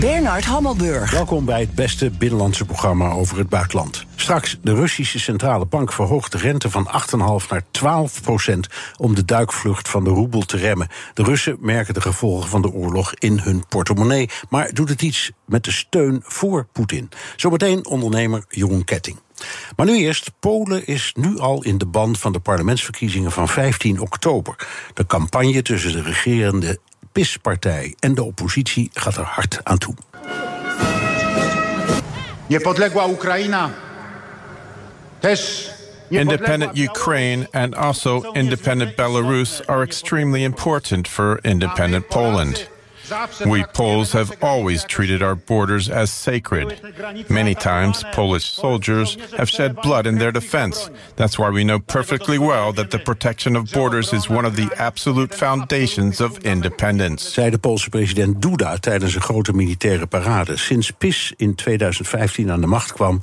Bernard 0.00 0.44
Hammelburg. 0.44 1.10
Welkom 1.10 1.44
bij 1.44 1.60
het 1.60 1.74
beste 1.74 2.10
binnenlandse 2.10 2.64
programma 2.64 3.10
over 3.10 3.38
het 3.38 3.48
buitenland. 3.48 4.04
Straks, 4.16 4.58
de 4.62 4.74
Russische 4.74 5.18
Centrale 5.18 5.66
Bank 5.66 5.92
verhoogt 5.92 6.32
de 6.32 6.38
rente 6.38 6.70
van 6.70 6.90
8,5 7.42 7.48
naar 7.48 7.62
12 7.70 8.22
procent... 8.22 8.66
om 8.96 9.14
de 9.14 9.24
duikvlucht 9.24 9.88
van 9.88 10.04
de 10.04 10.10
roebel 10.10 10.40
te 10.40 10.56
remmen. 10.56 10.88
De 11.14 11.22
Russen 11.22 11.56
merken 11.60 11.94
de 11.94 12.00
gevolgen 12.00 12.48
van 12.48 12.62
de 12.62 12.72
oorlog 12.72 13.14
in 13.14 13.38
hun 13.38 13.64
portemonnee... 13.68 14.28
maar 14.48 14.72
doet 14.72 14.88
het 14.88 15.02
iets 15.02 15.30
met 15.46 15.64
de 15.64 15.72
steun 15.72 16.20
voor 16.24 16.66
Poetin? 16.72 17.08
Zometeen 17.36 17.86
ondernemer 17.86 18.44
Jeroen 18.48 18.84
Ketting. 18.84 19.18
Maar 19.76 19.86
nu 19.86 19.96
eerst, 19.96 20.30
Polen 20.40 20.86
is 20.86 21.12
nu 21.16 21.38
al 21.38 21.62
in 21.62 21.78
de 21.78 21.86
band 21.86 22.18
van 22.18 22.32
de 22.32 22.40
parlementsverkiezingen 22.40 23.32
van 23.32 23.48
15 23.48 24.00
oktober. 24.00 24.68
De 24.94 25.06
campagne 25.06 25.62
tussen 25.62 25.92
de 25.92 26.02
regerende 26.02 26.78
PIS-partij 27.12 27.94
en 27.98 28.14
de 28.14 28.22
oppositie 28.22 28.90
gaat 28.92 29.16
er 29.16 29.24
hard 29.24 29.60
aan 29.62 29.78
toe. 29.78 29.94
Niepodległa 32.46 33.08
Ukraina 33.08 33.70
też 35.18 35.70
Independent 36.08 36.78
Ukraine 36.78 37.48
and 37.52 37.74
also 37.74 38.32
independent 38.32 38.96
Belarus 38.96 39.66
are 39.66 39.82
extremely 39.82 40.42
important 40.42 41.08
for 41.08 41.38
independent 41.42 42.08
Poland. 42.08 42.71
We 43.46 43.64
Poles 43.72 44.12
have 44.12 44.32
always 44.42 44.84
treated 44.84 45.22
our 45.22 45.34
borders 45.34 45.88
as 45.88 46.10
sacred. 46.10 46.80
Many 47.28 47.54
times, 47.54 48.04
Polish 48.12 48.44
soldiers 48.44 49.16
have 49.36 49.50
shed 49.50 49.74
blood 49.82 50.06
in 50.06 50.18
their 50.18 50.32
defense. 50.32 50.90
That's 51.16 51.38
why 51.38 51.50
we 51.50 51.64
know 51.64 51.78
perfectly 51.78 52.38
well 52.38 52.72
that 52.72 52.90
the 52.90 52.98
protection 52.98 53.56
of 53.56 53.70
borders 53.72 54.12
is 54.12 54.28
one 54.28 54.46
of 54.46 54.56
the 54.56 54.70
absolute 54.76 55.34
foundations 55.34 56.20
of 56.20 56.38
independence. 56.38 57.32
Zei 57.32 57.50
de 57.50 57.58
Poolse 57.58 57.88
president 57.88 58.42
Duda 58.42 58.76
tijdens 58.76 59.14
een 59.14 59.22
grote 59.22 59.52
militaire 59.52 60.06
parade. 60.06 60.56
Sinds 60.56 60.90
PIS 60.90 61.32
in 61.36 61.54
2015 61.54 62.50
aan 62.50 62.60
de 62.60 62.66
macht 62.66 62.92
kwam, 62.92 63.22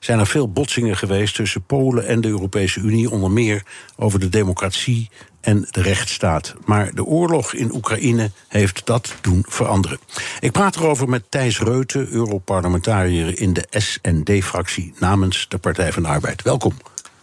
zijn 0.00 0.18
er 0.18 0.26
veel 0.26 0.48
botsingen 0.48 0.96
geweest 0.96 1.34
tussen 1.34 1.62
Polen 1.62 2.06
en 2.06 2.20
de 2.20 2.28
Europese 2.28 2.80
Unie, 2.80 3.10
onder 3.10 3.30
meer 3.30 3.62
over 3.96 4.20
de 4.20 4.28
democratie 4.28 5.10
en 5.46 5.66
de 5.70 5.82
rechtsstaat. 5.82 6.54
Maar 6.64 6.94
de 6.94 7.04
oorlog 7.04 7.52
in 7.52 7.74
Oekraïne 7.74 8.30
heeft 8.48 8.86
dat 8.86 9.14
doen 9.20 9.44
veranderen. 9.48 9.98
Ik 10.40 10.52
praat 10.52 10.76
erover 10.76 11.08
met 11.08 11.22
Thijs 11.28 11.58
Reuten, 11.58 12.08
Europarlementariër 12.08 13.40
in 13.40 13.52
de 13.52 13.66
SND-fractie 13.70 14.92
namens 14.98 15.46
de 15.48 15.58
Partij 15.58 15.92
van 15.92 16.02
de 16.02 16.08
Arbeid. 16.08 16.42
Welkom. 16.42 16.76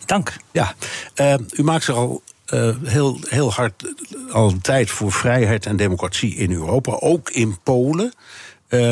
Dank. 0.05 0.33
Ja, 0.51 0.75
uh, 1.15 1.33
u 1.51 1.63
maakt 1.63 1.83
zich 1.83 1.95
al 1.95 2.21
uh, 2.53 2.75
heel, 2.83 3.19
heel 3.21 3.51
hard 3.51 3.93
al 4.31 4.49
een 4.49 4.61
tijd 4.61 4.91
voor 4.91 5.11
vrijheid 5.11 5.65
en 5.65 5.77
democratie 5.77 6.35
in 6.35 6.51
Europa, 6.51 6.91
ook 6.91 7.29
in 7.29 7.57
Polen. 7.63 8.13
Uh, 8.69 8.91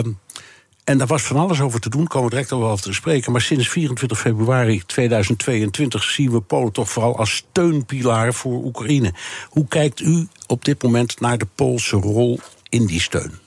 en 0.84 0.98
daar 0.98 1.08
was 1.08 1.22
van 1.22 1.38
alles 1.38 1.62
over 1.62 1.80
te 1.80 1.90
doen, 1.90 2.08
komen 2.08 2.30
we 2.30 2.36
direct 2.36 2.52
over 2.52 2.82
te 2.82 2.94
spreken. 2.94 3.32
Maar 3.32 3.42
sinds 3.42 3.70
24 3.70 4.20
februari 4.20 4.84
2022 4.86 6.04
zien 6.04 6.32
we 6.32 6.42
Polen 6.42 6.72
toch 6.72 6.90
vooral 6.90 7.18
als 7.18 7.36
steunpilaar 7.36 8.34
voor 8.34 8.64
Oekraïne. 8.64 9.14
Hoe 9.50 9.68
kijkt 9.68 10.00
u 10.00 10.28
op 10.48 10.66
dit 10.66 10.84
moment 10.84 11.20
naar 11.20 11.38
de 11.38 11.48
Poolse 11.56 11.96
rol 11.96 12.40
in 12.70 12.86
die 12.86 13.02
steun? 13.02 13.41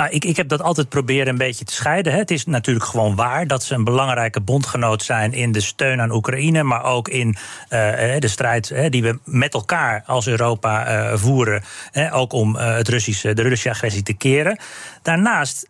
Nou, 0.00 0.12
ik, 0.12 0.24
ik 0.24 0.36
heb 0.36 0.48
dat 0.48 0.62
altijd 0.62 0.88
proberen 0.88 1.28
een 1.28 1.38
beetje 1.38 1.64
te 1.64 1.74
scheiden. 1.74 2.12
Het 2.12 2.30
is 2.30 2.46
natuurlijk 2.46 2.86
gewoon 2.86 3.14
waar 3.14 3.46
dat 3.46 3.62
ze 3.62 3.74
een 3.74 3.84
belangrijke 3.84 4.40
bondgenoot 4.40 5.02
zijn 5.02 5.32
in 5.32 5.52
de 5.52 5.60
steun 5.60 6.00
aan 6.00 6.12
Oekraïne, 6.12 6.62
maar 6.62 6.84
ook 6.84 7.08
in 7.08 7.28
uh, 7.28 7.36
de 8.18 8.28
strijd 8.28 8.70
uh, 8.70 8.90
die 8.90 9.02
we 9.02 9.18
met 9.24 9.54
elkaar 9.54 10.02
als 10.06 10.26
Europa 10.26 11.16
voeren. 11.16 11.62
ook 12.10 12.32
om 12.32 12.56
het 12.56 12.88
Russische, 12.88 13.34
de 13.34 13.42
Russische 13.42 13.70
agressie 13.70 14.02
te 14.02 14.12
keren. 14.12 14.58
Daarnaast 15.02 15.68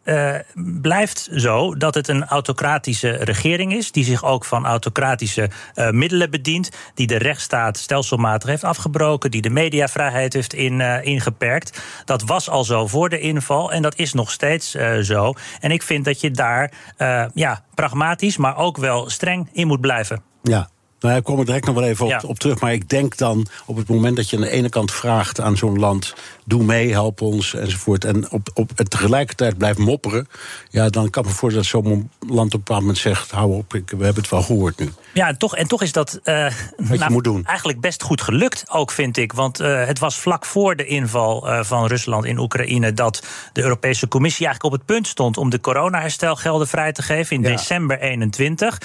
blijft 0.55 1.29
zo 1.35 1.75
dat 1.75 1.95
het 1.95 2.09
een 2.09 2.25
autocratische 2.25 3.11
regering 3.11 3.75
is, 3.75 3.93
die 3.93 4.05
zich 4.05 4.25
ook 4.25 4.45
van 4.45 4.67
autocratische 4.67 5.51
middelen 5.91 6.31
bedient, 6.31 6.71
die 6.95 7.07
de 7.07 7.19
rechtsstaat 7.19 7.79
stelselmatig 7.79 8.49
heeft 8.49 8.65
afgebroken, 8.65 9.31
die 9.31 9.43
de 9.43 9.51
mediavrijheid 9.51 10.33
heeft 10.33 10.55
in, 10.55 10.81
ingeperkt. 11.03 11.83
Dat 12.05 12.23
was 12.23 12.49
al 12.49 12.65
zo 12.65 12.87
voor 12.87 13.09
de 13.09 13.21
inval 13.21 13.73
en 13.73 13.83
dat 13.83 13.99
is 13.99 14.13
nog 14.13 14.20
nog 14.21 14.31
steeds 14.31 14.75
uh, 14.75 14.99
zo. 14.99 15.33
En 15.61 15.71
ik 15.71 15.83
vind 15.83 16.05
dat 16.05 16.21
je 16.21 16.31
daar 16.31 16.73
uh, 16.99 17.25
ja, 17.35 17.65
pragmatisch, 17.75 18.37
maar 18.37 18.57
ook 18.57 18.77
wel 18.77 19.11
streng 19.11 19.49
in 19.53 19.67
moet 19.67 19.81
blijven. 19.81 20.23
Ja, 20.43 20.71
nou, 21.01 21.17
ik 21.17 21.25
kom 21.25 21.39
er 21.39 21.45
direct 21.45 21.67
nog 21.67 21.75
wel 21.75 21.85
even 21.85 22.05
op, 22.05 22.11
ja. 22.11 22.21
op, 22.27 22.39
terug. 22.39 22.61
Maar 22.61 22.73
ik 22.73 22.89
denk 22.89 23.17
dan 23.17 23.47
op 23.67 23.77
het 23.77 23.89
moment 23.89 24.17
dat 24.17 24.31
je 24.31 24.37
aan 24.37 24.43
de 24.43 24.51
ene 24.51 24.69
kant 24.69 24.93
vraagt 24.93 25.41
aan 25.41 25.57
zo'n 25.57 25.79
land: 25.79 26.15
doe 26.51 26.65
mee, 26.65 26.93
help 26.93 27.21
ons 27.21 27.55
enzovoort. 27.55 28.05
En 28.05 28.31
op, 28.31 28.51
op, 28.55 28.71
en 28.75 28.89
tegelijkertijd 28.89 29.59
blijft 29.59 29.79
mopperen. 29.79 30.29
Ja, 30.71 30.89
dan 30.89 31.11
kan 31.11 31.23
ik 31.23 31.29
me 31.29 31.35
voorstellen 31.35 31.71
dat 31.73 31.85
zo'n 31.85 32.11
land 32.35 32.47
op 32.47 32.53
een 32.53 32.59
bepaald 32.59 32.81
moment 32.81 32.99
zegt: 32.99 33.31
hou 33.31 33.57
op, 33.57 33.75
ik, 33.75 33.91
we 33.91 34.05
hebben 34.05 34.23
het 34.23 34.31
wel 34.31 34.43
gehoord 34.43 34.79
nu. 34.79 34.91
Ja, 35.13 35.29
en 35.29 35.39
toch, 35.39 35.57
en 35.57 35.69
toch 35.69 35.83
is 35.83 35.93
dat 35.93 36.21
uh, 36.25 36.47
Wat 36.77 36.99
nou, 36.99 37.13
moet 37.13 37.25
doen. 37.25 37.45
eigenlijk 37.45 37.81
best 37.81 38.03
goed 38.03 38.21
gelukt, 38.21 38.65
ook 38.71 38.91
vind 38.91 39.17
ik. 39.17 39.33
Want 39.33 39.61
uh, 39.61 39.87
het 39.87 39.99
was 39.99 40.19
vlak 40.19 40.45
voor 40.45 40.77
de 40.77 40.85
inval 40.85 41.49
uh, 41.49 41.63
van 41.63 41.87
Rusland 41.87 42.25
in 42.25 42.39
Oekraïne 42.39 42.93
dat 42.93 43.23
de 43.53 43.63
Europese 43.63 44.09
Commissie 44.09 44.47
eigenlijk 44.47 44.75
op 44.75 44.81
het 44.81 44.95
punt 44.95 45.07
stond 45.07 45.37
om 45.37 45.51
de 45.51 45.61
coronaherstelgelden 45.61 46.69
vrij 46.69 46.93
te 46.93 47.03
geven 47.03 47.37
in 47.37 47.43
ja. 47.43 47.49
december 47.49 48.01
21. 48.01 48.81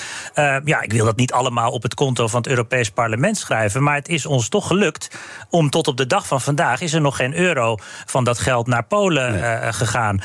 ja, 0.66 0.82
ik 0.82 0.92
wil 0.92 1.06
dat 1.06 1.16
niet 1.16 1.32
allemaal 1.32 1.72
op 1.72 1.84
het 1.84 1.94
konto 1.94 2.28
van 2.28 2.40
het 2.40 2.50
Europees 2.50 2.90
Parlement 2.90 3.38
schrijven, 3.38 3.84
maar 3.84 3.96
het 3.96 4.08
is 4.08 4.26
ons 4.26 4.50
toch 4.50 4.68
gelukt 4.68 5.18
om 5.50 5.70
tot 5.70 5.88
op 5.88 5.97
de 5.97 6.08
dag 6.08 6.28
van 6.28 6.42
vandaag 6.42 6.82
is 6.82 6.94
er 6.94 7.02
nog 7.02 7.16
geen 7.16 7.36
euro 7.36 7.55
van 8.06 8.24
dat 8.24 8.40
geld 8.40 8.68
naar 8.68 8.84
Polen 8.84 9.40
nee. 9.40 9.74
gegaan. 9.74 10.22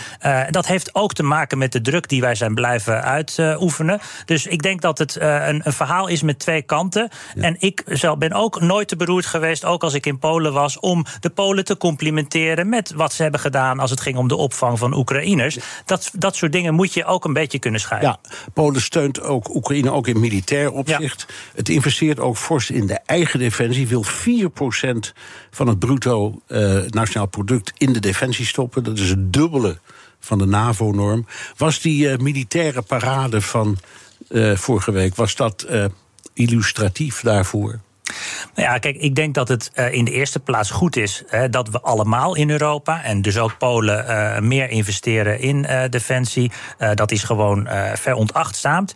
dat 0.50 0.66
heeft 0.66 0.94
ook 0.94 1.12
te 1.12 1.22
maken 1.22 1.58
met 1.58 1.72
de 1.72 1.80
druk 1.80 2.08
die 2.08 2.20
wij 2.20 2.34
zijn 2.34 2.54
blijven 2.54 3.02
uitoefenen. 3.02 4.00
dus 4.24 4.46
ik 4.46 4.62
denk 4.62 4.80
dat 4.80 4.98
het 4.98 5.16
een, 5.20 5.60
een 5.64 5.72
verhaal 5.72 5.90
verhaal 5.90 6.08
is 6.08 6.22
met 6.22 6.38
twee 6.38 6.62
kanten. 6.62 7.08
Ja. 7.34 7.42
En 7.42 7.56
ik 7.58 7.82
zelf 7.86 8.18
ben 8.18 8.32
ook 8.32 8.60
nooit 8.60 8.88
te 8.88 8.96
beroerd 8.96 9.26
geweest, 9.26 9.64
ook 9.64 9.82
als 9.82 9.94
ik 9.94 10.06
in 10.06 10.18
Polen 10.18 10.52
was, 10.52 10.78
om 10.78 11.04
de 11.20 11.30
Polen 11.30 11.64
te 11.64 11.76
complimenteren 11.76 12.68
met 12.68 12.92
wat 12.92 13.12
ze 13.12 13.22
hebben 13.22 13.40
gedaan 13.40 13.78
als 13.78 13.90
het 13.90 14.00
ging 14.00 14.16
om 14.16 14.28
de 14.28 14.36
opvang 14.36 14.78
van 14.78 14.94
Oekraïners. 14.94 15.58
Dat, 15.84 16.10
dat 16.12 16.36
soort 16.36 16.52
dingen 16.52 16.74
moet 16.74 16.94
je 16.94 17.04
ook 17.04 17.24
een 17.24 17.32
beetje 17.32 17.58
kunnen 17.58 17.80
scheiden. 17.80 18.18
Ja, 18.22 18.30
Polen 18.52 18.80
steunt 18.80 19.20
ook 19.20 19.54
Oekraïne 19.54 19.90
ook 19.90 20.06
in 20.06 20.20
militair 20.20 20.72
opzicht. 20.72 21.24
Ja. 21.28 21.34
Het 21.54 21.68
investeert 21.68 22.20
ook 22.20 22.36
fors 22.36 22.70
in 22.70 22.86
de 22.86 22.98
eigen 23.06 23.38
defensie, 23.38 23.88
wil 23.88 24.04
4% 24.04 24.08
van 25.50 25.66
het 25.66 25.78
bruto 25.78 26.40
uh, 26.48 26.82
nationaal 27.10 27.44
product 27.44 27.72
in 27.78 27.92
de 27.92 28.00
defensie 28.00 28.46
stoppen. 28.46 28.84
Dat 28.84 28.98
is 28.98 29.08
het 29.08 29.32
dubbele 29.32 29.78
van 30.20 30.38
de 30.38 30.46
NAVO-norm. 30.46 31.26
Was 31.56 31.80
die 31.80 32.10
uh, 32.10 32.16
militaire 32.16 32.82
parade 32.82 33.40
van 33.40 33.78
uh, 34.28 34.56
vorige 34.56 34.92
week, 34.92 35.14
was 35.14 35.34
dat 35.36 35.66
uh, 35.70 35.84
illustratief 36.32 37.20
daarvoor? 37.20 37.80
Nou 38.54 38.68
ja, 38.68 38.78
kijk, 38.78 38.96
ik 38.96 39.14
denk 39.14 39.34
dat 39.34 39.48
het 39.48 39.70
uh, 39.74 39.92
in 39.92 40.04
de 40.04 40.10
eerste 40.10 40.40
plaats 40.40 40.70
goed 40.70 40.96
is 40.96 41.24
dat 41.50 41.68
we 41.68 41.80
allemaal 41.80 42.36
in 42.36 42.50
Europa 42.50 43.02
en 43.02 43.22
dus 43.22 43.38
ook 43.38 43.58
Polen 43.58 44.04
uh, 44.08 44.38
meer 44.38 44.70
investeren 44.70 45.40
in 45.40 45.66
defensie. 45.90 46.52
dat 46.94 47.10
is 47.10 47.22
gewoon 47.22 47.68
veronachtzaamt. 47.94 48.94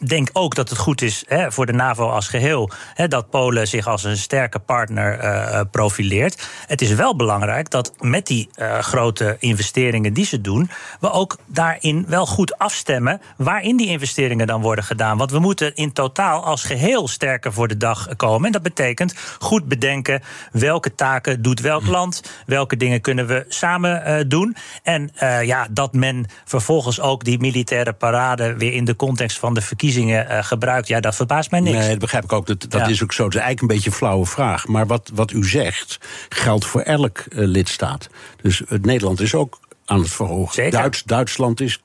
Ik 0.00 0.08
denk 0.08 0.28
ook 0.32 0.54
dat 0.54 0.68
het 0.68 0.78
goed 0.78 1.02
is 1.02 1.24
voor 1.48 1.66
de 1.66 1.72
NAVO 1.72 2.08
als 2.08 2.28
geheel 2.28 2.70
dat 3.08 3.30
Polen 3.30 3.68
zich 3.68 3.86
als 3.86 4.04
een 4.04 4.16
sterke 4.16 4.58
partner 4.58 5.66
profileert. 5.66 6.48
Het 6.66 6.82
is 6.82 6.94
wel 6.94 7.16
belangrijk 7.16 7.70
dat 7.70 7.92
met 8.00 8.26
die 8.26 8.48
grote 8.80 9.36
investeringen 9.38 10.12
die 10.12 10.26
ze 10.26 10.40
doen, 10.40 10.70
we 11.00 11.10
ook 11.10 11.36
daarin 11.46 12.04
wel 12.08 12.26
goed 12.26 12.58
afstemmen 12.58 13.20
waarin 13.36 13.76
die 13.76 13.88
investeringen 13.88 14.46
dan 14.46 14.60
worden 14.60 14.84
gedaan. 14.84 15.18
Want 15.18 15.30
we 15.30 15.38
moeten 15.38 15.74
in 15.74 15.92
totaal 15.92 16.44
als 16.44 16.64
geheel 16.64 17.08
sterker 17.08 17.52
voor 17.52 17.68
de 17.68 17.76
dag 17.76 18.08
komen. 18.16 18.43
En 18.44 18.52
dat 18.52 18.62
betekent 18.62 19.14
goed 19.38 19.68
bedenken 19.68 20.22
welke 20.52 20.94
taken 20.94 21.42
doet 21.42 21.60
welk 21.60 21.86
land, 21.86 22.22
welke 22.46 22.76
dingen 22.76 23.00
kunnen 23.00 23.26
we 23.26 23.44
samen 23.48 24.02
uh, 24.06 24.24
doen. 24.28 24.56
En 24.82 25.10
uh, 25.22 25.42
ja, 25.42 25.66
dat 25.70 25.92
men 25.92 26.26
vervolgens 26.44 27.00
ook 27.00 27.24
die 27.24 27.38
militaire 27.38 27.92
parade 27.92 28.54
weer 28.54 28.72
in 28.72 28.84
de 28.84 28.96
context 28.96 29.38
van 29.38 29.54
de 29.54 29.60
verkiezingen 29.60 30.26
uh, 30.30 30.42
gebruikt, 30.42 30.88
ja, 30.88 31.00
dat 31.00 31.14
verbaast 31.14 31.50
mij 31.50 31.60
niks. 31.60 31.76
Nee, 31.76 31.88
dat 31.88 31.98
begrijp 31.98 32.24
ik 32.24 32.32
ook. 32.32 32.46
Dat, 32.46 32.60
dat 32.60 32.80
ja. 32.80 32.86
is 32.86 33.02
ook 33.02 33.12
zo. 33.12 33.24
Het 33.24 33.34
is 33.34 33.40
eigenlijk 33.40 33.70
een 33.70 33.76
beetje 33.76 33.90
een 33.90 33.96
flauwe 33.96 34.26
vraag. 34.26 34.66
Maar 34.66 34.86
wat, 34.86 35.10
wat 35.14 35.30
u 35.30 35.44
zegt, 35.44 35.98
geldt 36.28 36.64
voor 36.64 36.80
elk 36.80 37.24
lidstaat. 37.28 38.08
Dus 38.42 38.62
Nederland 38.68 39.20
is 39.20 39.34
ook 39.34 39.58
aan 39.84 40.00
het 40.00 40.10
verhogen. 40.10 40.54
Zeker. 40.54 40.72
Duits, 40.72 41.02
Duitsland 41.02 41.60
is 41.60 41.82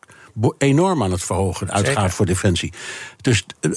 enorm 0.58 1.04
aan 1.04 1.12
het 1.12 1.24
verhogen, 1.24 1.68
de 1.68 1.74
uitgaven 1.74 2.12
voor 2.12 2.26
defensie. 2.26 2.74
Dus 3.22 3.46
eh, 3.60 3.72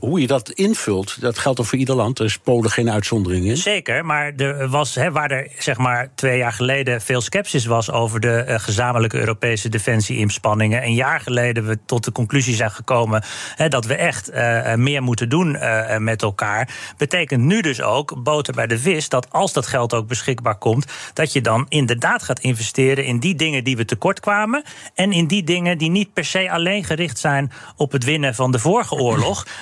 hoe, 0.00 0.20
je 0.20 0.26
dat 0.26 0.50
invult, 0.50 1.20
dat 1.20 1.38
geldt 1.38 1.58
toch 1.58 1.66
voor 1.66 1.78
ieder 1.78 1.94
land. 1.94 2.18
Er 2.18 2.24
is 2.24 2.38
Polen 2.38 2.70
geen 2.70 2.90
uitzondering 2.90 3.46
in. 3.46 3.56
Zeker, 3.56 4.04
maar 4.04 4.32
er 4.36 4.68
was, 4.68 4.96
waar 5.12 5.30
er 5.30 5.50
zeg 5.58 5.78
maar 5.78 6.08
twee 6.14 6.38
jaar 6.38 6.52
geleden 6.52 7.00
veel 7.00 7.20
sceptisch 7.20 7.64
was 7.64 7.90
over 7.90 8.20
de 8.20 8.34
eh, 8.34 8.58
gezamenlijke 8.58 9.18
Europese 9.18 9.68
defensie-inspanningen. 9.68 10.82
Een 10.82 10.94
jaar 10.94 11.20
geleden 11.20 11.66
we 11.66 11.78
tot 11.86 12.04
de 12.04 12.12
conclusie 12.12 12.54
zijn 12.54 12.70
gekomen 12.70 13.22
dat 13.68 13.84
we 13.84 13.94
echt 13.94 14.28
eh, 14.28 14.74
meer 14.74 15.02
moeten 15.02 15.28
doen 15.28 15.58
met 15.98 16.22
elkaar. 16.22 16.68
Betekent 16.96 17.42
nu 17.42 17.60
dus 17.60 17.82
ook, 17.82 18.22
boter 18.22 18.54
bij 18.54 18.66
de 18.66 18.78
vis, 18.78 19.08
dat 19.08 19.30
als 19.30 19.52
dat 19.52 19.66
geld 19.66 19.94
ook 19.94 20.08
beschikbaar 20.08 20.58
komt, 20.58 20.86
dat 21.12 21.32
je 21.32 21.40
dan 21.40 21.66
inderdaad 21.68 22.22
gaat 22.22 22.38
investeren 22.38 23.04
in 23.04 23.18
die 23.18 23.34
dingen 23.34 23.64
die 23.64 23.76
we 23.76 23.84
tekort 23.84 24.20
kwamen. 24.20 24.62
En 24.94 25.12
in 25.12 25.26
die 25.26 25.44
dingen 25.44 25.78
die 25.78 25.90
niet 25.90 26.12
per 26.12 26.24
se 26.24 26.50
alleen 26.50 26.84
gericht 26.84 27.18
zijn 27.18 27.52
op 27.76 27.92
het 27.92 28.04
winnen 28.04 28.34
van 28.34 28.52
de 28.52 28.58
vorige 28.58 28.81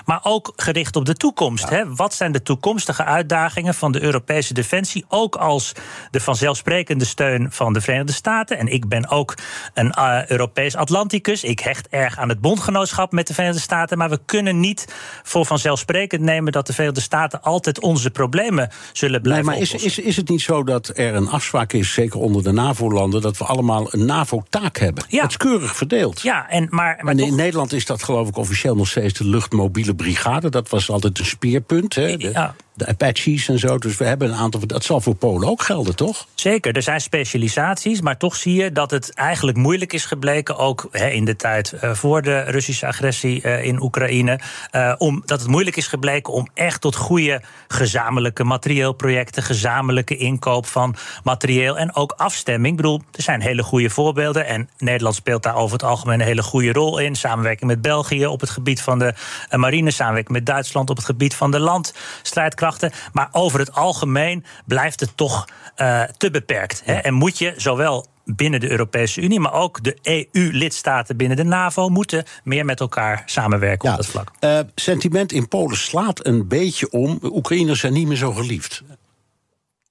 maar 0.04 0.20
ook 0.22 0.52
gericht 0.56 0.96
op 0.96 1.04
de 1.04 1.14
toekomst. 1.14 1.68
Hè? 1.68 1.94
Wat 1.94 2.14
zijn 2.14 2.32
de 2.32 2.42
toekomstige 2.42 3.04
uitdagingen 3.04 3.74
van 3.74 3.92
de 3.92 4.02
Europese 4.02 4.54
defensie? 4.54 5.04
Ook 5.08 5.36
als 5.36 5.72
de 6.10 6.20
vanzelfsprekende 6.20 7.04
steun 7.04 7.52
van 7.52 7.72
de 7.72 7.80
Verenigde 7.80 8.12
Staten. 8.12 8.58
En 8.58 8.66
ik 8.66 8.88
ben 8.88 9.08
ook 9.08 9.34
een 9.74 9.90
eh, 9.92 10.26
Europees 10.26 10.76
Atlanticus. 10.76 11.44
Ik 11.44 11.60
hecht 11.60 11.88
erg 11.88 12.18
aan 12.18 12.28
het 12.28 12.40
bondgenootschap 12.40 13.12
met 13.12 13.26
de 13.26 13.34
Verenigde 13.34 13.62
Staten. 13.62 13.98
Maar 13.98 14.10
we 14.10 14.20
kunnen 14.26 14.60
niet 14.60 14.94
voor 15.22 15.46
vanzelfsprekend 15.46 16.22
nemen 16.22 16.52
dat 16.52 16.66
de 16.66 16.72
Verenigde 16.72 17.00
Staten 17.00 17.42
altijd 17.42 17.80
onze 17.80 18.10
problemen 18.10 18.70
zullen 18.92 19.12
Nee, 19.14 19.20
blijven 19.22 19.44
maar 19.46 19.58
is, 19.58 19.74
is, 19.74 19.98
is 19.98 20.16
het 20.16 20.28
niet 20.28 20.40
zo 20.40 20.64
dat 20.64 20.90
er 20.94 21.14
een 21.14 21.28
afspraak 21.28 21.72
is, 21.72 21.92
zeker 21.92 22.20
onder 22.20 22.42
de 22.42 22.52
NAVO-landen, 22.52 23.20
dat 23.20 23.38
we 23.38 23.44
allemaal 23.44 23.86
een 23.90 24.04
NAVO-taak 24.04 24.78
hebben? 24.78 25.04
Ja. 25.08 25.22
Het 25.22 25.30
is 25.30 25.36
keurig 25.36 25.76
verdeeld. 25.76 26.20
Ja, 26.20 26.48
en, 26.48 26.66
maar, 26.70 26.98
maar 27.00 27.12
in 27.12 27.18
toch- 27.18 27.36
Nederland 27.36 27.72
is 27.72 27.86
dat 27.86 28.02
geloof 28.02 28.28
ik 28.28 28.36
officieel 28.36 28.74
nog 28.76 28.88
steeds 28.88 29.09
de 29.18 29.24
luchtmobiele 29.24 29.94
brigade. 29.94 30.48
Dat 30.48 30.68
was 30.68 30.90
altijd 30.90 31.18
een 31.18 31.24
speerpunt. 31.24 31.94
Hè? 31.94 32.06
Ja. 32.06 32.54
De 32.80 32.86
Apaches 32.86 33.48
en 33.48 33.58
zo. 33.58 33.78
Dus 33.78 33.96
we 33.96 34.04
hebben 34.04 34.28
een 34.28 34.34
aantal. 34.34 34.66
Dat 34.66 34.84
zal 34.84 35.00
voor 35.00 35.14
Polen 35.14 35.48
ook 35.48 35.62
gelden, 35.62 35.96
toch? 35.96 36.26
Zeker, 36.34 36.76
er 36.76 36.82
zijn 36.82 37.00
specialisaties, 37.00 38.00
maar 38.00 38.16
toch 38.16 38.36
zie 38.36 38.54
je 38.54 38.72
dat 38.72 38.90
het 38.90 39.14
eigenlijk 39.14 39.56
moeilijk 39.56 39.92
is 39.92 40.04
gebleken, 40.04 40.56
ook 40.56 40.88
in 40.92 41.24
de 41.24 41.36
tijd 41.36 41.72
eh, 41.72 41.94
voor 41.94 42.22
de 42.22 42.40
Russische 42.40 42.86
agressie 42.86 43.42
eh, 43.42 43.64
in 43.64 43.82
Oekraïne, 43.82 44.40
eh, 44.70 44.94
om, 44.98 45.22
dat 45.24 45.40
het 45.40 45.48
moeilijk 45.48 45.76
is 45.76 45.86
gebleken 45.86 46.32
om 46.32 46.48
echt 46.54 46.80
tot 46.80 46.96
goede 46.96 47.42
gezamenlijke 47.68 48.44
materieelprojecten, 48.44 49.42
gezamenlijke 49.42 50.16
inkoop 50.16 50.66
van 50.66 50.94
materieel 51.24 51.78
en 51.78 51.94
ook 51.94 52.12
afstemming. 52.16 52.70
Ik 52.70 52.76
bedoel, 52.76 53.02
er 53.12 53.22
zijn 53.22 53.40
hele 53.40 53.62
goede 53.62 53.90
voorbeelden 53.90 54.46
en 54.46 54.68
Nederland 54.78 55.14
speelt 55.14 55.42
daar 55.42 55.56
over 55.56 55.72
het 55.72 55.84
algemeen 55.84 56.20
een 56.20 56.26
hele 56.26 56.42
goede 56.42 56.72
rol 56.72 56.98
in. 56.98 57.14
Samenwerking 57.14 57.70
met 57.70 57.82
België 57.82 58.26
op 58.26 58.40
het 58.40 58.50
gebied 58.50 58.82
van 58.82 58.98
de 58.98 59.14
marine, 59.50 59.90
samenwerking 59.90 60.36
met 60.36 60.46
Duitsland 60.46 60.90
op 60.90 60.96
het 60.96 61.04
gebied 61.04 61.34
van 61.34 61.50
de 61.50 61.58
landstrijdkrachten. 61.58 62.68
Maar 63.12 63.28
over 63.32 63.58
het 63.58 63.72
algemeen 63.74 64.44
blijft 64.66 65.00
het 65.00 65.16
toch 65.16 65.44
eh, 65.74 66.02
te 66.02 66.30
beperkt. 66.30 66.82
Hè? 66.84 66.94
En 66.94 67.14
moet 67.14 67.38
je 67.38 67.54
zowel 67.56 68.06
binnen 68.24 68.60
de 68.60 68.70
Europese 68.70 69.20
Unie, 69.20 69.40
maar 69.40 69.52
ook 69.52 69.82
de 69.82 69.98
EU-lidstaten 70.02 71.16
binnen 71.16 71.36
de 71.36 71.44
NAVO 71.44 71.88
moeten 71.88 72.24
meer 72.44 72.64
met 72.64 72.80
elkaar 72.80 73.22
samenwerken 73.26 73.90
op 73.90 73.96
dat 73.96 74.06
vlak. 74.06 74.30
Eh, 74.38 74.58
sentiment 74.74 75.32
in 75.32 75.48
Polen 75.48 75.76
slaat 75.76 76.26
een 76.26 76.48
beetje 76.48 76.90
om. 76.90 77.18
Oekraïners 77.22 77.80
zijn 77.80 77.92
niet 77.92 78.06
meer 78.06 78.16
zo 78.16 78.32
geliefd. 78.32 78.82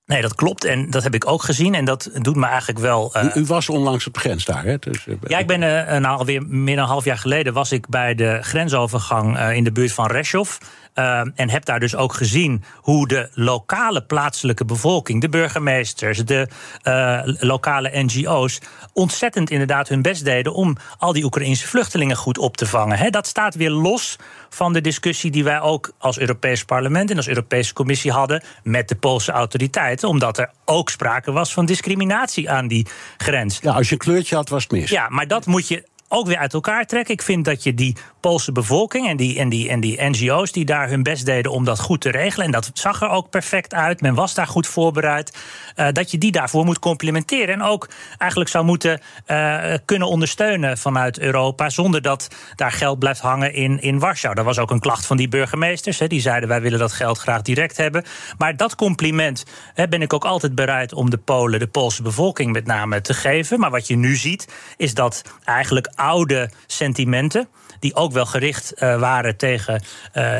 Nee, 0.05 0.21
dat 0.21 0.35
klopt. 0.35 0.65
En 0.65 0.89
dat 0.89 1.03
heb 1.03 1.13
ik 1.13 1.27
ook 1.27 1.43
gezien. 1.43 1.75
En 1.75 1.85
dat 1.85 2.09
doet 2.13 2.35
me 2.35 2.45
eigenlijk 2.45 2.79
wel. 2.79 3.13
eh, 3.13 3.23
U, 3.35 3.39
u 3.39 3.45
was 3.45 3.69
onlangs 3.69 4.07
op 4.07 4.13
de 4.13 4.19
grens 4.19 4.45
daar, 4.45 4.63
hè? 4.63 4.77
Dus, 4.77 5.05
Ja, 5.27 5.37
ik 5.37 5.47
ben 5.47 5.59
nou, 6.01 6.17
alweer 6.17 6.45
meer 6.47 6.75
dan 6.75 6.83
een 6.83 6.89
half 6.89 7.05
jaar 7.05 7.17
geleden 7.17 7.53
was 7.53 7.71
ik 7.71 7.87
bij 7.89 8.15
de 8.15 8.37
grensovergang 8.41 9.39
in 9.39 9.63
de 9.63 9.71
buurt 9.71 9.91
van 9.91 10.07
Reshov. 10.07 10.57
Eh, 10.99 11.21
en 11.35 11.49
heb 11.49 11.65
daar 11.65 11.79
dus 11.79 11.95
ook 11.95 12.13
gezien 12.13 12.63
hoe 12.75 13.07
de 13.07 13.29
lokale 13.33 14.01
plaatselijke 14.01 14.65
bevolking, 14.65 15.21
de 15.21 15.29
burgemeesters, 15.29 16.25
de 16.25 16.47
eh, 16.81 17.19
lokale 17.23 17.89
NGO's, 17.93 18.59
ontzettend 18.93 19.49
inderdaad 19.49 19.87
hun 19.87 20.01
best 20.01 20.25
deden 20.25 20.53
om 20.53 20.77
al 20.97 21.13
die 21.13 21.23
Oekraïnse 21.23 21.67
vluchtelingen 21.67 22.15
goed 22.15 22.37
op 22.37 22.57
te 22.57 22.65
vangen. 22.65 23.11
Dat 23.11 23.27
staat 23.27 23.55
weer 23.55 23.69
los 23.69 24.15
van 24.49 24.73
de 24.73 24.81
discussie 24.81 25.31
die 25.31 25.43
wij 25.43 25.61
ook 25.61 25.91
als 25.97 26.19
Europees 26.19 26.65
Parlement 26.65 27.11
en 27.11 27.17
als 27.17 27.27
Europese 27.27 27.73
Commissie 27.73 28.11
hadden 28.11 28.43
met 28.63 28.89
de 28.89 28.95
Poolse 28.95 29.31
autoriteiten, 29.31 30.09
omdat 30.09 30.37
er 30.37 30.51
ook 30.65 30.89
sprake 30.89 31.31
was 31.31 31.53
van 31.53 31.65
discriminatie 31.65 32.49
aan 32.49 32.67
die 32.67 32.87
grens. 33.17 33.59
ja, 33.61 33.73
als 33.73 33.87
je 33.87 33.93
een 33.93 33.99
kleurtje 33.99 34.35
had, 34.35 34.49
was 34.49 34.63
het 34.63 34.71
mis. 34.71 34.89
Ja, 34.89 35.09
maar 35.09 35.27
dat 35.27 35.45
moet 35.45 35.67
je 35.67 35.83
ook 36.09 36.27
weer 36.27 36.38
uit 36.38 36.53
elkaar 36.53 36.85
trekken. 36.85 37.13
Ik 37.13 37.21
vind 37.21 37.45
dat 37.45 37.63
je 37.63 37.73
die 37.73 37.95
Poolse 38.19 38.51
bevolking 38.51 39.07
en 39.07 39.17
die, 39.17 39.39
en, 39.39 39.50
die, 39.50 39.69
en 39.69 39.79
die 39.79 40.01
NGO's 40.01 40.51
die 40.51 40.65
daar 40.65 40.89
hun 40.89 41.03
best 41.03 41.25
deden 41.25 41.51
om 41.51 41.65
dat 41.65 41.79
goed 41.79 42.01
te 42.01 42.11
regelen. 42.11 42.45
En 42.45 42.51
dat 42.51 42.71
zag 42.73 43.01
er 43.01 43.09
ook 43.09 43.29
perfect 43.29 43.73
uit. 43.73 44.01
Men 44.01 44.13
was 44.13 44.33
daar 44.33 44.47
goed 44.47 44.67
voorbereid. 44.67 45.38
Eh, 45.79 45.87
dat 45.91 46.11
je 46.11 46.17
die 46.17 46.31
daarvoor 46.31 46.65
moet 46.65 46.79
complimenteren. 46.79 47.53
En 47.53 47.61
ook 47.61 47.89
eigenlijk 48.17 48.49
zou 48.49 48.65
moeten 48.65 49.01
eh, 49.25 49.73
kunnen 49.85 50.07
ondersteunen 50.07 50.77
vanuit 50.77 51.19
Europa. 51.19 51.69
Zonder 51.69 52.01
dat 52.01 52.27
daar 52.55 52.71
geld 52.71 52.99
blijft 52.99 53.19
hangen 53.19 53.53
in, 53.53 53.81
in 53.81 53.99
Warschau. 53.99 54.35
Dat 54.35 54.45
was 54.45 54.59
ook 54.59 54.71
een 54.71 54.79
klacht 54.79 55.05
van 55.05 55.17
die 55.17 55.27
burgemeesters. 55.27 55.97
Die 55.97 56.21
zeiden 56.21 56.49
wij 56.49 56.61
willen 56.61 56.79
dat 56.79 56.91
geld 56.91 57.17
graag 57.17 57.41
direct 57.41 57.77
hebben. 57.77 58.03
Maar 58.37 58.57
dat 58.57 58.75
compliment 58.75 59.43
ben 59.89 60.01
ik 60.01 60.13
ook 60.13 60.25
altijd 60.25 60.55
bereid 60.55 60.93
om 60.93 61.09
de 61.09 61.17
Polen, 61.17 61.59
de 61.59 61.67
Poolse 61.67 62.01
bevolking 62.01 62.51
met 62.51 62.65
name 62.65 63.01
te 63.01 63.13
geven. 63.13 63.59
Maar 63.59 63.71
wat 63.71 63.87
je 63.87 63.95
nu 63.95 64.15
ziet, 64.15 64.47
is 64.77 64.93
dat 64.93 65.21
eigenlijk 65.43 65.91
oude 65.95 66.49
sentimenten 66.67 67.47
die 67.79 67.95
ook 67.95 68.11
wel 68.11 68.25
gericht 68.25 68.73
eh, 68.73 68.99
waren 68.99 69.37
tegen, 69.37 69.81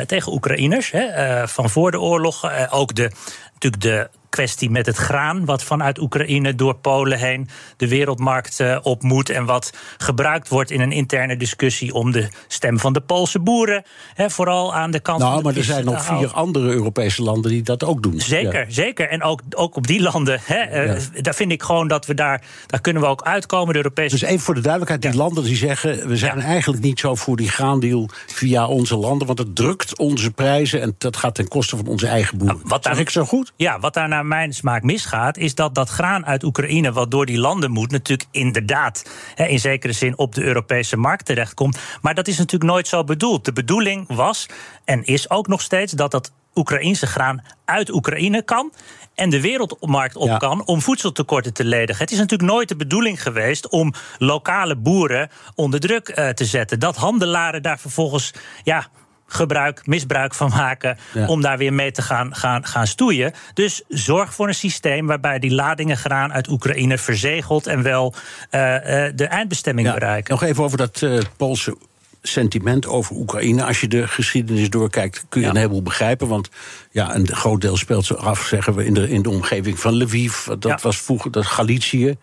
tegen 0.06 0.33
Oekraïners 0.33 0.92
hè, 0.92 1.47
van 1.47 1.69
voor 1.69 1.92
de 1.92 2.00
oorlog. 2.00 2.69
Ook 2.71 2.95
de, 2.95 3.12
natuurlijk 3.53 3.81
de 3.81 4.09
kwestie 4.30 4.70
met 4.70 4.86
het 4.86 4.98
graan, 4.98 5.46
wat 5.46 5.64
vanuit 5.64 6.00
Oekraïne 6.00 6.56
door 6.56 6.76
Polen 6.76 7.18
heen 7.20 7.48
de 7.78 7.88
wereldmarkt 7.88 8.60
eh, 8.60 8.78
op 8.81 9.04
moet. 9.04 9.30
En 9.30 9.46
wat 9.46 9.74
gebruikt 9.98 10.48
wordt 10.50 10.72
in 10.72 10.81
een 10.81 10.92
interne 10.92 11.38
discussie 11.38 11.94
om 11.94 12.12
de 12.12 12.28
stem 12.48 12.80
van 12.80 12.94
de 12.94 13.02
Poolse 13.02 13.40
boeren, 13.40 13.84
vooral 14.16 14.76
aan 14.76 14.92
de 14.92 15.00
kant 15.00 15.22
van 15.22 15.30
Nou, 15.30 15.42
de 15.42 15.48
maar 15.48 15.58
er 15.58 15.64
zijn 15.64 15.86
nog 15.86 16.02
vier 16.02 16.10
houden. 16.12 16.34
andere 16.34 16.70
Europese 16.72 17.24
landen 17.24 17.52
die 17.52 17.62
dat 17.62 17.84
ook 17.84 18.04
doen. 18.04 18.20
Zeker, 18.20 18.60
Ja. 18.60 18.74
zeker. 18.74 19.10
En 19.10 19.24
ook, 19.24 19.42
ook 19.56 19.76
op 19.76 19.88
die 19.88 20.02
landen, 20.02 20.40
eh, 20.48 20.96
daar 21.22 21.36
vind 21.36 21.52
ik 21.52 21.64
gewoon 21.64 21.88
dat 21.88 22.06
we 22.06 22.14
daar, 22.14 22.42
daar 22.66 22.81
kunnen 22.81 23.02
we 23.02 23.08
ook 23.08 23.22
uitkomen. 23.22 23.72
De 23.74 23.80
Europese 23.80 24.10
Dus 24.20 24.22
even 24.30 24.40
voor 24.40 24.54
de 24.56 24.62
duidelijkheid, 24.62 25.02
die 25.02 25.14
landen 25.22 25.44
die 25.44 25.56
zeggen... 25.56 26.08
we 26.08 26.18
zijn 26.18 26.40
eigenlijk 26.42 26.84
niet 26.84 27.00
zo 27.00 27.16
voor 27.16 27.36
die 27.38 27.50
graandeal 27.50 28.10
via 28.28 28.68
onze 28.68 28.96
landen... 28.98 29.28
want 29.28 29.40
het 29.40 29.56
drukt 29.56 29.98
onze 29.98 30.31
prijzen 30.31 30.81
en 30.81 30.95
dat 30.98 31.18
gaat 31.18 31.36
ten 31.36 31.48
koste 31.48 31.76
van 31.78 31.88
onze 31.88 32.07
eigen 32.07 32.38
boeren. 32.38 32.56
Nou, 32.57 32.69
wat 32.69 32.83
Zeg 32.83 32.92
daar- 32.94 33.02
ik 33.02 33.09
zo 33.09 33.26
goed? 33.26 33.52
Ja, 33.56 33.80
wat 33.80 33.94
daar 33.94 34.07
naar 34.19 34.28
mijn 34.28 34.54
smaak 34.54 34.83
misgaat, 34.83 35.38
is 35.38 35.56
dat 35.56 35.76
dat 35.76 35.90
graan 35.90 36.26
uit 36.26 36.44
Oekraïne, 36.44 36.92
wat 36.92 37.11
door 37.11 37.26
die 37.26 37.38
landen 37.38 37.71
moet, 37.71 37.92
natuurlijk 37.92 38.30
inderdaad 38.31 39.09
hè, 39.35 39.45
in 39.45 39.59
zekere 39.59 39.94
zin 39.94 40.18
op 40.18 40.35
de 40.35 40.44
Europese 40.44 40.97
markt 40.97 41.26
terechtkomt. 41.26 41.80
Maar 42.02 42.16
dat 42.16 42.28
is 42.28 42.38
natuurlijk 42.38 42.71
nooit 42.71 42.88
zo 42.88 43.04
bedoeld. 43.04 43.45
De 43.45 43.54
bedoeling 43.54 44.06
was 44.07 44.45
en 44.85 45.06
is 45.06 45.30
ook 45.30 45.47
nog 45.47 45.61
steeds 45.61 45.94
dat 45.94 46.11
dat 46.11 46.31
Oekraïnse 46.56 47.07
graan 47.07 47.44
uit 47.66 47.94
Oekraïne 47.94 48.44
kan. 48.44 48.73
En 49.16 49.30
de 49.30 49.42
wereldmarkt 49.42 50.16
op 50.16 50.28
Ja. 50.28 50.38
kan 50.38 50.66
om 50.66 50.81
voedseltekorten 50.81 51.54
te 51.54 51.64
ledigen. 51.64 52.02
Het 52.02 52.11
is 52.11 52.18
natuurlijk 52.18 52.52
nooit 52.52 52.68
de 52.68 52.76
bedoeling 52.76 53.21
geweest 53.21 53.69
om 53.69 53.94
lokale 54.18 54.76
boeren 54.76 55.30
onder 55.56 55.80
druk 55.80 56.07
eh, 56.07 56.30
te 56.30 56.45
zetten. 56.45 56.80
Dat 56.80 56.95
handelaren 56.95 57.61
daar 57.61 57.80
vervolgens 57.80 58.33
ja, 58.64 58.88
gebruik, 59.30 59.88
misbruik 59.88 60.33
van 60.33 60.50
maken. 60.50 60.98
Ja. 61.14 61.28
om 61.28 61.42
daar 61.42 61.57
weer 61.57 61.74
mee 61.74 61.92
te 61.92 62.02
gaan, 62.02 62.36
gaan, 62.36 62.66
gaan 62.66 62.88
stoeien. 62.88 63.33
Dus 63.54 63.83
zorg 63.88 64.33
voor 64.33 64.48
een 64.48 64.54
systeem 64.56 65.07
waarbij 65.07 65.40
die 65.40 65.52
ladingen 65.54 65.98
graan 65.98 66.33
uit 66.33 66.48
Oekraïne 66.50 66.98
verzegeld 66.98 67.68
en 67.68 67.81
wel 67.83 68.14
eh, 68.50 69.06
eh, 69.06 69.14
de 69.16 69.26
eindbestemming 69.26 69.88
Ja, 69.88 69.94
bereiken. 69.94 70.33
Nog 70.33 70.44
even 70.44 70.64
over 70.64 70.78
dat 70.78 71.02
eh, 71.02 71.18
Poolse 71.38 71.78
sentiment 72.21 72.88
over 72.88 73.16
Oekraïne. 73.16 73.64
Als 73.64 73.81
je 73.81 73.88
de 73.88 74.07
geschiedenis 74.07 74.69
doorkijkt, 74.69 75.26
kun 75.30 75.40
je 75.42 75.45
Ja. 75.45 75.52
een 75.54 75.59
heleboel 75.59 75.81
begrijpen. 75.83 76.28
Want 76.28 76.50
ja, 76.92 77.16
een 77.16 77.28
groot 77.28 77.62
deel 77.62 77.78
speelt 77.78 78.06
zich 78.06 78.18
af, 78.18 78.45
zeggen 78.45 78.74
we, 78.76 78.86
in 78.86 78.94
de, 78.94 79.09
in 79.09 79.21
de 79.21 79.30
omgeving 79.30 79.80
van 79.80 79.95
Lviv. 80.04 80.44
Dat 80.45 80.64
Ja. 80.64 80.80
was 80.81 80.98
vroeger 81.02 81.31
dat 81.31 81.45
Galicië. 81.45 82.18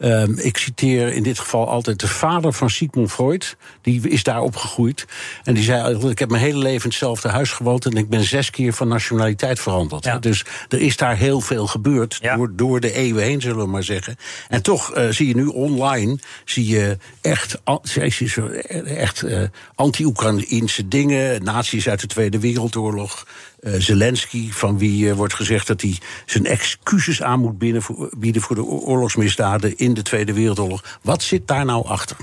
Ehm, 0.00 0.32
ik 0.36 0.56
citeer 0.56 1.12
in 1.12 1.22
dit 1.22 1.38
geval 1.38 1.68
altijd 1.68 2.00
de 2.00 2.08
vader 2.08 2.52
van 2.52 2.70
Sigmund 2.70 3.12
Freud. 3.12 3.56
Die 3.82 4.08
is 4.08 4.22
daar 4.22 4.40
opgegroeid. 4.40 5.06
En 5.44 5.54
die 5.54 5.62
zei: 5.62 6.08
Ik 6.10 6.18
heb 6.18 6.30
mijn 6.30 6.42
hele 6.42 6.58
leven 6.58 6.82
in 6.84 6.88
hetzelfde 6.88 7.28
huis 7.28 7.50
gewoond. 7.50 7.84
En 7.84 7.92
ik 7.92 8.08
ben 8.08 8.24
zes 8.24 8.50
keer 8.50 8.72
van 8.72 8.88
nationaliteit 8.88 9.60
veranderd. 9.60 10.04
Ja. 10.04 10.18
Dus 10.18 10.44
er 10.68 10.80
is 10.80 10.96
daar 10.96 11.16
heel 11.16 11.40
veel 11.40 11.66
gebeurd. 11.66 12.18
Ja. 12.20 12.36
Door, 12.36 12.52
door 12.56 12.80
de 12.80 12.92
eeuwen 12.92 13.22
heen, 13.22 13.40
zullen 13.40 13.58
we 13.58 13.66
maar 13.66 13.84
zeggen. 13.84 14.16
En 14.48 14.62
toch 14.62 14.92
eh, 14.92 15.08
zie 15.08 15.28
je 15.28 15.34
nu 15.34 15.46
online 15.46 16.18
zie 16.44 16.66
je 16.66 16.96
echt, 17.20 17.58
zo- 18.26 18.46
echt 18.84 19.22
eh, 19.22 19.42
anti-Oekraïnse 19.74 20.88
dingen. 20.88 21.44
Nazi's 21.44 21.88
uit 21.88 22.00
de 22.00 22.06
Tweede 22.06 22.38
Wereldoorlog. 22.38 23.26
Eh, 23.60 23.72
Zelensky, 23.78 24.50
van 24.52 24.78
wie 24.78 25.10
eh, 25.10 25.16
wordt 25.16 25.34
gezegd 25.34 25.66
dat 25.66 25.80
hij 25.80 25.98
zijn 26.26 26.46
excuses 26.46 27.22
aan 27.22 27.40
moet 27.40 27.58
binnen 27.58 27.82
voor- 27.82 28.12
bieden 28.18 28.42
voor 28.42 28.56
de 28.56 28.64
oor- 28.64 28.80
oorlogsmisdaden 28.80 29.76
in 29.76 29.94
de 29.94 30.02
Tweede 30.02 30.32
Wereldoorlog. 30.32 30.98
Wat 31.02 31.22
zit 31.22 31.46
daar 31.48 31.64
nou 31.64 31.86
achter? 31.86 32.16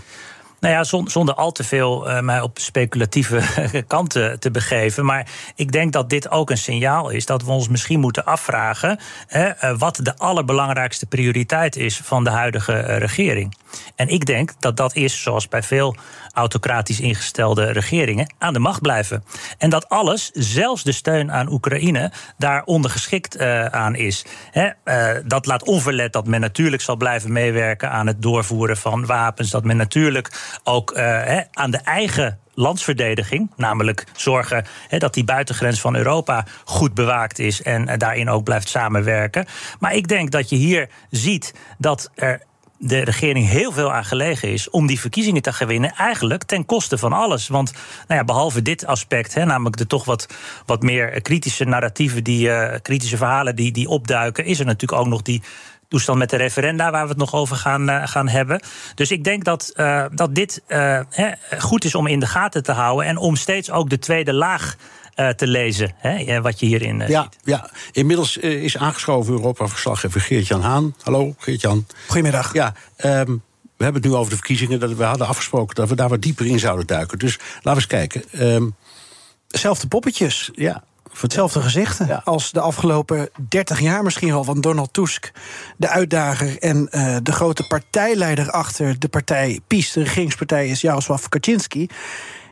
Nou 0.60 0.74
ja, 0.74 0.84
zonder 1.10 1.34
al 1.36 1.52
te 1.52 1.64
veel 1.64 2.10
uh, 2.10 2.20
mij 2.20 2.42
op 2.42 2.60
speculatieve 2.60 3.42
kanten 3.88 4.40
te 4.40 4.52
begeven. 4.52 5.06
Maar 5.06 5.28
ik 5.56 5.72
denk 5.72 5.94
dat 5.94 6.10
dit 6.10 6.32
ook 6.32 6.50
een 6.50 6.58
signaal 6.58 7.10
is 7.10 7.26
dat 7.26 7.44
we 7.44 7.52
ons 7.52 7.68
misschien 7.68 8.00
moeten 8.00 8.26
afvragen 8.26 9.00
hè, 9.28 9.78
wat 9.78 10.00
de 10.04 10.18
allerbelangrijkste 10.18 11.06
prioriteit 11.06 11.76
is 11.76 11.98
van 11.98 12.24
de 12.24 12.30
huidige 12.30 12.80
regering. 12.80 13.56
En 13.96 14.08
ik 14.08 14.26
denk 14.26 14.54
dat 14.60 14.78
dat 14.78 14.96
is, 14.96 15.22
zoals 15.22 15.48
bij 15.48 15.64
veel 15.64 15.96
autocratisch 16.34 17.00
ingestelde 17.00 17.72
regeringen, 17.72 18.34
aan 18.38 18.54
de 18.54 18.60
macht 18.60 18.82
blijven. 18.82 19.24
En 19.58 19.70
dat 19.70 19.90
alles, 19.90 20.32
zelfs 20.34 20.84
de 20.84 20.92
steun 20.92 21.32
aan 21.32 21.52
Oekraïne, 21.52 22.12
daar 22.38 22.64
ondergeschikt 22.64 23.40
uh, 23.40 23.66
aan 23.66 23.96
is. 23.96 24.26
dat 25.26 25.46
laat 25.46 25.64
onverlet 25.64 26.14
dat 26.14 26.28
men 26.28 26.42
natuurlijk 26.42 26.82
zal 26.82 26.96
blijven 26.96 27.32
meewerken 27.32 27.92
aan 27.92 28.08
het 28.08 28.22
doorvoeren 28.22 28.78
van 28.78 29.06
wapens. 29.06 29.50
Dat 29.50 29.64
men 29.64 29.78
natuurlijk 29.78 30.47
ook 30.64 30.98
uh, 30.98 31.40
aan 31.52 31.72
de 31.72 31.78
eigen 31.78 32.40
landsverdediging. 32.54 33.52
Namelijk 33.56 34.04
zorgen 34.16 34.66
dat 34.90 35.14
die 35.14 35.24
buitengrens 35.24 35.82
van 35.82 35.96
Europa 35.96 36.46
goed 36.64 36.94
bewaakt 36.94 37.40
is 37.40 37.62
en 37.62 37.98
daarin 37.98 38.30
ook 38.30 38.44
blijft 38.44 38.70
samenwerken. 38.70 39.46
Maar 39.80 39.96
ik 39.96 40.08
denk 40.08 40.32
dat 40.32 40.50
je 40.50 40.56
hier 40.56 40.90
ziet 41.10 41.54
dat 41.78 42.12
er 42.16 42.42
de 42.78 43.04
regering 43.04 43.48
heel 43.48 43.72
veel 43.72 43.94
aan 43.94 44.06
gelegen 44.06 44.52
is 44.52 44.70
om 44.70 44.88
die 44.88 45.00
verkiezingen 45.00 45.42
te 45.42 45.54
gewinnen. 45.54 45.94
Eigenlijk 45.96 46.44
ten 46.44 46.66
koste 46.66 46.98
van 46.98 47.14
alles. 47.14 47.48
Want 47.48 47.74
nou 48.08 48.20
ja, 48.20 48.26
behalve 48.26 48.62
dit 48.62 48.86
aspect, 48.86 49.34
hè, 49.34 49.46
namelijk 49.46 49.78
de 49.78 49.88
toch 49.88 50.06
wat, 50.06 50.28
wat 50.66 50.82
meer 50.82 51.22
kritische 51.22 51.64
narratieven, 51.64 52.24
die, 52.24 52.48
uh, 52.48 52.74
kritische 52.82 53.18
verhalen 53.18 53.56
die, 53.56 53.72
die 53.72 53.88
opduiken, 53.88 54.46
is 54.46 54.60
er 54.60 54.66
natuurlijk 54.66 55.02
ook 55.02 55.08
nog 55.08 55.22
die 55.22 55.44
toestand 55.88 56.18
met 56.18 56.30
de 56.30 56.36
referenda, 56.38 56.92
waar 56.92 57.04
we 57.04 57.10
het 57.10 57.18
nog 57.18 57.34
over 57.34 57.56
gaan, 57.56 57.90
uh, 57.90 58.08
gaan 58.08 58.28
hebben. 58.28 58.62
Dus 58.96 59.12
ik 59.12 59.24
denk 59.24 59.44
dat, 59.44 59.74
uh, 59.76 60.06
dat 60.12 60.36
dit 60.36 60.62
uh, 60.68 61.00
goed 61.60 61.84
is 61.84 61.96
om 61.96 62.08
in 62.08 62.20
de 62.20 62.26
gaten 62.26 62.64
te 62.64 62.72
houden 62.72 63.06
en 63.06 63.18
om 63.18 63.36
steeds 63.36 63.72
ook 63.72 63.90
de 63.90 64.00
tweede 64.00 64.34
laag 64.34 64.76
te 65.36 65.48
lezen, 65.48 65.94
hè, 65.98 66.42
wat 66.42 66.60
je 66.60 66.66
hierin 66.66 67.04
ja, 67.08 67.22
ziet. 67.22 67.38
Ja, 67.44 67.70
inmiddels 67.92 68.38
is 68.38 68.78
aangeschoven 68.78 69.34
Europa-verslaggever 69.34 70.22
Geert-Jan 70.22 70.62
Haan. 70.62 70.96
Hallo, 71.02 71.36
Geert-Jan. 71.38 71.88
Goedemiddag. 72.08 72.54
Ja, 72.54 72.74
um, 73.06 73.44
we 73.78 73.84
hebben 73.84 74.02
het 74.02 74.12
nu 74.12 74.18
over 74.18 74.30
de 74.30 74.36
verkiezingen. 74.36 74.80
Dat 74.80 74.94
we 74.94 75.04
hadden 75.04 75.28
afgesproken 75.28 75.76
dat 75.76 75.90
we 75.90 75.96
daar 75.96 76.10
wat 76.10 76.22
dieper 76.22 76.46
in 76.46 76.60
zouden 76.60 76.88
duiken. 76.88 77.20
Dus 77.20 77.38
laten 77.38 77.62
we 77.64 77.70
eens 77.70 77.88
kijken. 77.88 78.24
Um, 78.54 78.76
Zelfde 79.48 79.88
poppetjes. 79.88 80.50
Ja. 80.54 80.84
Hetzelfde 81.22 81.62
gezichten 81.62 82.08
ja. 82.08 82.22
als 82.24 82.52
de 82.52 82.60
afgelopen 82.60 83.30
30 83.50 83.80
jaar 83.80 84.04
misschien 84.04 84.32
al 84.32 84.44
van 84.44 84.62
Donald 84.62 84.94
Tusk, 84.94 85.32
de 85.78 85.88
uitdager 85.88 86.60
en 86.60 86.88
uh, 86.92 87.18
de 87.24 87.32
grote 87.32 87.68
partijleider 87.68 88.52
achter 88.52 89.00
de 89.00 89.08
partij 89.08 89.60
PiS, 89.68 89.92
de 89.92 90.04
regeringspartij, 90.04 90.68
is 90.68 90.82
Jaroslav 90.82 91.26
Kaczynski. 91.28 91.90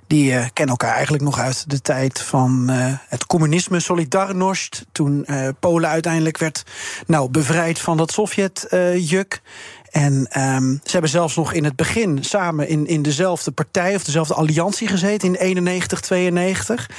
Die 0.08 0.32
uh, 0.32 0.46
kennen 0.54 0.76
elkaar 0.78 0.94
eigenlijk 0.94 1.24
nog 1.24 1.40
uit 1.40 1.70
de 1.70 1.82
tijd 1.82 2.22
van 2.22 2.68
uh, 2.70 2.94
het 3.08 3.26
communisme, 3.26 3.80
Solidarność. 3.80 4.86
Toen 4.92 5.24
uh, 5.28 5.48
Polen 5.60 5.90
uiteindelijk 5.90 6.38
werd 6.38 6.64
nou, 7.08 7.30
bevrijd 7.30 7.80
van 7.80 7.98
dat 7.98 8.12
Sovjet-juk. 8.12 9.42
En 9.92 10.14
um, 10.14 10.80
ze 10.84 10.92
hebben 10.92 11.10
zelfs 11.10 11.36
nog 11.36 11.54
in 11.54 11.64
het 11.64 11.76
begin 11.76 12.24
samen 12.24 12.68
in, 12.68 12.88
in 12.88 13.02
dezelfde 13.02 13.52
partij 13.52 13.96
of 13.96 14.04
dezelfde 14.04 14.34
alliantie 14.34 14.88
gezeten 14.88 15.28
in 15.28 15.36
91, 15.36 16.00
92. 16.00 16.90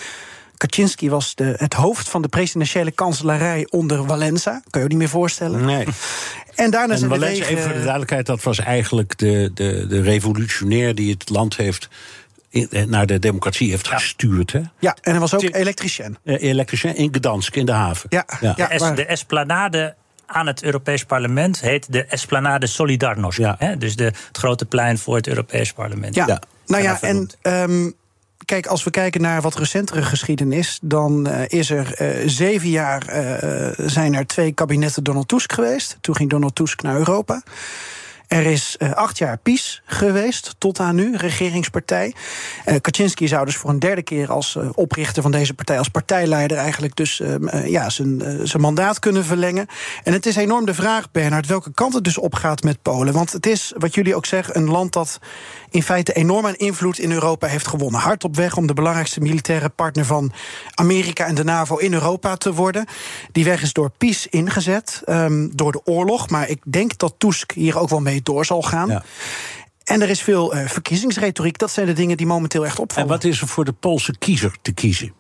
Kaczynski 0.57 1.11
was 1.11 1.35
de, 1.35 1.55
het 1.57 1.75
hoofd 1.75 2.09
van 2.09 2.23
de 2.23 2.29
presidentiële 2.29 2.91
kanselarij 2.91 3.67
onder 3.71 4.07
Walensa. 4.07 4.51
Kan 4.51 4.63
je 4.71 4.79
je 4.81 4.89
niet 4.89 4.99
meer 4.99 5.09
voorstellen? 5.09 5.65
Nee. 5.65 5.87
En 6.55 6.71
daarna 6.71 6.93
en 6.93 6.99
zijn 6.99 7.11
Walensa, 7.11 7.39
wegen... 7.39 7.57
even 7.57 7.63
voor 7.63 7.73
de 7.73 7.83
duidelijkheid, 7.83 8.27
dat 8.27 8.43
was 8.43 8.59
eigenlijk 8.59 9.19
de, 9.19 9.51
de, 9.55 9.87
de 9.89 10.01
revolutionair 10.01 10.95
die 10.95 11.11
het 11.11 11.29
land 11.29 11.57
heeft 11.57 11.89
naar 12.87 13.07
de 13.07 13.19
democratie 13.19 13.71
heeft 13.71 13.87
ja. 13.87 13.99
gestuurd. 13.99 14.53
Hè? 14.53 14.61
Ja, 14.79 14.97
en 15.01 15.11
hij 15.11 15.21
was 15.21 15.35
ook 15.35 15.43
elektricien. 15.43 16.19
Uh, 16.25 16.43
elektricien 16.43 16.97
in 16.97 17.15
Gdansk, 17.15 17.57
in 17.57 17.67
de 17.67 17.73
haven. 17.73 18.07
Ja, 18.09 18.27
ja. 18.41 18.53
ja 18.57 18.71
es, 18.71 18.81
de 18.81 19.07
Esplanade 19.07 19.95
aan 20.27 20.47
het 20.47 20.63
Europees 20.63 21.05
Parlement 21.05 21.61
heet 21.61 21.93
de 21.93 22.05
Esplanade 22.05 22.67
Solidarność. 22.67 23.39
Ja. 23.39 23.57
Hè? 23.59 23.77
Dus 23.77 23.97
de, 23.97 24.05
het 24.05 24.29
grote 24.33 24.65
plein 24.65 24.99
voor 24.99 25.17
het 25.17 25.27
Europees 25.27 25.73
Parlement. 25.73 26.15
Ja, 26.15 26.27
ja. 26.27 26.41
nou 26.67 26.83
ja, 26.83 27.01
en... 27.01 27.31
Kijk, 28.47 28.67
als 28.67 28.85
we 28.85 28.91
kijken 28.91 29.21
naar 29.21 29.41
wat 29.41 29.55
recentere 29.55 30.03
geschiedenis, 30.03 30.79
dan 30.83 31.29
uh, 31.29 31.41
is 31.47 31.71
er 31.71 32.01
uh, 32.01 32.29
zeven 32.29 32.69
jaar 32.69 33.03
uh, 33.09 33.87
zijn 33.87 34.15
er 34.15 34.27
twee 34.27 34.53
kabinetten 34.53 35.05
Donald 35.05 35.29
Tusk 35.29 35.53
geweest. 35.53 35.97
Toen 36.01 36.17
ging 36.17 36.31
Donald 36.31 36.55
Tusk 36.55 36.83
naar 36.83 36.97
Europa. 36.97 37.43
Er 38.27 38.47
is 38.47 38.77
acht 38.95 39.19
jaar 39.19 39.39
PiS 39.39 39.83
geweest, 39.85 40.55
tot 40.59 40.81
aan 40.81 40.95
nu, 40.95 41.17
regeringspartij. 41.17 42.15
Uh, 42.67 42.75
Kaczynski 42.81 43.29
zou 43.29 43.45
dus 43.45 43.57
voor 43.57 43.71
een 43.71 43.79
derde 43.79 44.03
keer 44.03 44.31
als 44.31 44.59
oprichter 44.75 45.23
van 45.23 45.31
deze 45.31 45.55
partij, 45.55 45.79
als 45.79 45.89
partijleider, 45.89 46.57
eigenlijk 46.57 46.97
dus 46.97 47.23
ja, 47.65 47.91
zijn, 47.91 48.23
zijn 48.43 48.63
mandaat 48.63 48.99
kunnen 48.99 49.25
verlengen. 49.25 49.67
En 50.05 50.13
het 50.13 50.27
is 50.27 50.37
enorm 50.37 50.67
de 50.67 50.75
vraag, 50.75 51.11
Bernard, 51.11 51.47
welke 51.47 51.73
kant 51.75 51.95
het 51.95 52.05
dus 52.05 52.19
opgaat 52.19 52.63
met 52.63 52.83
Polen. 52.83 53.15
Want 53.15 53.33
het 53.33 53.47
is, 53.47 53.73
wat 53.77 53.95
jullie 53.95 54.15
ook 54.17 54.27
zeggen, 54.27 54.57
een 54.57 54.71
land 54.71 54.93
dat 54.93 55.19
in 55.77 55.83
feite 55.83 56.13
enorm 56.13 56.47
aan 56.47 56.55
invloed 56.55 56.99
in 56.99 57.13
Europa 57.13 57.47
heeft 57.47 57.67
gewonnen. 57.67 58.01
Hard 58.01 58.25
op 58.25 58.37
weg 58.37 58.57
om 58.57 58.67
de 58.67 58.75
belangrijkste 58.75 59.21
militaire 59.21 59.69
partner 59.69 60.05
van 60.05 60.33
Amerika 60.75 61.27
en 61.27 61.35
de 61.35 61.45
NAVO 61.45 61.77
in 61.77 61.93
Europa 61.93 62.37
te 62.37 62.55
worden. 62.55 62.87
Die 63.33 63.45
weg 63.45 63.63
is 63.63 63.73
door 63.73 63.91
PiS 63.99 64.27
ingezet, 64.27 65.03
um, 65.09 65.57
door 65.57 65.73
de 65.73 65.81
oorlog. 65.85 66.31
Maar 66.31 66.49
ik 66.49 66.63
denk 66.65 66.99
dat 66.99 67.15
Tusk 67.19 67.53
hier 67.53 67.79
ook 67.79 67.89
wel 67.89 68.01
mee 68.01 68.23
door 68.23 68.45
zal 68.45 68.63
gaan. 68.63 68.89
Ja. 68.89 69.05
En 69.85 70.03
er 70.03 70.09
is 70.09 70.23
veel 70.23 70.57
uh, 70.57 70.69
verkiezingsretoriek. 70.69 71.59
Dat 71.59 71.71
zijn 71.71 71.87
de 71.87 71.93
dingen 71.93 72.17
die 72.17 72.27
momenteel 72.27 72.65
echt 72.65 72.79
opvallen. 72.79 73.05
En 73.05 73.17
wat 73.17 73.25
is 73.25 73.41
er 73.41 73.49
voor 73.49 73.65
de 73.65 73.73
Poolse 73.73 74.19
kiezer 74.19 74.57
te 74.63 74.73
kiezen? 74.73 75.13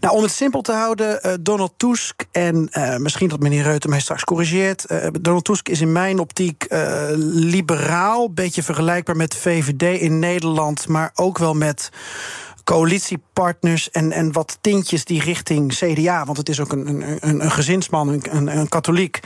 Nou, 0.00 0.16
om 0.16 0.22
het 0.22 0.32
simpel 0.32 0.60
te 0.60 0.72
houden, 0.72 1.20
uh, 1.26 1.32
Donald 1.40 1.72
Tusk 1.76 2.24
en 2.30 2.68
uh, 2.72 2.96
misschien 2.96 3.28
dat 3.28 3.40
meneer 3.40 3.62
Reuter 3.62 3.90
mij 3.90 4.00
straks 4.00 4.24
corrigeert. 4.24 4.84
Uh, 4.88 5.06
Donald 5.20 5.44
Tusk 5.44 5.68
is 5.68 5.80
in 5.80 5.92
mijn 5.92 6.18
optiek 6.18 6.66
liberaal, 7.14 8.32
beetje 8.32 8.62
vergelijkbaar 8.62 9.16
met 9.16 9.36
VVD 9.36 10.00
in 10.00 10.18
Nederland, 10.18 10.88
maar 10.88 11.10
ook 11.14 11.38
wel 11.38 11.54
met 11.54 11.90
coalitiepartners 12.68 13.90
en, 13.90 14.12
en 14.12 14.32
wat 14.32 14.58
tintjes 14.60 15.04
die 15.04 15.22
richting 15.22 15.74
CDA, 15.74 16.24
want 16.24 16.38
het 16.38 16.48
is 16.48 16.60
ook 16.60 16.72
een, 16.72 16.86
een, 16.88 17.44
een 17.44 17.50
gezinsman, 17.50 18.08
een, 18.08 18.22
een, 18.30 18.58
een 18.58 18.68
katholiek, 18.68 19.20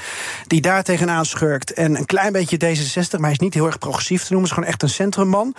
die 0.47 0.61
daar 0.61 0.83
tegenaan 0.83 1.25
schurkt. 1.25 1.73
En 1.73 1.97
een 1.97 2.07
klein 2.07 2.33
beetje 2.33 2.57
D66, 2.57 3.11
maar 3.11 3.21
hij 3.21 3.31
is 3.31 3.39
niet 3.39 3.55
heel 3.55 3.67
erg 3.67 3.79
progressief 3.79 4.23
te 4.23 4.33
noemen, 4.33 4.49
is 4.49 4.55
gewoon 4.55 4.69
echt 4.69 4.83
een 4.83 4.89
centrumman. 4.89 5.55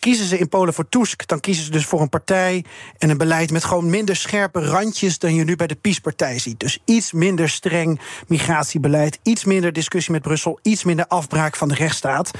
Kiezen 0.00 0.26
ze 0.26 0.38
in 0.38 0.48
Polen 0.48 0.74
voor 0.74 0.88
Tusk, 0.88 1.26
dan 1.26 1.40
kiezen 1.40 1.64
ze 1.64 1.70
dus 1.70 1.86
voor 1.86 2.00
een 2.00 2.08
partij 2.08 2.64
en 2.98 3.10
een 3.10 3.18
beleid 3.18 3.50
met 3.50 3.64
gewoon 3.64 3.90
minder 3.90 4.16
scherpe 4.16 4.60
randjes 4.60 5.18
dan 5.18 5.34
je 5.34 5.44
nu 5.44 5.56
bij 5.56 5.66
de 5.66 5.74
PiS-partij 5.74 6.38
ziet. 6.38 6.60
Dus 6.60 6.78
iets 6.84 7.12
minder 7.12 7.48
streng 7.48 8.00
migratiebeleid, 8.26 9.18
iets 9.22 9.44
minder 9.44 9.72
discussie 9.72 10.12
met 10.12 10.22
Brussel, 10.22 10.58
iets 10.62 10.84
minder 10.84 11.06
afbraak 11.06 11.56
van 11.56 11.68
de 11.68 11.74
rechtsstaat. 11.74 12.30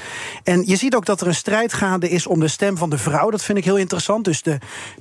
En 0.43 0.63
je 0.65 0.75
ziet 0.75 0.95
ook 0.95 1.05
dat 1.05 1.21
er 1.21 1.27
een 1.27 1.35
strijd 1.35 1.73
gaande 1.73 2.09
is 2.09 2.27
om 2.27 2.39
de 2.39 2.47
stem 2.47 2.77
van 2.77 2.89
de 2.89 2.97
vrouw. 2.97 3.29
Dat 3.29 3.43
vind 3.43 3.57
ik 3.57 3.65
heel 3.65 3.77
interessant. 3.77 4.25
Dus 4.25 4.41
de 4.41 4.57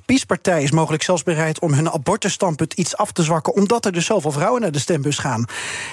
PiS-partij 0.06 0.62
is 0.62 0.70
mogelijk 0.70 1.02
zelfs 1.02 1.22
bereid 1.22 1.60
om 1.60 1.72
hun 1.72 1.90
abortusstandpunt 1.90 2.72
iets 2.72 2.96
af 2.96 3.12
te 3.12 3.22
zwakken, 3.22 3.54
omdat 3.54 3.84
er 3.84 3.92
dus 3.92 4.06
zoveel 4.06 4.32
vrouwen 4.32 4.60
naar 4.60 4.72
de 4.72 4.78
stembus 4.78 5.18
gaan. 5.18 5.44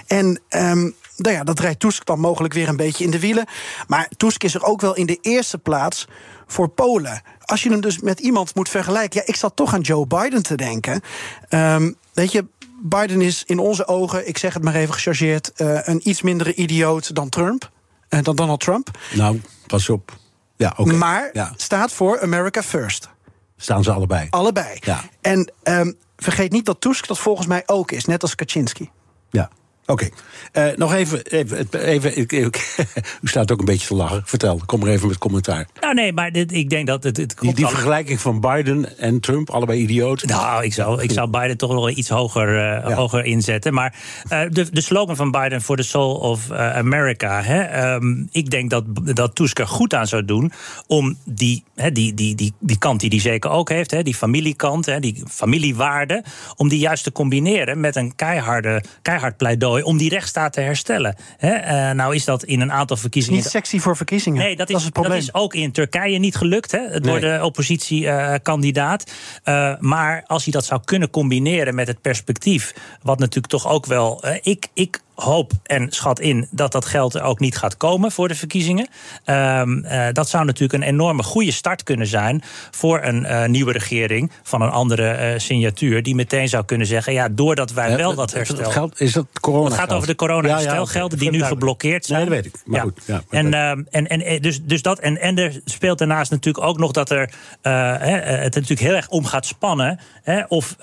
En 0.07 0.41
um, 0.49 0.95
nou 1.17 1.35
ja, 1.35 1.43
dat 1.43 1.59
rijdt 1.59 1.79
Tusk 1.79 2.05
dan 2.05 2.19
mogelijk 2.19 2.53
weer 2.53 2.67
een 2.67 2.77
beetje 2.77 3.03
in 3.03 3.11
de 3.11 3.19
wielen. 3.19 3.45
Maar 3.87 4.09
Tusk 4.17 4.43
is 4.43 4.55
er 4.55 4.63
ook 4.63 4.81
wel 4.81 4.95
in 4.95 5.05
de 5.05 5.17
eerste 5.21 5.57
plaats 5.57 6.07
voor 6.47 6.67
Polen. 6.67 7.21
Als 7.41 7.63
je 7.63 7.69
hem 7.69 7.81
dus 7.81 7.99
met 7.99 8.19
iemand 8.19 8.55
moet 8.55 8.69
vergelijken, 8.69 9.19
ja, 9.19 9.27
ik 9.27 9.35
zat 9.35 9.55
toch 9.55 9.73
aan 9.73 9.81
Joe 9.81 10.07
Biden 10.07 10.43
te 10.43 10.55
denken. 10.55 11.01
Um, 11.49 11.95
weet 12.13 12.31
je, 12.31 12.45
Biden 12.81 13.21
is 13.21 13.43
in 13.45 13.59
onze 13.59 13.87
ogen, 13.87 14.27
ik 14.27 14.37
zeg 14.37 14.53
het 14.53 14.63
maar 14.63 14.75
even 14.75 14.93
gechargeerd, 14.93 15.51
uh, 15.57 15.79
een 15.83 16.09
iets 16.09 16.21
mindere 16.21 16.53
idioot 16.53 17.15
dan 17.15 17.29
Trump, 17.29 17.71
uh, 18.09 18.23
dan 18.23 18.35
Donald 18.35 18.59
Trump. 18.59 18.89
Nou, 19.13 19.41
pas 19.67 19.89
op. 19.89 20.17
Ja, 20.55 20.69
oké. 20.69 20.81
Okay. 20.81 20.95
Maar 20.95 21.29
ja. 21.33 21.53
staat 21.55 21.91
voor 21.91 22.21
America 22.21 22.63
First. 22.63 23.09
Staan 23.57 23.83
ze 23.83 23.91
allebei? 23.91 24.27
Allebei. 24.29 24.77
Ja. 24.79 25.03
En 25.21 25.51
um, 25.63 25.97
vergeet 26.17 26.51
niet 26.51 26.65
dat 26.65 26.81
Tusk 26.81 27.07
dat 27.07 27.19
volgens 27.19 27.47
mij 27.47 27.63
ook 27.65 27.91
is, 27.91 28.05
net 28.05 28.21
als 28.21 28.35
Kaczynski. 28.35 28.89
Ja. 29.29 29.49
Oké, 29.89 30.09
okay. 30.53 30.69
uh, 30.69 30.77
nog 30.77 30.93
even. 30.93 31.25
even, 31.25 31.67
even 31.71 32.17
ik, 32.17 32.31
ik, 32.31 32.75
u 33.21 33.27
staat 33.27 33.51
ook 33.51 33.59
een 33.59 33.65
beetje 33.65 33.87
te 33.87 33.95
lachen. 33.95 34.21
Vertel, 34.25 34.61
kom 34.65 34.79
maar 34.79 34.89
even 34.89 35.07
met 35.07 35.17
commentaar. 35.17 35.67
Nou, 35.79 35.93
nee, 35.93 36.13
maar 36.13 36.31
dit, 36.31 36.51
ik 36.53 36.69
denk 36.69 36.87
dat 36.87 37.03
het. 37.03 37.17
het 37.17 37.35
die 37.39 37.53
die 37.53 37.67
vergelijking 37.67 38.21
van 38.21 38.39
Biden 38.39 38.97
en 38.97 39.19
Trump, 39.19 39.49
allebei 39.49 39.79
idioot. 39.79 40.23
Nou, 40.23 40.63
ik 40.63 40.73
zou, 40.73 41.01
ik 41.01 41.11
zou 41.11 41.29
Biden 41.29 41.57
toch 41.57 41.73
wel 41.73 41.89
iets 41.89 42.09
hoger, 42.09 42.49
uh, 42.49 42.89
ja. 42.89 42.93
hoger 42.93 43.25
inzetten. 43.25 43.73
Maar 43.73 43.95
uh, 44.29 44.41
de, 44.49 44.71
de 44.71 44.81
slogan 44.81 45.15
van 45.15 45.31
Biden 45.31 45.61
voor 45.61 45.75
the 45.75 45.83
soul 45.83 46.15
of 46.15 46.51
America. 46.51 47.41
Hè, 47.41 47.93
um, 47.93 48.27
ik 48.31 48.49
denk 48.49 48.69
dat, 48.69 48.83
dat 49.03 49.35
Tusk 49.35 49.59
er 49.59 49.67
goed 49.67 49.93
aan 49.93 50.07
zou 50.07 50.25
doen 50.25 50.51
om 50.87 51.17
die, 51.25 51.63
hè, 51.75 51.91
die, 51.91 52.13
die, 52.13 52.35
die, 52.35 52.53
die 52.59 52.77
kant 52.77 52.99
die 52.99 53.09
hij 53.09 53.19
zeker 53.19 53.49
ook 53.49 53.69
heeft, 53.69 53.91
hè, 53.91 54.03
die 54.03 54.15
familiekant, 54.15 54.85
hè, 54.85 54.99
die 54.99 55.23
familiewaarde, 55.27 56.23
om 56.55 56.69
die 56.69 56.79
juist 56.79 57.03
te 57.03 57.11
combineren 57.11 57.79
met 57.79 57.95
een 57.95 58.15
keiharde, 58.15 58.83
keihard 59.01 59.37
pleidooi 59.37 59.76
om 59.83 59.97
die 59.97 60.09
rechtsstaat 60.09 60.53
te 60.53 60.61
herstellen. 60.61 61.15
Eh, 61.37 61.91
nou 61.91 62.15
is 62.15 62.25
dat 62.25 62.43
in 62.43 62.61
een 62.61 62.71
aantal 62.71 62.97
verkiezingen. 62.97 63.39
Niet 63.39 63.47
sexy 63.49 63.79
voor 63.79 63.95
verkiezingen. 63.95 64.43
Nee, 64.43 64.55
dat 64.55 64.69
is, 64.69 64.75
het 64.75 64.83
dat 64.83 64.93
probleem. 64.93 65.17
is 65.21 65.33
ook 65.33 65.53
in 65.53 65.71
Turkije 65.71 66.17
niet 66.19 66.35
gelukt. 66.35 66.71
Hè? 66.71 66.99
Door 66.99 67.19
Nee. 67.19 67.31
de 67.37 67.39
oppositiekandidaat. 67.43 69.11
Eh, 69.43 69.73
maar 69.79 70.23
als 70.27 70.43
hij 70.43 70.53
dat 70.53 70.65
zou 70.65 70.81
kunnen 70.85 71.09
combineren 71.09 71.75
met 71.75 71.87
het 71.87 72.01
perspectief. 72.01 72.73
wat 73.01 73.19
natuurlijk 73.19 73.47
toch 73.47 73.67
ook 73.67 73.85
wel. 73.85 74.23
eh, 74.23 74.35
ik, 74.41 74.67
ik 74.73 74.99
hoop 75.17 75.51
en 75.63 75.91
schat 75.91 76.19
in 76.19 76.47
dat 76.51 76.71
dat 76.71 76.85
geld 76.85 77.13
er 77.13 77.21
ook 77.21 77.39
niet 77.39 77.57
gaat 77.57 77.77
komen 77.77 78.11
voor 78.11 78.27
de 78.27 78.35
verkiezingen. 78.35 78.87
Ehm, 79.23 79.83
eh, 79.83 80.07
dat 80.13 80.29
zou 80.29 80.45
natuurlijk 80.45 80.83
een 80.83 80.89
enorme 80.89 81.23
goede 81.23 81.51
start 81.51 81.83
kunnen 81.83 82.07
zijn. 82.07 82.43
voor 82.71 83.03
een 83.03 83.25
eh, 83.25 83.47
nieuwe 83.47 83.71
regering 83.71 84.31
van 84.43 84.61
een 84.61 84.69
andere 84.69 85.09
eh, 85.09 85.39
signatuur. 85.39 86.03
die 86.03 86.15
meteen 86.15 86.49
zou 86.49 86.65
kunnen 86.65 86.87
zeggen: 86.87 87.13
ja, 87.13 87.29
doordat 87.29 87.73
wij 87.73 87.97
wel 87.97 88.15
dat 88.15 88.33
herstel. 88.33 88.71
Geld, 88.71 89.01
is 89.01 89.13
dat 89.13 89.25
corona? 89.41 89.65
Het 89.65 89.73
gaat 89.73 89.93
over 89.93 90.07
de 90.07 90.15
corona-herstelgelden 90.15 91.19
die 91.19 91.31
nu 91.31 91.43
geblokkeerd 91.43 92.05
zijn. 92.05 92.19
Nee, 92.19 92.29
dat 92.29 92.43
weet 92.43 92.53
ik. 92.53 92.61
Maar 92.65 92.79
Ja. 92.79 92.83
goed. 92.83 93.01
Ja, 93.05 93.21
En, 93.29 93.53
ehm, 93.53 93.83
en, 93.89 94.07
en, 94.07 94.25
en 94.25 94.41
dus, 94.41 94.63
dus 94.63 94.81
dat, 94.81 94.99
en, 94.99 95.21
en 95.21 95.37
er 95.37 95.61
speelt 95.65 95.97
daarnaast 95.97 96.31
natuurlijk 96.31 96.65
ook 96.65 96.77
nog 96.77 96.91
dat 96.91 97.09
er 97.09 97.31
het 97.61 98.53
natuurlijk 98.53 98.81
heel 98.81 98.95
erg 98.95 99.07
om 99.07 99.25
gaat 99.25 99.45
spannen. 99.45 99.99
Hè, 100.23 100.43
of 100.47 100.75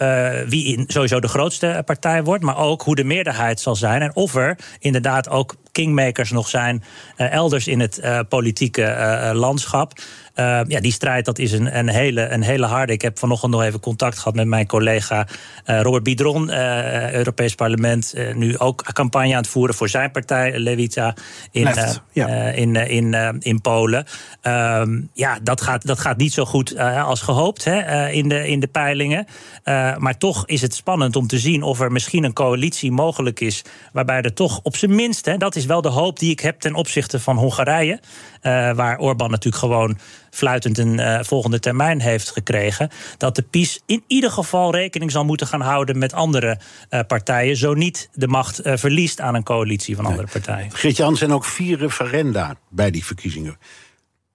wie 0.49 0.65
in, 0.77 0.85
sowieso 0.87 1.21
de 1.21 1.29
grootste 1.29 1.83
partij 1.85 2.25
wordt, 2.25 2.45
maar 2.45 2.59
ook 2.59 2.83
hoe 2.83 2.95
de 2.95 3.05
meerderheid 3.05 3.61
zal 3.61 3.77
zijn. 3.77 4.03
En 4.03 4.17
of 4.25 4.35
er 4.35 4.59
inderdaad 4.79 5.29
ook 5.29 5.55
kingmakers 5.73 6.31
nog 6.31 6.49
zijn 6.49 6.83
eh, 7.17 7.33
elders 7.33 7.67
in 7.67 7.81
het 7.81 7.99
eh, 7.99 8.21
politieke 8.29 8.83
eh, 8.83 9.31
landschap. 9.35 9.93
Eh, 10.35 10.61
ja, 10.67 10.81
die 10.81 10.93
strijd 10.93 11.25
dat 11.25 11.39
is 11.39 11.53
een, 11.53 11.79
een, 11.79 11.89
hele, 11.89 12.29
een 12.29 12.43
hele 12.43 12.67
harde. 12.67 12.93
Ik 12.93 13.03
heb 13.03 13.19
vanochtend 13.19 13.53
nog 13.53 13.63
even 13.63 13.81
contact 13.81 14.19
gehad 14.19 14.35
met 14.35 14.47
mijn 14.47 14.67
collega 14.67 15.27
eh, 15.65 15.81
Robert 15.81 16.03
Bidron, 16.03 16.51
eh, 16.51 17.13
Europees 17.13 17.55
Parlement. 17.55 18.13
eh, 18.13 18.35
nu 18.35 18.59
ook 18.59 18.83
campagne 18.93 19.31
aan 19.31 19.37
het 19.37 19.49
voeren 19.49 19.75
voor 19.75 19.89
zijn 19.89 20.11
partij, 20.11 20.59
Levita, 20.59 21.15
in, 21.51 21.63
Left, 21.63 21.79
eh, 21.79 21.91
ja. 22.13 22.29
eh, 22.29 22.59
in, 22.59 22.77
eh, 22.77 22.91
in, 22.91 23.15
eh, 23.15 23.29
in 23.39 23.61
Polen. 23.61 24.05
Ehm, 24.41 25.01
ja, 25.13 25.39
dat 25.43 25.61
gaat, 25.61 25.87
dat 25.87 25.99
gaat 25.99 26.17
niet 26.17 26.33
zo 26.33 26.45
goed 26.45 26.73
eh, 26.73 27.07
als 27.07 27.21
gehoopt 27.21 27.65
hè, 27.65 27.79
eh, 27.79 28.15
in, 28.15 28.29
de, 28.29 28.49
in 28.49 28.61
de 28.61 28.67
peilingen. 28.67 29.27
Eh, 29.63 29.97
maar 29.97 30.19
toch 30.19 30.47
is 30.47 30.61
het 30.63 30.75
spannend 30.75 31.17
om 31.17 31.27
te 31.27 31.39
zien 31.39 31.63
of 31.63 31.81
er 31.81 31.93
misschien 31.93 32.25
een 32.25 32.33
coalitie 32.33 32.93
mogelijk 32.93 33.41
is. 33.41 33.63
waarbij 33.93 34.21
er 34.23 34.35
toch 34.35 34.61
op 34.63 34.77
zijn 34.77 34.95
minst, 34.95 35.25
hè, 35.25 35.37
dat 35.37 35.57
is 35.57 35.65
wel 35.67 35.81
de 35.83 35.89
hoop 35.89 36.19
die 36.19 36.31
ik 36.31 36.41
heb 36.41 36.61
ten 36.61 36.75
opzichte 36.75 37.21
van 37.21 37.37
Hongarije. 37.37 38.01
Eh, 38.45 38.73
waar 38.73 38.99
Orbán 38.99 39.31
natuurlijk 39.31 39.63
gewoon 39.63 39.99
fluitend 40.31 40.79
een 40.79 40.99
eh, 40.99 41.19
volgende 41.23 41.59
termijn 41.59 42.01
heeft 42.01 42.31
gekregen. 42.31 42.91
Dat 43.17 43.37
de 43.37 43.43
PiS 43.43 43.83
in 43.87 44.05
ieder 44.07 44.31
geval 44.31 44.73
rekening 44.73 45.11
zal 45.11 45.25
moeten 45.25 45.47
gaan 45.47 45.61
houden 45.61 45.99
met 45.99 46.13
andere 46.13 46.59
eh, 46.89 47.01
partijen. 47.07 47.57
Zo 47.57 47.75
niet 47.75 48.09
de 48.13 48.29
macht 48.29 48.59
eh, 48.59 48.77
verliest 48.77 49.21
aan 49.21 49.35
een 49.35 49.43
coalitie 49.43 49.97
van 49.97 50.07
andere 50.07 50.29
partijen. 50.33 50.71
Geert-Jan, 50.73 51.17
zijn 51.17 51.33
ook 51.33 51.45
vier 51.45 51.79
referenda 51.79 52.57
bij 52.69 52.91
die 52.91 53.05
verkiezingen. 53.05 53.59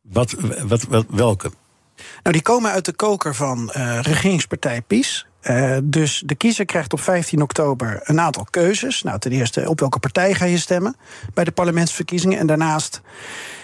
Wat, 0.02 0.36
wat, 0.68 0.84
wat, 0.84 1.06
welke? 1.10 1.52
Nou, 2.24 2.32
die 2.32 2.42
komen 2.42 2.72
uit 2.72 2.86
de 2.86 2.94
koker 2.94 3.36
van 3.36 3.72
eh, 3.72 4.00
regeringspartij 4.02 4.82
PiS. 4.82 5.28
Eh, 5.40 5.78
dus 5.84 6.24
de 6.26 6.36
kiezer 6.36 6.66
krijgt 6.66 6.94
op 6.94 7.02
15 7.02 7.42
oktober 7.42 8.00
een 8.04 8.20
aantal 8.20 8.48
keuzes. 8.50 9.04
Nou, 9.04 9.20
ten 9.20 9.32
eerste, 9.32 9.70
op 9.70 9.80
welke 9.80 10.00
partij 10.00 10.34
ga 10.34 10.46
je 10.46 10.58
stemmen 10.58 10.96
bij 11.34 11.44
de 11.44 11.52
parlementsverkiezingen? 11.52 12.40
En 12.40 12.48
daarnaast 12.48 13.02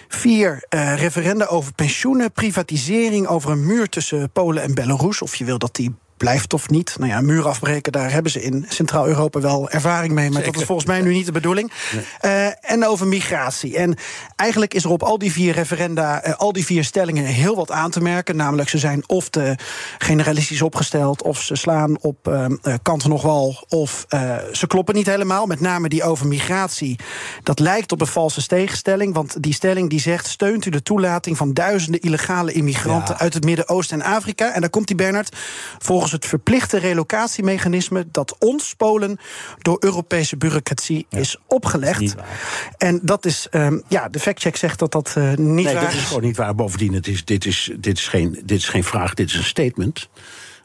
vier 0.08 0.66
eh, 0.70 0.96
referenda 0.96 1.46
over 1.46 1.74
pensioenen, 1.74 2.32
privatisering, 2.32 3.28
over 3.28 3.52
een 3.52 3.66
muur 3.66 3.90
tussen 3.90 4.32
Polen 4.32 4.64
en 4.64 4.74
Belarus. 4.74 5.22
Of 5.22 5.36
je 5.36 5.46
wil 5.46 5.58
dat 5.58 5.76
die 5.76 5.96
blijft 6.26 6.54
of 6.54 6.70
niet. 6.70 6.96
Nou 7.00 7.12
ja, 7.12 7.22
muur 7.22 7.48
afbreken, 7.48 7.92
daar 7.92 8.12
hebben 8.12 8.32
ze 8.32 8.42
in 8.42 8.66
Centraal-Europa 8.70 9.40
wel 9.40 9.70
ervaring 9.70 10.14
mee. 10.14 10.30
Maar 10.30 10.44
dat 10.44 10.56
is 10.56 10.64
volgens 10.64 10.88
mij 10.88 11.02
nu 11.02 11.14
niet 11.14 11.26
de 11.26 11.32
bedoeling. 11.32 11.72
Eh, 12.20 12.72
en 12.72 12.86
over 12.88 13.08
migratie. 13.08 13.78
En 13.78 13.96
eigenlijk 14.36 14.74
is 14.74 14.84
er 14.84 14.90
op 14.90 15.04
al 15.04 15.18
die 15.18 15.32
vier 15.32 15.54
referenda, 15.54 16.22
eh, 16.22 16.34
al 16.36 16.54
die 16.54 16.66
vier 16.66 16.84
stellingen 16.84 17.26
heel 17.26 17.56
wat 17.56 17.72
aan 17.72 17.92
te 17.92 18.02
merken. 18.02 18.36
Namelijk, 18.36 18.70
ze 18.70 18.78
zijn 18.78 19.04
of 19.08 19.30
te 19.30 19.56
generalistisch 19.98 20.62
opgesteld, 20.62 21.24
of 21.24 21.42
ze 21.42 21.56
slaan 21.56 21.98
op 22.02 22.28
eh, 22.28 22.46
eh, 22.46 22.74
kanten 22.82 23.10
nog 23.10 23.22
wel, 23.22 23.66
of 23.70 24.06
ze 24.52 24.68
kloppen 24.68 24.96
niet 24.96 25.06
helemaal. 25.06 25.46
Met 25.46 25.60
name 25.60 25.90
die 25.90 26.04
over 26.04 26.28
migratie. 26.28 27.00
Dat 27.44 27.60
lijkt 27.60 27.92
op 27.92 28.02
een 28.02 28.08
valse 28.08 28.48
tegenstelling. 28.48 29.14
Want 29.14 29.44
die 29.44 29.54
stelling 29.54 29.90
die 29.90 30.00
zegt: 30.00 30.28
steunt 30.28 30.66
u 30.66 30.70
de 30.70 30.84
toelating 30.84 31.38
van 31.38 31.54
duizenden 31.54 32.02
illegale 32.02 32.52
immigranten 32.52 33.16
Ja. 33.18 33.20
uit 33.20 33.34
het 33.34 33.44
Midden-Oosten 33.44 34.02
en 34.02 34.14
Afrika? 34.16 34.54
En 34.54 34.62
daar 34.62 34.70
komt 34.70 34.88
die 34.88 34.96
Bernard. 34.96 35.36
Volgens 35.80 36.14
het 36.16 36.26
verplichte 36.26 36.78
relocatiemechanisme 36.78 38.06
dat 38.12 38.36
ons 38.40 38.74
Polen 38.74 39.18
door 39.62 39.78
Europese 39.80 40.38
bureaucratie 40.38 41.06
is 41.10 41.38
opgelegd. 41.48 42.16
En 42.78 43.00
dat 43.04 43.26
is, 43.26 43.48
ehm, 43.52 43.80
ja, 43.88 44.10
de 44.10 44.20
factcheck 44.20 44.56
zegt 44.56 44.80
dat 44.80 44.92
dat 44.92 45.14
eh, 45.16 45.28
niet 45.28 45.38
Nee, 45.38 45.74
waar 45.74 45.84
dat 45.84 45.94
is 45.94 46.04
gewoon 46.04 46.24
niet 46.24 46.38
waar. 46.38 46.56
Bovendien, 46.56 46.94
het 46.94 47.08
is, 47.08 47.26
dit, 47.26 47.46
is, 47.46 47.72
dit, 47.80 47.98
is 47.98 48.08
geen, 48.08 48.42
dit 48.46 48.58
is 48.58 48.68
geen 48.68 48.84
vraag, 48.84 49.14
dit 49.14 49.30
is 49.30 49.36
een 49.36 49.44
statement. 49.44 50.10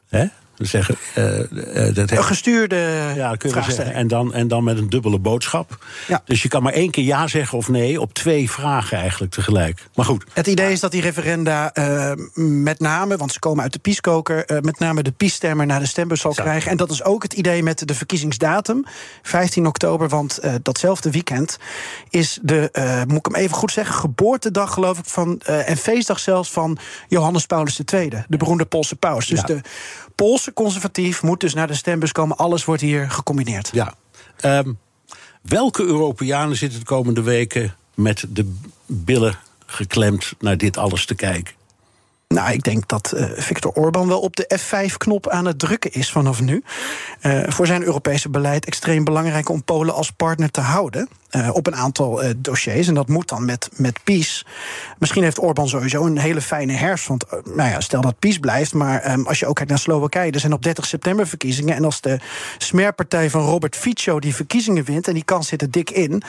Hè? 0.08 0.26
Zeggen, 0.60 0.96
eh, 1.14 1.94
dat 1.94 2.10
Een 2.10 2.24
gestuurde 2.24 3.12
ja, 3.16 3.34
kunnen 3.34 3.64
zeggen. 3.64 3.94
En 3.94 4.08
dan, 4.08 4.34
en 4.34 4.48
dan 4.48 4.64
met 4.64 4.78
een 4.78 4.88
dubbele 4.90 5.18
boodschap. 5.18 5.84
Ja. 6.08 6.22
Dus 6.24 6.42
je 6.42 6.48
kan 6.48 6.62
maar 6.62 6.72
één 6.72 6.90
keer 6.90 7.04
ja 7.04 7.26
zeggen 7.26 7.58
of 7.58 7.68
nee 7.68 8.00
op 8.00 8.14
twee 8.14 8.50
vragen 8.50 8.98
eigenlijk 8.98 9.32
tegelijk. 9.32 9.82
Maar 9.94 10.04
goed, 10.04 10.24
Het 10.32 10.46
idee 10.46 10.72
is 10.72 10.80
dat 10.80 10.90
die 10.90 11.00
referenda 11.00 11.72
eh, 11.72 12.12
met 12.34 12.80
name, 12.80 13.16
want 13.16 13.32
ze 13.32 13.38
komen 13.38 13.62
uit 13.62 13.72
de 13.72 13.78
PiS-koker, 13.78 14.44
eh, 14.44 14.60
met 14.60 14.78
name 14.78 15.02
de 15.02 15.12
PiS-stemmer 15.12 15.66
naar 15.66 15.80
de 15.80 15.86
stembus 15.86 16.20
zal 16.20 16.32
Zo. 16.34 16.42
krijgen. 16.42 16.70
En 16.70 16.76
dat 16.76 16.90
is 16.90 17.04
ook 17.04 17.22
het 17.22 17.32
idee 17.32 17.62
met 17.62 17.88
de 17.88 17.94
verkiezingsdatum, 17.94 18.84
15 19.22 19.66
oktober. 19.66 20.08
Want 20.08 20.40
datzelfde 20.62 21.10
weekend 21.10 21.58
is 22.10 22.38
de, 22.42 23.04
moet 23.08 23.18
ik 23.26 23.26
hem 23.34 23.42
even 23.42 23.56
goed 23.56 23.72
zeggen, 23.72 23.94
geboortedag 23.94 24.72
geloof 24.72 24.98
ik 24.98 25.04
van, 25.06 25.40
en 25.40 25.76
feestdag 25.76 26.18
zelfs 26.18 26.50
van 26.50 26.78
Johannes 27.08 27.46
Paulus 27.46 27.80
II, 27.92 28.08
de 28.28 28.36
beroemde 28.36 28.64
Poolse 28.64 28.96
paus. 28.96 29.26
Dus 29.26 29.38
Ja. 29.40 29.46
de 29.46 29.60
Poolse 30.20 30.52
conservatief 30.52 31.22
moet 31.22 31.40
dus 31.40 31.54
naar 31.54 31.66
de 31.66 31.74
stembus 31.74 32.12
komen. 32.12 32.36
Alles 32.36 32.64
wordt 32.64 32.82
hier 32.82 33.10
gecombineerd. 33.10 33.70
ja. 33.72 33.94
Ehm, 34.36 34.72
welke 35.42 35.82
Europeanen 35.82 36.56
zitten 36.56 36.78
de 36.78 36.84
komende 36.84 37.22
weken 37.22 37.76
met 37.94 38.24
de 38.28 38.54
billen 38.86 39.38
geklemd 39.66 40.32
naar 40.38 40.56
dit 40.56 40.76
alles 40.76 41.06
te 41.06 41.14
kijken? 41.14 41.54
Nou, 42.34 42.52
ik 42.52 42.62
denk 42.62 42.88
dat 42.88 43.12
eh, 43.12 43.24
Viktor 43.34 43.72
Orban 43.72 44.08
wel 44.08 44.20
op 44.20 44.36
de 44.36 44.58
F5-knop 44.58 45.28
aan 45.28 45.44
het 45.44 45.58
drukken 45.58 45.92
is 45.92 46.10
vanaf 46.10 46.40
nu. 46.40 46.62
Eh, 47.20 47.42
voor 47.46 47.66
zijn 47.66 47.82
Europese 47.82 48.28
beleid 48.28 48.64
extreem 48.64 49.04
belangrijk 49.04 49.48
om 49.48 49.64
Polen 49.64 49.94
als 49.94 50.10
partner 50.10 50.50
te 50.50 50.60
houden. 50.60 51.08
eh, 51.30 51.48
op 51.52 51.66
een 51.66 51.74
aantal 51.76 52.22
dossiers. 52.36 52.88
En 52.88 52.94
dat 52.94 53.08
moet 53.08 53.28
dan 53.28 53.44
met, 53.44 53.68
met 53.76 53.98
PiS. 54.04 54.46
Misschien 54.98 55.22
heeft 55.22 55.38
Orban 55.38 55.68
sowieso 55.68 56.06
een 56.06 56.18
hele 56.18 56.40
fijne 56.40 56.72
herfst. 56.72 57.06
Want 57.06 57.24
nou 57.44 57.70
ja, 57.70 57.80
stel 57.80 58.00
dat 58.00 58.18
PiS 58.18 58.38
blijft. 58.38 58.74
Maar 58.74 59.00
ehm, 59.00 59.22
als 59.22 59.38
je 59.38 59.46
ook 59.46 59.54
kijkt 59.54 59.70
naar 59.70 59.80
Slowakije. 59.80 60.30
Er 60.32 60.40
zijn 60.40 60.52
op 60.52 60.62
30 60.62 60.86
september 60.86 61.26
verkiezingen. 61.26 61.76
En 61.76 61.84
als 61.84 62.00
de 62.00 62.18
smerpartij 62.58 63.30
van 63.30 63.42
Robert 63.44 63.76
Fico 63.76 64.18
die 64.20 64.34
verkiezingen 64.34 64.84
wint. 64.84 65.08
en 65.08 65.14
die 65.14 65.24
kans 65.24 65.48
zit 65.48 65.62
er 65.62 65.70
dik 65.70 65.90
in. 65.90 66.22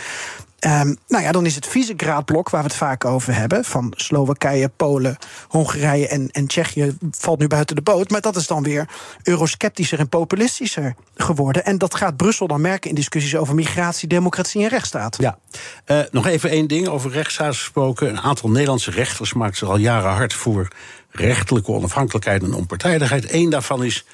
Ehm, 0.62 0.93
nou 1.08 1.24
ja, 1.24 1.32
dan 1.32 1.45
is 1.45 1.56
het 1.56 1.67
Visegraad-blok 1.67 2.50
waar 2.50 2.62
we 2.62 2.67
het 2.67 2.78
vaak 2.78 3.06
over 3.06 3.36
hebben. 3.36 3.65
Van 3.65 3.93
Slowakije, 3.95 4.69
Polen, 4.69 5.17
Hongarije 5.47 6.08
en, 6.08 6.30
en 6.32 6.47
Tsjechië 6.47 6.97
valt 7.12 7.39
nu 7.39 7.47
buiten 7.47 7.76
de 7.76 7.82
boot. 7.82 8.10
Maar 8.10 8.21
dat 8.21 8.36
is 8.36 8.47
dan 8.47 8.63
weer 8.63 8.89
eurosceptischer 9.24 10.00
en 10.00 10.10
populistischer 10.10 10.95
geworden. 11.15 11.65
En 11.65 11.78
dat 11.78 11.95
gaat 11.95 12.17
Brussel 12.17 12.47
dan 12.47 12.62
merken 12.62 12.89
in 12.89 12.95
discussies 12.95 13.36
over 13.36 13.56
migratie, 13.56 14.08
democratie 14.08 14.63
en 14.63 14.69
rechtsstaat. 14.69 15.17
Ja. 15.19 15.38
Eh, 15.86 16.00
nog 16.12 16.28
even 16.28 16.50
één 16.50 16.67
ding 16.67 16.88
over 16.88 17.12
rechtsstaat 17.12 17.56
gesproken. 17.56 18.10
Een 18.10 18.21
aantal 18.21 18.50
Nederlandse 18.50 18.91
rechters 18.91 19.34
maakt 19.34 19.58
zich 19.58 19.67
al 19.67 19.78
jaren 19.78 20.12
hard 20.12 20.34
voor 20.34 20.67
rechtelijke 21.12 21.71
onafhankelijkheid 21.71 22.43
en 22.43 22.54
onpartijdigheid. 22.54 23.34
Eén 23.34 23.50
daarvan 23.50 23.84
is 23.84 24.06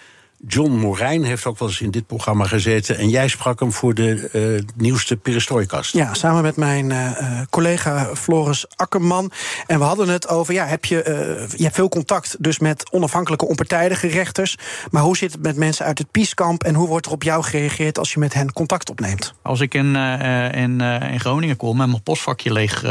John 0.47 0.71
Morijn, 0.71 1.23
heeft 1.23 1.45
ook 1.45 1.59
wel 1.59 1.67
eens 1.67 1.81
in 1.81 1.91
dit 1.91 2.07
programma 2.07 2.45
gezeten. 2.45 2.97
En 2.97 3.09
jij 3.09 3.27
sprak 3.27 3.59
hem 3.59 3.71
voor 3.71 3.93
de 3.93 4.29
eh, 4.33 4.63
nieuwste 4.75 5.17
perestrooikast. 5.17 5.93
Ja, 5.93 6.13
samen 6.13 6.41
met 6.41 6.55
mijn 6.55 6.91
eh, 6.91 7.05
eh, 7.19 7.45
collega 7.49 8.09
Floris 8.15 8.65
Akkerman. 8.75 9.31
En 9.67 9.79
we 9.79 9.85
hadden 9.85 10.09
het 10.09 10.27
over, 10.27 10.53
ja, 10.53 10.65
heb 10.65 10.85
je, 10.85 11.01
eh, 11.03 11.13
je 11.57 11.63
hebt 11.63 11.75
veel 11.75 11.89
contact 11.89 12.35
dus 12.39 12.59
met 12.59 12.91
onafhankelijke, 12.91 13.45
onpartijdige 13.47 14.07
rechters. 14.07 14.57
Maar 14.91 15.01
hoe 15.03 15.17
zit 15.17 15.31
het 15.31 15.41
met 15.41 15.55
mensen 15.57 15.85
uit 15.85 15.97
het 15.97 16.11
Pieskamp 16.11 16.63
en 16.63 16.75
hoe 16.75 16.87
wordt 16.87 17.05
er 17.05 17.11
op 17.11 17.23
jou 17.23 17.43
gereageerd 17.43 17.97
als 17.97 18.13
je 18.13 18.19
met 18.19 18.33
hen 18.33 18.53
contact 18.53 18.89
opneemt? 18.89 19.33
Als 19.41 19.59
ik 19.59 19.73
in, 19.73 19.95
eh, 19.95 20.61
in, 20.61 20.81
eh, 20.81 21.11
in 21.11 21.19
Groningen 21.19 21.57
kom 21.57 21.81
en 21.81 21.89
mijn 21.89 22.03
postvakje 22.03 22.51
leeg 22.53 22.83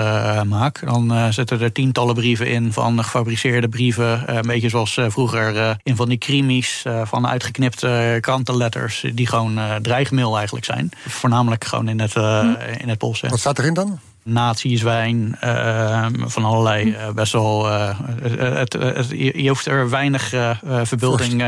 maak, 0.47 0.81
dan 0.87 1.33
zitten 1.33 1.61
er 1.61 1.73
tientallen 1.73 2.15
brieven 2.15 2.47
in 2.47 2.73
van 2.73 3.05
gefabriceerde 3.05 3.69
brieven. 3.69 4.27
eh, 4.27 4.35
een 4.37 4.43
beetje 4.47 4.69
zoals 4.69 4.97
eh, 4.97 5.05
vroeger 5.09 5.57
eh, 5.57 5.71
in 5.83 5.97
van 5.97 6.09
die 6.09 6.19
krimis 6.19 6.83
eh, 6.85 7.01
van 7.05 7.27
uitgeknipte 7.37 8.19
krantenletters, 8.21 9.05
die 9.15 9.27
gewoon 9.27 9.59
eh, 9.59 9.75
dreigmail 9.75 10.37
eigenlijk 10.37 10.65
zijn. 10.65 10.91
Voornamelijk 11.09 11.65
gewoon 11.65 11.89
in 11.89 12.01
het, 12.01 12.17
eh 12.17 12.51
in 12.77 12.89
het 12.89 12.99
Pools. 12.99 13.21
Wat 13.21 13.39
staat 13.39 13.59
erin 13.59 13.75
dan? 13.75 13.99
Nazi-zwijn, 14.27 15.39
uh, 15.45 16.07
van 16.21 16.45
allerlei 16.45 16.89
uh, 16.89 17.11
best 17.11 17.33
wel. 17.33 17.69
Uh, 17.69 18.01
het, 18.23 18.73
het, 18.73 19.11
je 19.11 19.49
hoeft 19.49 19.67
er 19.67 19.91
weinig 19.91 20.29
verbeelding, 20.83 21.43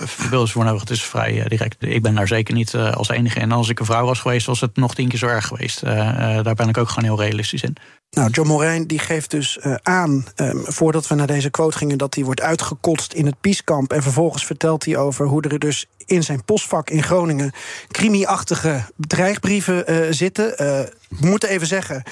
verbeelding 0.00 0.50
voor 0.50 0.64
nodig. 0.64 0.80
Het 0.80 0.90
is 0.90 1.04
vrij 1.04 1.44
direct. 1.48 1.76
Ik 1.78 2.02
ben 2.02 2.14
daar 2.14 2.28
zeker 2.28 2.54
niet 2.54 2.74
als 2.74 3.08
enige 3.08 3.40
in. 3.40 3.52
Als 3.52 3.68
ik 3.68 3.80
een 3.80 3.86
vrouw 3.86 4.04
was 4.04 4.20
geweest, 4.20 4.46
was 4.46 4.60
het 4.60 4.76
nog 4.76 4.94
tien 4.94 5.08
keer 5.08 5.18
zo 5.18 5.26
erg 5.26 5.46
geweest. 5.46 5.80
daar 5.80 6.54
ben 6.54 6.68
ik 6.68 6.78
ook 6.78 6.88
gewoon 6.88 7.04
heel 7.04 7.20
realistisch 7.20 7.62
in. 7.62 7.76
Nou, 8.16 8.30
John 8.30 8.48
Morijn 8.48 8.86
die 8.86 8.98
geeft 8.98 9.30
dus 9.30 9.58
uh, 9.62 9.74
aan, 9.82 10.24
um, 10.36 10.64
voordat 10.66 11.06
we 11.06 11.14
naar 11.14 11.26
deze 11.26 11.50
quote 11.50 11.76
gingen, 11.76 11.98
dat 11.98 12.14
hij 12.14 12.24
wordt 12.24 12.40
uitgekotst 12.40 13.12
in 13.12 13.26
het 13.26 13.40
Pieskamp. 13.40 13.92
En 13.92 14.02
vervolgens 14.02 14.46
vertelt 14.46 14.84
hij 14.84 14.96
over 14.96 15.26
hoe 15.26 15.42
er 15.42 15.58
dus 15.58 15.86
in 16.06 16.22
zijn 16.22 16.44
postvak 16.44 16.90
in 16.90 17.02
Groningen 17.02 17.52
crimi-achtige 17.88 18.84
dreigbrieven 18.96 19.92
uh, 19.92 20.06
zitten. 20.10 20.54
Uh, 20.60 20.80
moeten 21.20 21.48
even 21.48 21.66
zeggen. 21.66 22.02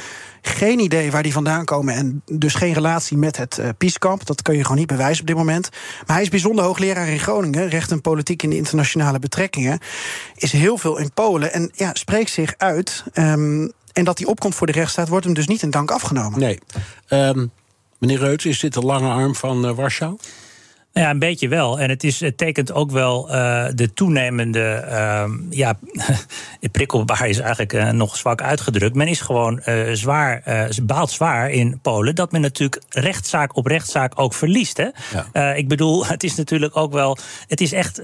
Geen 0.43 0.79
idee 0.79 1.11
waar 1.11 1.23
die 1.23 1.33
vandaan 1.33 1.65
komen 1.65 1.95
en 1.95 2.23
dus 2.27 2.55
geen 2.55 2.73
relatie 2.73 3.17
met 3.17 3.37
het 3.37 3.59
uh, 3.61 3.69
Pieskamp. 3.79 4.27
Dat 4.27 4.43
kun 4.43 4.57
je 4.57 4.63
gewoon 4.63 4.79
niet 4.79 4.87
bewijzen 4.87 5.21
op 5.21 5.27
dit 5.27 5.37
moment. 5.37 5.69
Maar 6.07 6.17
hij 6.17 6.25
is 6.25 6.31
bijzonder 6.31 6.65
hoogleraar 6.65 7.09
in 7.09 7.19
Groningen, 7.19 7.69
recht 7.69 7.91
en 7.91 8.01
politiek 8.01 8.43
in 8.43 8.51
de 8.51 8.57
internationale 8.57 9.19
betrekkingen. 9.19 9.79
Is 10.35 10.53
heel 10.53 10.79
veel 10.79 10.99
in 10.99 11.13
Polen 11.13 11.53
en 11.53 11.71
ja, 11.75 11.91
spreekt 11.93 12.31
zich 12.31 12.55
uit. 12.57 13.05
Um, 13.15 13.73
en 13.93 14.05
dat 14.05 14.19
hij 14.19 14.27
opkomt 14.27 14.55
voor 14.55 14.67
de 14.67 14.73
rechtsstaat, 14.73 15.09
wordt 15.09 15.25
hem 15.25 15.35
dus 15.35 15.47
niet 15.47 15.63
in 15.63 15.71
dank 15.71 15.91
afgenomen. 15.91 16.39
Nee. 16.39 16.59
Um, 17.09 17.51
meneer 17.99 18.19
Reuts, 18.19 18.45
is 18.45 18.61
dit 18.61 18.75
de 18.75 18.81
lange 18.81 19.09
arm 19.09 19.35
van 19.35 19.67
uh, 19.67 19.75
Warschau? 19.75 20.17
Nou 20.93 21.07
ja, 21.07 21.13
een 21.13 21.19
beetje 21.19 21.49
wel. 21.49 21.81
En 21.81 21.89
het, 21.89 22.05
is, 22.05 22.21
het 22.21 22.37
tekent 22.37 22.73
ook 22.73 22.91
wel 22.91 23.29
uh, 23.29 23.67
de 23.75 23.93
toenemende. 23.93 24.85
Uh, 24.89 25.25
ja, 25.51 25.79
prikkelbaar 26.73 27.29
is 27.29 27.39
eigenlijk 27.39 27.73
uh, 27.73 27.91
nog 27.91 28.17
zwak 28.17 28.43
uitgedrukt. 28.43 28.95
Men 28.95 29.09
is 29.09 29.21
gewoon 29.21 29.63
uh, 29.67 29.93
zwaar, 29.93 30.43
baalt 30.83 31.11
zwaar 31.11 31.51
in 31.51 31.79
Polen. 31.83 32.15
dat 32.15 32.33
men 32.33 32.41
natuurlijk 32.41 32.83
rechtszaak 32.89 33.57
op 33.57 33.67
rechtszaak 33.67 34.13
ook 34.21 34.35
verliest. 34.35 34.77
Hè? 34.77 34.89
Ja. 35.33 35.53
ik 35.53 35.69
bedoel, 35.69 36.07
het 36.07 36.25
is 36.25 36.35
natuurlijk 36.35 36.77
ook 36.77 36.93
wel. 36.93 37.19
Het 37.49 37.61
is 37.61 37.73
echt 37.73 38.01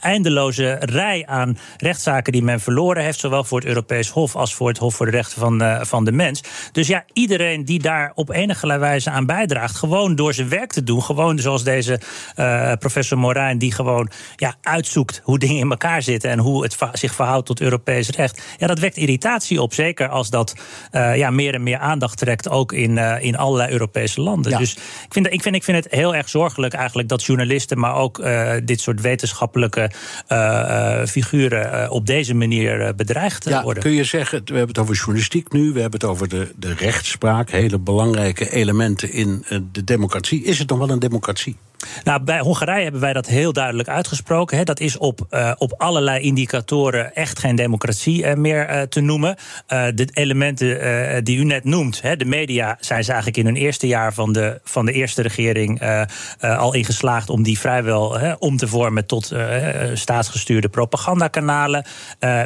eindeloze 0.00 0.76
rij 0.80 1.26
aan 1.26 1.58
rechtszaken 1.76 2.32
die 2.32 2.42
men 2.42 2.60
verloren 2.60 3.02
heeft. 3.02 3.18
Zowel 3.18 3.44
voor 3.44 3.58
het 3.58 3.68
Europees 3.68 4.08
Hof 4.08 4.36
als 4.36 4.54
voor 4.54 4.68
het 4.68 4.78
Hof 4.78 4.94
voor 4.94 5.06
de 5.06 5.12
Rechten 5.12 5.40
van, 5.40 5.86
van 5.86 6.04
de 6.04 6.12
Mens. 6.12 6.42
Dus 6.72 6.86
ja, 6.86 7.04
iedereen 7.12 7.64
die 7.64 7.78
daar 7.78 8.12
op 8.14 8.30
enige 8.30 8.78
wijze 8.78 9.10
aan 9.10 9.26
bijdraagt. 9.26 9.76
gewoon 9.76 10.14
door 10.14 10.34
zijn 10.34 10.48
werk 10.48 10.72
te 10.72 10.82
doen. 10.82 11.02
gewoon 11.02 11.38
zoals 11.38 11.60
deze 11.70 12.00
uh, 12.36 12.72
professor 12.78 13.18
Morijn, 13.18 13.58
die 13.58 13.72
gewoon 13.72 14.10
ja, 14.36 14.54
uitzoekt 14.62 15.20
hoe 15.24 15.38
dingen 15.38 15.56
in 15.56 15.70
elkaar 15.70 16.02
zitten 16.02 16.30
en 16.30 16.38
hoe 16.38 16.62
het 16.62 16.76
zich 16.92 17.14
verhoudt 17.14 17.46
tot 17.46 17.60
Europees 17.60 18.08
recht. 18.08 18.42
Ja, 18.58 18.66
dat 18.66 18.78
wekt 18.78 18.96
irritatie 18.96 19.62
op. 19.62 19.74
Zeker 19.74 20.08
als 20.08 20.30
dat 20.30 20.54
uh, 20.92 21.16
ja, 21.16 21.30
meer 21.30 21.54
en 21.54 21.62
meer 21.62 21.78
aandacht 21.78 22.18
trekt, 22.18 22.48
ook 22.48 22.72
in, 22.72 22.96
uh, 22.96 23.22
in 23.22 23.36
allerlei 23.36 23.72
Europese 23.72 24.20
landen. 24.20 24.52
Ja. 24.52 24.58
Dus 24.58 24.72
ik 24.74 25.12
vind, 25.12 25.32
ik, 25.32 25.42
vind, 25.42 25.54
ik 25.54 25.64
vind 25.64 25.84
het 25.84 25.92
heel 25.94 26.14
erg 26.14 26.28
zorgelijk 26.28 26.74
eigenlijk 26.74 27.08
dat 27.08 27.24
journalisten, 27.24 27.78
maar 27.78 27.94
ook 27.94 28.22
dit 28.64 28.80
soort 28.80 29.00
wetenschappelijke 29.00 29.90
figuren 31.06 31.90
op 31.90 32.06
deze 32.06 32.34
manier 32.34 32.94
bedreigd 32.94 33.44
ja, 33.44 33.62
worden. 33.62 33.82
Kun 33.82 33.92
je 33.92 34.04
zeggen, 34.04 34.38
we 34.44 34.56
hebben 34.56 34.68
het 34.68 34.78
over 34.78 34.94
journalistiek 34.94 35.52
nu, 35.52 35.72
we 35.72 35.80
hebben 35.80 36.00
het 36.00 36.08
over 36.08 36.28
de, 36.28 36.52
de 36.56 36.74
rechtspraak, 36.74 37.50
hele 37.50 37.78
belangrijke 37.78 38.50
elementen 38.50 39.12
in 39.12 39.44
de 39.72 39.84
democratie. 39.84 40.44
Is 40.44 40.58
het 40.58 40.68
nog 40.68 40.78
wel 40.78 40.90
een 40.90 40.98
democratie? 40.98 41.49
Gucci. 41.52 41.69
Nou, 42.04 42.22
bij 42.22 42.40
Hongarije 42.40 42.82
hebben 42.82 43.00
wij 43.00 43.12
dat 43.12 43.26
heel 43.26 43.52
duidelijk 43.52 43.88
uitgesproken. 43.88 44.56
Hè. 44.56 44.64
Dat 44.64 44.80
is 44.80 44.98
op, 44.98 45.26
uh, 45.30 45.52
op 45.58 45.74
allerlei 45.76 46.20
indicatoren 46.20 47.14
echt 47.14 47.38
geen 47.38 47.56
democratie 47.56 48.24
uh, 48.24 48.34
meer 48.34 48.70
uh, 48.70 48.82
te 48.82 49.00
noemen. 49.00 49.36
de 49.66 50.08
elementen 50.12 51.24
die 51.24 51.38
u 51.38 51.44
net 51.44 51.64
noemt, 51.64 52.02
hè, 52.02 52.16
de 52.16 52.24
media, 52.24 52.76
zijn 52.80 53.04
ze 53.04 53.12
eigenlijk 53.12 53.40
in 53.40 53.46
hun 53.54 53.62
eerste 53.62 53.86
jaar 53.86 54.14
van 54.14 54.32
de, 54.32 54.60
van 54.64 54.86
de 54.86 54.92
eerste 54.92 55.22
regering 55.22 55.82
al 56.40 56.74
ingeslaagd 56.74 57.30
om 57.30 57.42
die 57.42 57.58
vrijwel 57.58 58.18
om 58.38 58.56
te 58.56 58.68
vormen 58.68 59.06
tot 59.06 59.32
staatsgestuurde 59.94 60.68
propagandakanalen. 60.68 61.84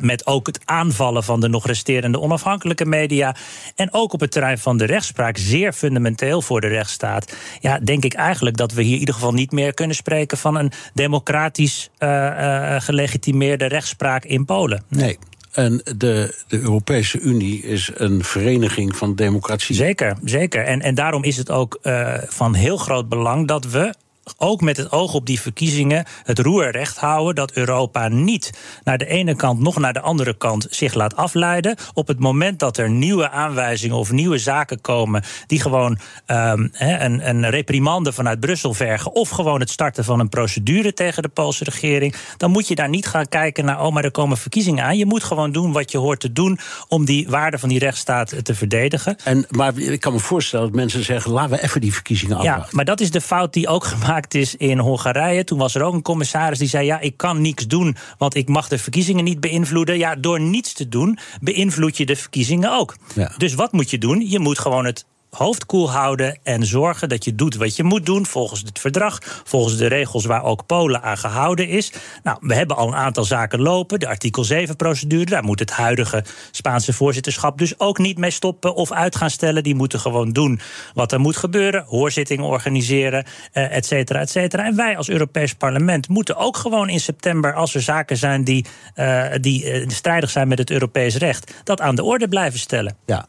met 0.01 0.27
ook 0.27 0.47
het 0.47 0.61
aanvallen 0.65 1.25
van 1.25 1.41
de 1.41 1.49
nog 1.49 1.67
resterende 1.67 2.21
onafhankelijke 2.21 2.87
media. 2.87 3.35
En 3.75 3.89
ook 3.93 4.13
op 4.13 4.21
het 4.21 4.31
terrein 4.31 4.59
van 4.59 4.77
de 4.77 4.85
rechtspraak, 4.85 5.37
zeer 5.37 5.73
fundamenteel 5.73 6.43
voor 6.43 6.61
de 6.61 6.69
rechtsstaat. 6.69 7.37
Ja, 7.61 7.79
denk 7.79 8.05
ik 8.05 8.15
eigenlijk 8.15 8.57
dat 8.57 8.73
we 8.73 8.83
hier 8.83 8.93
in 8.93 8.99
ieder 8.99 9.15
geval 9.15 9.24
niet 9.33 9.53
meer 9.53 9.75
kunnen 9.75 9.97
spreken 9.97 10.39
van 10.39 10.57
een 10.57 10.73
democratisch 10.95 11.91
uh, 11.99 12.09
uh, 12.09 12.81
gelegitimeerde 12.81 13.67
rechtspraak 13.67 14.25
in 14.25 14.45
Polen. 14.45 14.85
Nee. 14.89 15.19
En 15.53 15.81
de, 15.97 16.43
de 16.49 16.59
Europese 16.59 17.21
Unie 17.21 17.63
is 17.63 17.91
een 17.95 18.25
vereniging 18.25 18.97
van 18.97 19.15
democratie. 19.15 19.75
Zeker, 19.75 20.17
zeker. 20.25 20.65
En, 20.65 20.81
en 20.81 20.95
daarom 20.95 21.25
is 21.25 21.37
het 21.37 21.51
ook 21.51 21.79
uh, 21.83 22.15
van 22.27 22.55
heel 22.55 22.77
groot 22.77 23.09
belang 23.09 23.49
dat 23.49 23.65
we 23.65 23.95
ook 24.37 24.61
met 24.61 24.77
het 24.77 24.93
oog 24.93 25.15
op 25.15 25.27
die 25.27 25.41
verkiezingen 25.41 26.05
het 26.23 26.39
roer 26.39 26.71
recht 26.71 26.97
houden 26.97 27.35
dat 27.35 27.53
Europa 27.53 28.09
niet 28.09 28.53
naar 28.85 28.99
de 28.99 29.07
ene 29.07 29.37
kant 29.37 29.61
nog 29.61 29.79
naar 29.79 29.93
de 29.93 30.01
andere 30.01 30.37
kant 30.37 30.67
zich 30.71 30.95
laat 30.95 31.17
afleiden. 31.17 31.77
Op 31.95 32.09
het 32.09 32.19
moment 32.19 32.59
dat 32.59 32.77
er 32.77 32.91
nieuwe 32.91 33.31
aanwijzingen 33.31 33.97
of 33.97 34.13
nieuwe 34.13 34.39
zaken 34.39 34.81
komen 34.81 35.23
die 35.47 35.61
gewoon 35.61 35.99
um, 36.27 36.71
een, 36.73 37.29
een 37.29 37.51
reprimande 37.51 38.13
vanuit 38.13 38.41
Brussel 38.41 38.75
vergen 38.75 39.15
of 39.15 39.29
gewoon 39.29 39.61
het 39.61 39.71
starten 39.71 40.05
van 40.05 40.21
een 40.21 40.29
procedure 40.29 40.93
tegen 40.93 41.23
de 41.23 41.29
Poolse 41.29 41.65
regering, 41.65 42.15
dan 42.37 42.51
moet 42.51 42.69
je 42.69 42.75
daar 42.75 42.89
niet 42.89 43.07
gaan 43.07 43.29
kijken 43.29 43.65
naar, 43.65 43.85
oh 43.85 43.93
maar 43.93 44.05
er 44.05 44.11
komen 44.11 44.37
verkiezingen 44.37 44.85
aan. 44.85 44.97
Je 44.97 45.07
moet 45.07 45.25
gewoon 45.25 45.53
doen 45.53 45.73
wat 45.73 45.91
je 45.91 45.99
hoort 45.99 46.21
te 46.21 46.33
doen 46.33 46.59
om 46.89 47.05
die 47.05 47.29
waarde 47.29 47.59
van 47.59 47.69
die 47.69 47.79
rechtsstaat 47.79 48.45
te 48.45 48.55
verdedigen. 48.55 49.17
En, 49.25 49.47
maar 49.51 49.79
ik 49.79 50.01
kan 50.01 50.13
me 50.13 50.19
voorstellen 50.19 50.67
dat 50.67 50.75
mensen 50.75 51.05
zeggen, 51.05 51.31
laten 51.31 51.51
we 51.51 51.63
even 51.63 51.81
die 51.81 51.93
verkiezingen 51.93 52.37
afwachten. 52.37 52.65
Ja, 52.65 52.69
maar 52.71 52.85
dat 52.85 53.01
is 53.01 53.11
de 53.11 53.21
fout 53.21 53.53
die 53.53 53.69
ook 53.69 53.85
gemaakt 53.85 54.14
is 54.35 54.57
in 54.57 54.79
Hongarije. 54.79 55.45
Toen 55.45 55.59
was 55.59 55.75
er 55.75 55.83
ook 55.83 55.95
een 55.95 56.03
commissaris 56.03 56.59
die 56.59 56.69
zei: 56.69 56.87
Ja, 56.87 57.01
ik 57.01 57.17
kan 57.17 57.41
niks 57.41 57.67
doen, 57.67 57.97
want 58.19 58.35
ik 58.35 58.49
mag 58.49 58.69
de 58.69 58.79
verkiezingen 58.79 59.25
niet 59.25 59.41
beïnvloeden. 59.41 59.99
Ja, 59.99 60.15
door 60.15 60.41
niets 60.41 60.73
te 60.73 60.89
doen, 60.89 61.19
beïnvloed 61.41 61.97
je 61.97 62.07
de 62.07 62.17
verkiezingen 62.17 62.73
ook. 62.73 62.97
Ja. 63.15 63.33
Dus 63.39 63.55
wat 63.55 63.73
moet 63.73 63.91
je 63.91 63.99
doen? 63.99 64.29
Je 64.29 64.39
moet 64.39 64.59
gewoon 64.59 64.85
het 64.85 65.05
hoofd 65.35 65.67
koel 65.67 65.91
houden 65.91 66.39
en 66.43 66.67
zorgen 66.67 67.09
dat 67.09 67.25
je 67.25 67.35
doet 67.35 67.57
wat 67.57 67.77
je 67.77 67.85
moet 67.85 68.07
doen 68.07 68.27
volgens 68.27 68.61
het 68.61 68.79
verdrag, 68.79 69.19
volgens 69.45 69.77
de 69.77 69.87
regels 69.87 70.25
waar 70.25 70.45
ook 70.45 70.67
Polen 70.67 71.03
aan 71.03 71.19
gehouden 71.19 71.69
is. 71.69 71.93
Nou, 72.23 72.39
we 72.41 72.55
hebben 72.55 72.77
al 72.77 72.89
een 72.89 72.95
aantal 72.95 73.25
zaken 73.25 73.61
lopen. 73.61 74.01
De 74.01 74.09
artikel 74.09 74.47
7-procedure, 74.53 75.25
daar 75.25 75.45
moet 75.45 75.59
het 75.59 75.71
huidige 75.71 76.25
Spaanse 76.51 76.93
voorzitterschap 76.93 77.59
dus 77.59 77.79
ook 77.79 77.99
niet 77.99 78.19
mee 78.19 78.31
stoppen 78.31 78.75
of 78.75 78.93
uit 78.93 79.17
gaan 79.17 79.31
stellen. 79.31 79.63
Die 79.63 79.75
moeten 79.75 80.01
gewoon 80.01 80.33
doen 80.33 80.61
wat 80.95 81.13
er 81.13 81.21
moet 81.21 81.37
gebeuren, 81.37 81.85
hoorzittingen 81.87 82.45
organiseren, 82.45 83.25
eh, 83.53 83.77
et 83.77 83.87
cetera, 83.87 84.21
et 84.21 84.31
cetera. 84.31 84.65
En 84.65 84.77
wij 84.77 84.97
als 84.97 85.09
Europees 85.09 85.55
Parlement 85.55 86.09
moeten 86.09 86.37
ook 86.37 86.57
gewoon 86.57 86.89
in 86.89 87.01
september, 87.01 87.55
als 87.55 87.75
er 87.75 87.83
zaken 87.83 88.17
zijn 88.17 88.45
die, 88.45 88.67
uh, 88.97 89.25
die 89.41 89.65
uh, 89.65 89.89
strijdig 89.89 90.31
zijn 90.31 90.49
met 90.49 90.59
het 90.59 90.71
Europees 90.71 91.17
recht, 91.17 91.55
dat 91.65 91.81
aan 91.81 91.95
de 91.95 92.03
orde 92.03 92.29
blijven 92.29 92.59
stellen. 92.59 92.97
Ja. 93.07 93.17
Dat 93.17 93.27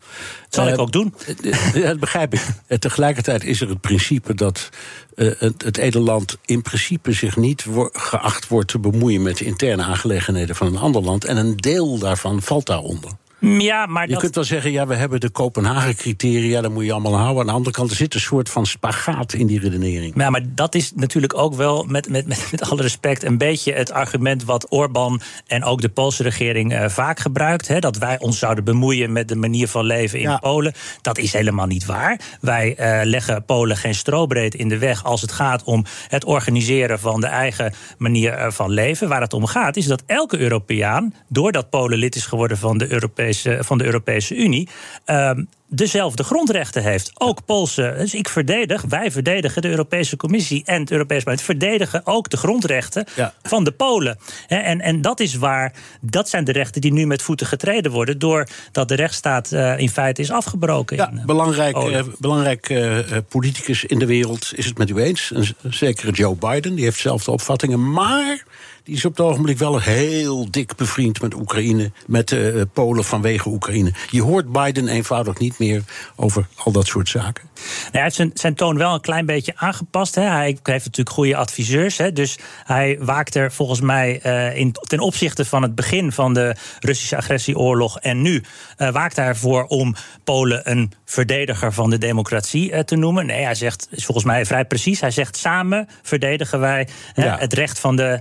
zal 0.49 0.67
ik 0.67 0.79
ook 0.79 0.91
doen 0.91 1.13
dat 1.99 2.03
begrijp 2.03 2.33
ik. 2.33 2.47
En 2.67 2.79
tegelijkertijd 2.79 3.43
is 3.43 3.61
er 3.61 3.69
het 3.69 3.81
principe 3.81 4.33
dat 4.33 4.69
uh, 5.15 5.31
het, 5.37 5.63
het 5.63 5.77
in 6.45 6.61
principe 6.61 7.11
zich 7.11 7.37
niet 7.37 7.65
geacht 7.91 8.47
wordt 8.47 8.67
te 8.67 8.79
bemoeien 8.79 9.21
met 9.21 9.37
de 9.37 9.45
interne 9.45 9.83
aangelegenheden 9.83 10.55
van 10.55 10.67
een 10.67 10.77
ander 10.77 11.01
land. 11.01 11.25
En 11.25 11.37
een 11.37 11.57
deel 11.57 11.97
daarvan 11.97 12.41
valt 12.41 12.65
daaronder. 12.65 13.11
Ja, 13.39 13.85
maar 13.85 14.09
je 14.09 14.17
kunt 14.17 14.35
wel 14.35 14.43
zeggen, 14.43 14.71
ja, 14.71 14.87
we 14.87 14.95
hebben 14.95 15.19
de 15.19 15.29
Kopenhagen-criteria, 15.29 16.61
dat 16.61 16.71
moet 16.71 16.85
je 16.85 16.91
allemaal 16.91 17.17
houden. 17.17 17.39
Aan 17.39 17.45
de 17.45 17.51
andere 17.51 17.75
kant 17.75 17.89
er 17.89 17.95
zit 17.95 18.13
een 18.13 18.19
soort 18.19 18.49
van 18.49 18.65
spagaat 18.65 19.33
in 19.33 19.47
die 19.47 19.59
redenering. 19.59 20.13
Ja, 20.15 20.29
maar 20.29 20.41
dat 20.45 20.75
is 20.75 20.91
natuurlijk 20.95 21.37
ook 21.37 21.55
wel, 21.55 21.83
met, 21.83 22.09
met, 22.09 22.27
met, 22.27 22.47
met 22.51 22.69
alle 22.69 22.81
respect, 22.81 23.23
een 23.23 23.37
beetje 23.37 23.73
het 23.73 23.91
argument 23.91 24.43
wat 24.43 24.71
Orbán 24.71 25.21
en 25.47 25.63
ook 25.63 25.81
de 25.81 25.89
Poolse 25.89 26.23
regering 26.23 26.73
uh, 26.73 26.89
vaak 26.89 27.19
gebruikt. 27.19 27.67
Hè, 27.67 27.79
dat 27.79 27.97
wij 27.97 28.19
ons 28.19 28.39
zouden 28.39 28.63
bemoeien 28.63 29.11
met 29.11 29.27
de 29.27 29.35
manier 29.35 29.67
van 29.67 29.85
leven 29.85 30.19
in 30.19 30.29
ja. 30.29 30.37
Polen. 30.37 30.73
Dat 31.01 31.17
is 31.17 31.33
helemaal 31.33 31.67
niet 31.67 31.85
waar. 31.85 32.19
Wij 32.41 32.75
uh, 32.79 33.05
leggen 33.05 33.45
Polen 33.45 33.77
geen 33.77 33.95
strobreed 33.95 34.55
in 34.55 34.69
de 34.69 34.77
weg 34.77 35.03
als 35.03 35.21
het 35.21 35.31
gaat 35.31 35.63
om 35.63 35.85
het 36.07 36.25
organiseren 36.25 36.99
van 36.99 37.21
de 37.21 37.27
eigen 37.27 37.73
manier 37.97 38.39
uh, 38.39 38.51
van 38.51 38.71
leven. 38.71 39.07
Waar 39.07 39.21
het 39.21 39.33
om 39.33 39.45
gaat, 39.45 39.77
is 39.77 39.85
dat 39.85 40.03
elke 40.05 40.37
Europeaan, 40.37 41.13
doordat 41.29 41.69
Polen 41.69 41.97
lid 41.97 42.15
is 42.15 42.25
geworden 42.25 42.57
van 42.57 42.77
de 42.77 42.91
Europese 42.91 43.24
van 43.59 43.77
de 43.77 43.85
Europese 43.85 44.35
Unie. 44.35 44.67
Um, 45.05 45.47
dezelfde 45.67 46.23
grondrechten 46.23 46.83
heeft. 46.83 47.11
Ook 47.13 47.45
Poolse. 47.45 47.95
Dus 47.97 48.13
ik 48.13 48.29
verdedig, 48.29 48.81
wij 48.89 49.11
verdedigen 49.11 49.61
de 49.61 49.69
Europese 49.69 50.17
Commissie 50.17 50.61
en 50.65 50.79
het 50.79 50.91
Europees 50.91 51.23
Parlement 51.23 51.41
verdedigen 51.41 52.05
ook 52.05 52.29
de 52.29 52.37
grondrechten 52.37 53.05
Ja. 53.15 53.33
van 53.43 53.63
de 53.63 53.71
Polen. 53.71 54.17
En, 54.47 54.81
en 54.81 55.01
dat 55.01 55.19
is 55.19 55.35
waar, 55.35 55.73
dat 56.01 56.29
zijn 56.29 56.43
de 56.43 56.51
rechten 56.51 56.81
die 56.81 56.93
nu 56.93 57.05
met 57.05 57.21
voeten 57.21 57.47
getreden 57.47 57.91
worden, 57.91 58.19
doordat 58.19 58.87
de 58.87 58.95
rechtsstaat 58.95 59.51
eh, 59.51 59.77
in 59.79 59.89
feite 59.89 60.21
is 60.21 60.31
afgebroken. 60.31 60.97
Ja, 60.97 61.09
in, 61.11 61.17
eh, 61.17 61.25
belangrijk, 61.25 61.75
eh, 61.77 62.03
belangrijk 62.17 62.69
eh, 62.69 62.97
politicus 63.29 63.85
in 63.85 63.99
de 63.99 64.05
wereld 64.05 64.51
is 64.55 64.65
het 64.65 64.77
met 64.77 64.89
u 64.89 64.97
eens. 64.97 65.31
Een 65.33 65.43
z- 65.43 65.51
zekere 65.69 66.11
Joe 66.11 66.35
Biden, 66.35 66.75
die 66.75 66.83
heeft 66.83 66.95
dezelfde 66.95 67.31
opvattingen. 67.31 67.91
Maar 67.91 68.43
die 68.85 68.95
is 68.95 69.05
op 69.05 69.17
het 69.17 69.25
ogenblik 69.25 69.57
wel 69.57 69.79
heel 69.79 70.51
dik 70.51 70.75
bevriend 70.75 71.21
met 71.21 71.33
Oekraïne, 71.33 71.91
met 72.07 72.31
eh, 72.31 72.61
Polen 72.73 73.03
vanwege 73.03 73.49
Oekraïne. 73.49 73.93
Je 74.09 74.21
hoort 74.21 74.51
Biden 74.51 74.87
eenvoudig 74.87 75.37
niet 75.37 75.59
meer 75.59 75.83
over 76.15 76.47
al 76.55 76.71
dat 76.71 76.87
soort 76.87 77.09
zaken. 77.09 77.43
Nou, 77.55 77.89
hij 77.91 78.01
heeft 78.01 78.15
zijn, 78.15 78.31
zijn 78.33 78.55
toon 78.55 78.77
wel 78.77 78.93
een 78.93 79.01
klein 79.01 79.25
beetje 79.25 79.53
aangepast. 79.55 80.15
Hè. 80.15 80.21
Hij 80.21 80.45
heeft 80.63 80.85
natuurlijk 80.85 81.09
goede 81.09 81.35
adviseurs. 81.35 81.97
Hè. 81.97 82.13
Dus 82.13 82.37
hij 82.63 82.97
waakt 82.99 83.35
er 83.35 83.51
volgens 83.51 83.81
mij 83.81 84.19
eh, 84.21 84.57
in, 84.57 84.71
ten 84.71 84.99
opzichte 84.99 85.45
van 85.45 85.61
het 85.61 85.75
begin 85.75 86.11
van 86.11 86.33
de 86.33 86.55
Russische 86.79 87.17
agressieoorlog 87.17 87.99
en 87.99 88.21
nu 88.21 88.43
eh, 88.77 88.89
waakt 88.89 89.15
hij 89.15 89.25
ervoor 89.25 89.63
om 89.63 89.95
Polen 90.23 90.71
een 90.71 90.91
verdediger 91.05 91.73
van 91.73 91.89
de 91.89 91.97
democratie 91.97 92.83
te 92.83 92.95
noemen. 92.95 93.25
Nee, 93.25 93.43
hij 93.43 93.55
zegt, 93.55 93.87
is 93.91 94.05
volgens 94.05 94.25
mij 94.25 94.45
vrij 94.45 94.65
precies. 94.65 95.01
Hij 95.01 95.11
zegt 95.11 95.37
samen 95.37 95.87
verdedigen 96.01 96.59
wij 96.59 96.87
Ja. 97.15 97.37
het 97.39 97.53
recht 97.53 97.79
van 97.79 97.95
de 97.95 98.19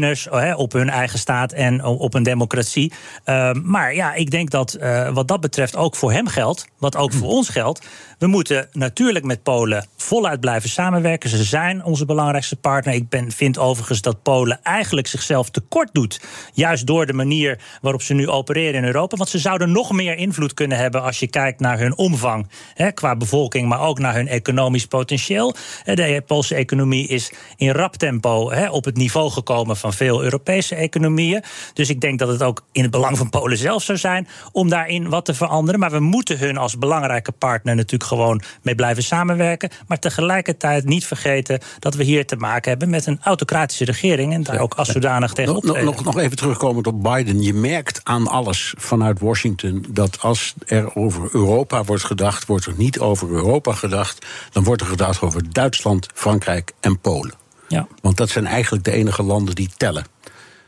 Oekraïners 0.00 0.28
hè, 0.30 0.54
op 0.54 0.72
hun 0.72 0.90
eigen 0.90 1.18
staat 1.18 1.52
en 1.52 1.84
op 1.84 2.14
een 2.14 2.22
democratie. 2.22 2.92
Ehm, 3.24 3.60
maar 3.64 3.94
ja, 3.94 4.14
ik 4.14 4.30
denk 4.30 4.50
dat 4.50 4.72
eh, 4.72 5.08
wat 5.12 5.28
dat 5.28 5.40
betreft 5.40 5.76
ook 5.76 5.96
voor 5.96 6.12
hem 6.12 6.26
geldt, 6.26 6.66
wat 6.78 6.96
ook 6.96 7.12
voor 7.12 7.28
ons 7.28 7.48
geldt. 7.48 7.86
We 8.20 8.26
moeten 8.26 8.68
natuurlijk 8.72 9.24
met 9.24 9.42
Polen 9.42 9.86
voluit 9.96 10.40
blijven 10.40 10.68
samenwerken. 10.68 11.30
Ze 11.30 11.44
zijn 11.44 11.84
onze 11.84 12.04
belangrijkste 12.04 12.56
partner. 12.56 12.94
Ik 12.94 13.08
ben, 13.08 13.30
vind 13.30 13.58
overigens 13.58 14.00
dat 14.00 14.22
Polen 14.22 14.60
eigenlijk 14.62 15.06
zichzelf 15.06 15.50
tekort 15.50 15.88
doet. 15.92 16.20
Juist 16.52 16.86
door 16.86 17.06
de 17.06 17.12
manier 17.12 17.60
waarop 17.80 18.02
ze 18.02 18.14
nu 18.14 18.28
opereren 18.28 18.74
in 18.74 18.84
Europa. 18.84 19.16
Want 19.16 19.28
ze 19.28 19.38
zouden 19.38 19.72
nog 19.72 19.92
meer 19.92 20.16
invloed 20.16 20.54
kunnen 20.54 20.78
hebben 20.78 21.02
als 21.02 21.18
je 21.18 21.26
kijkt 21.26 21.60
naar 21.60 21.78
hun 21.78 21.96
omvang 21.96 22.48
hè, 22.74 22.92
qua 22.92 23.16
bevolking, 23.16 23.68
maar 23.68 23.80
ook 23.80 23.98
naar 23.98 24.14
hun 24.14 24.28
economisch 24.28 24.86
potentieel. 24.86 25.54
Eh, 25.84 25.96
De 25.96 26.22
Poolse 26.26 26.54
economie 26.54 27.08
is 27.08 27.32
in 27.56 27.70
rap 27.70 27.96
tempo 27.96 28.50
hè, 28.50 28.70
op 28.70 28.84
het 28.84 28.96
niveau 28.96 29.30
gekomen 29.30 29.76
van 29.76 29.92
veel 29.92 30.22
Europese 30.22 30.74
economieën. 30.74 31.42
Dus 31.72 31.88
ik 31.88 32.00
denk 32.00 32.18
dat 32.18 32.28
het 32.28 32.42
ook 32.42 32.64
in 32.72 32.82
het 32.82 32.90
belang 32.90 33.18
van 33.18 33.30
Polen 33.30 33.58
zelf 33.58 33.82
zou 33.82 33.98
zijn 33.98 34.28
om 34.52 34.68
daarin 34.68 35.08
wat 35.08 35.24
te 35.24 35.34
veranderen. 35.34 35.80
Maar 35.80 35.90
we 35.90 36.00
moeten 36.00 36.38
hun 36.38 36.56
als 36.56 36.78
belangrijke 36.78 37.32
partner 37.32 37.74
natuurlijk 37.74 38.09
gewoon 38.10 38.42
mee 38.62 38.74
blijven 38.74 39.02
samenwerken. 39.02 39.70
Maar 39.86 39.98
tegelijkertijd 39.98 40.84
niet 40.84 41.06
vergeten 41.06 41.60
dat 41.78 41.94
we 41.94 42.04
hier 42.04 42.26
te 42.26 42.36
maken 42.36 42.70
hebben 42.70 42.90
met 42.90 43.06
een 43.06 43.20
autocratische 43.22 43.84
regering 43.84 44.32
en 44.32 44.42
daar 44.42 44.60
ook 44.60 44.74
als 44.74 44.88
zodanig 44.88 45.32
tegen 45.32 45.52
Nog, 45.52 45.62
nog, 45.62 45.70
optreden. 45.70 45.94
nog, 45.94 46.04
nog 46.04 46.18
even 46.18 46.36
terugkomend 46.36 46.86
op 46.86 47.02
Biden. 47.02 47.42
Je 47.42 47.54
merkt 47.54 48.00
aan 48.04 48.26
alles 48.26 48.74
vanuit 48.78 49.20
Washington 49.20 49.84
dat 49.88 50.20
als 50.20 50.54
er 50.66 50.94
over 50.96 51.28
Europa 51.32 51.84
wordt 51.84 52.04
gedacht, 52.04 52.46
wordt 52.46 52.66
er 52.66 52.74
niet 52.76 52.98
over 52.98 53.30
Europa 53.30 53.72
gedacht. 53.72 54.26
Dan 54.52 54.64
wordt 54.64 54.80
er 54.82 54.88
gedacht 54.88 55.20
over 55.20 55.52
Duitsland, 55.52 56.06
Frankrijk 56.14 56.72
en 56.80 57.00
Polen. 57.00 57.34
Ja. 57.68 57.86
Want 58.02 58.16
dat 58.16 58.28
zijn 58.28 58.46
eigenlijk 58.46 58.84
de 58.84 58.92
enige 58.92 59.22
landen 59.22 59.54
die 59.54 59.70
tellen, 59.76 60.04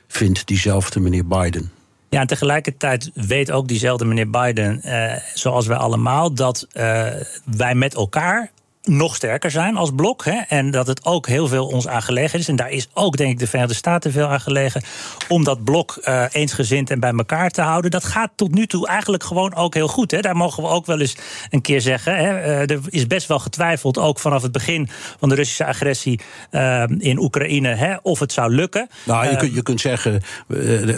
vindt 0.08 0.46
diezelfde 0.46 1.00
meneer 1.00 1.26
Biden. 1.26 1.72
Ja, 2.12 2.20
en 2.20 2.26
tegelijkertijd 2.26 3.10
weet 3.14 3.50
ook 3.50 3.68
diezelfde 3.68 4.04
meneer 4.04 4.30
Biden, 4.30 4.82
eh, 4.82 5.16
zoals 5.34 5.66
wij 5.66 5.76
allemaal, 5.76 6.34
dat 6.34 6.66
eh, 6.72 7.06
wij 7.44 7.74
met 7.74 7.94
elkaar 7.94 8.50
nog 8.82 9.14
sterker 9.14 9.50
zijn 9.50 9.76
als 9.76 9.90
blok. 9.94 10.24
Hè, 10.24 10.40
en 10.48 10.70
dat 10.70 10.86
het 10.86 11.04
ook 11.04 11.26
heel 11.26 11.48
veel 11.48 11.66
ons 11.66 11.88
aangelegen 11.88 12.38
is. 12.38 12.48
En 12.48 12.56
daar 12.56 12.70
is 12.70 12.88
ook, 12.94 13.16
denk 13.16 13.30
ik, 13.30 13.38
de 13.38 13.46
Verenigde 13.46 13.74
Staten 13.74 14.12
veel 14.12 14.26
aan 14.26 14.40
gelegen. 14.40 14.82
Om 15.28 15.44
dat 15.44 15.64
blok 15.64 15.96
eh, 16.02 16.24
eensgezind 16.32 16.90
en 16.90 17.00
bij 17.00 17.12
elkaar 17.12 17.50
te 17.50 17.60
houden. 17.60 17.90
Dat 17.90 18.04
gaat 18.04 18.30
tot 18.36 18.54
nu 18.54 18.66
toe 18.66 18.86
eigenlijk 18.86 19.22
gewoon 19.22 19.54
ook 19.54 19.74
heel 19.74 19.88
goed. 19.88 20.10
Hè. 20.10 20.20
Daar 20.20 20.36
mogen 20.36 20.62
we 20.62 20.68
ook 20.68 20.86
wel 20.86 21.00
eens 21.00 21.16
een 21.50 21.60
keer 21.60 21.80
zeggen. 21.80 22.16
Hè. 22.16 22.38
Eh, 22.38 22.70
er 22.70 22.80
is 22.88 23.06
best 23.06 23.28
wel 23.28 23.38
getwijfeld, 23.38 23.98
ook 23.98 24.18
vanaf 24.18 24.42
het 24.42 24.52
begin 24.52 24.88
van 25.18 25.28
de 25.28 25.34
Russische 25.34 25.64
agressie 25.64 26.20
eh, 26.50 26.84
in 26.98 27.18
Oekraïne, 27.18 27.74
hè, 27.74 27.96
of 28.02 28.18
het 28.18 28.32
zou 28.32 28.54
lukken. 28.54 28.88
Nou, 29.04 29.30
je, 29.30 29.36
kunt, 29.36 29.54
je 29.54 29.62
kunt 29.62 29.80
zeggen, 29.80 30.22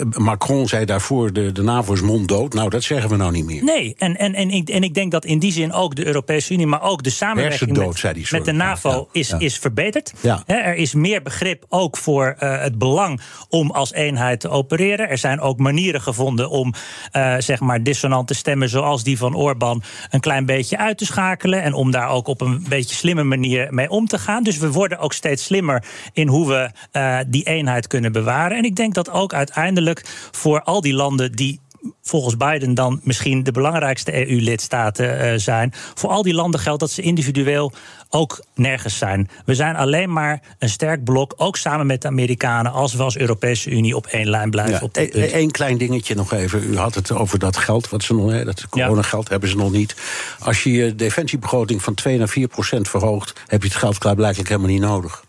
Macron 0.09 0.67
zei 0.67 0.85
daarvoor, 0.85 1.33
de, 1.33 1.51
de 1.51 1.61
NAVO 1.61 1.93
is 1.93 2.01
monddood. 2.01 2.53
Nou, 2.53 2.69
dat 2.69 2.83
zeggen 2.83 3.09
we 3.09 3.15
nou 3.15 3.31
niet 3.31 3.45
meer. 3.45 3.63
Nee, 3.63 3.95
en, 3.97 4.17
en, 4.17 4.33
en, 4.33 4.49
ik, 4.49 4.69
en 4.69 4.83
ik 4.83 4.93
denk 4.93 5.11
dat 5.11 5.25
in 5.25 5.39
die 5.39 5.51
zin 5.51 5.73
ook 5.73 5.95
de 5.95 6.05
Europese 6.05 6.53
Unie, 6.53 6.67
maar 6.67 6.81
ook 6.81 7.03
de 7.03 7.09
samenwerking 7.09 7.74
Met, 7.83 8.27
zei 8.27 8.43
de 8.43 8.51
NAVO 8.51 8.89
Ja, 8.89 9.05
is, 9.11 9.29
ja. 9.29 9.39
is 9.39 9.57
verbeterd. 9.57 10.13
Ja. 10.21 10.43
Er 10.45 10.75
is 10.75 10.93
meer 10.93 11.21
begrip 11.21 11.65
ook 11.69 11.97
voor 11.97 12.35
eh, 12.39 12.61
het 12.61 12.77
belang 12.77 13.21
om 13.49 13.71
als 13.71 13.93
eenheid 13.93 14.39
te 14.39 14.49
opereren. 14.49 15.09
Er 15.09 15.17
zijn 15.17 15.39
ook 15.39 15.57
manieren 15.57 16.01
gevonden 16.01 16.49
om 16.49 16.73
eh, 17.11 17.35
zeg 17.37 17.59
maar 17.59 17.83
dissonante 17.83 18.33
stemmen 18.33 18.69
zoals 18.69 19.03
die 19.03 19.17
van 19.17 19.35
Orbán 19.35 19.83
een 20.09 20.19
klein 20.19 20.45
beetje 20.45 20.77
uit 20.77 20.97
te 20.97 21.05
schakelen. 21.05 21.61
En 21.61 21.73
om 21.73 21.91
daar 21.91 22.09
ook 22.09 22.27
op 22.27 22.41
een 22.41 22.65
beetje 22.69 22.95
slimme 22.95 23.23
manier 23.23 23.73
mee 23.73 23.89
om 23.89 24.07
te 24.07 24.17
gaan. 24.17 24.43
Dus 24.43 24.57
we 24.57 24.71
worden 24.71 24.99
ook 24.99 25.13
steeds 25.13 25.43
slimmer 25.43 25.83
in 26.13 26.27
hoe 26.27 26.47
we 26.47 26.69
eh, 26.91 27.17
die 27.27 27.43
eenheid 27.43 27.87
kunnen 27.87 28.11
bewaren. 28.11 28.57
En 28.57 28.63
ik 28.63 28.75
denk 28.75 28.93
dat 28.93 29.09
ook 29.09 29.33
uiteindelijk 29.33 30.03
voor 30.31 30.61
al 30.61 30.81
die 30.81 30.93
landen 30.93 31.31
die 31.31 31.59
volgens 32.01 32.37
Biden 32.37 32.73
dan 32.73 32.99
misschien 33.03 33.43
de 33.43 33.51
belangrijkste 33.51 34.29
EU-lidstaten 34.29 35.19
eh, 35.19 35.33
zijn. 35.37 35.73
Voor 35.93 36.09
al 36.09 36.21
die 36.21 36.33
landen 36.33 36.59
geldt 36.59 36.79
dat 36.79 36.91
ze 36.91 37.01
individueel 37.01 37.71
ook 38.09 38.43
nergens 38.55 38.97
zijn. 38.97 39.29
We 39.45 39.55
zijn 39.55 39.75
alleen 39.75 40.13
maar 40.13 40.41
een 40.59 40.69
sterk 40.69 41.03
blok, 41.03 41.33
ook 41.37 41.57
samen 41.57 41.85
met 41.85 42.01
de 42.01 42.07
Amerikanen, 42.07 42.71
als 42.71 42.93
we 42.93 43.03
als 43.03 43.17
Europese 43.17 43.69
Unie 43.69 43.95
op 43.95 44.05
één 44.07 44.29
lijn 44.29 44.49
blijven. 44.49 44.73
Ja, 44.73 44.81
op 44.81 44.93
dit 44.93 45.09
punt. 45.09 45.33
Eén 45.33 45.51
klein 45.51 45.77
dingetje 45.77 46.15
nog 46.15 46.33
even. 46.33 46.63
U 46.63 46.77
had 46.77 46.95
het 46.95 47.11
over 47.11 47.39
dat 47.39 47.57
geld, 47.57 47.89
wat 47.89 48.03
ze 48.03 48.13
nog, 48.13 48.43
dat 48.43 48.69
coronageld 48.69 49.29
hebben 49.29 49.49
ze 49.49 49.55
nog 49.55 49.71
niet. 49.71 49.95
Als 50.39 50.63
je 50.63 50.71
je 50.71 50.95
defensiebegroting 50.95 51.83
van 51.83 51.93
2 51.93 52.17
naar 52.17 52.29
4 52.29 52.47
procent 52.47 52.89
verhoogt, 52.89 53.33
heb 53.47 53.61
je 53.61 53.67
het 53.67 53.77
geld 53.77 53.97
klaarblijkelijk 53.97 54.49
helemaal 54.49 54.69
niet 54.71 54.81
nodig. 54.81 55.24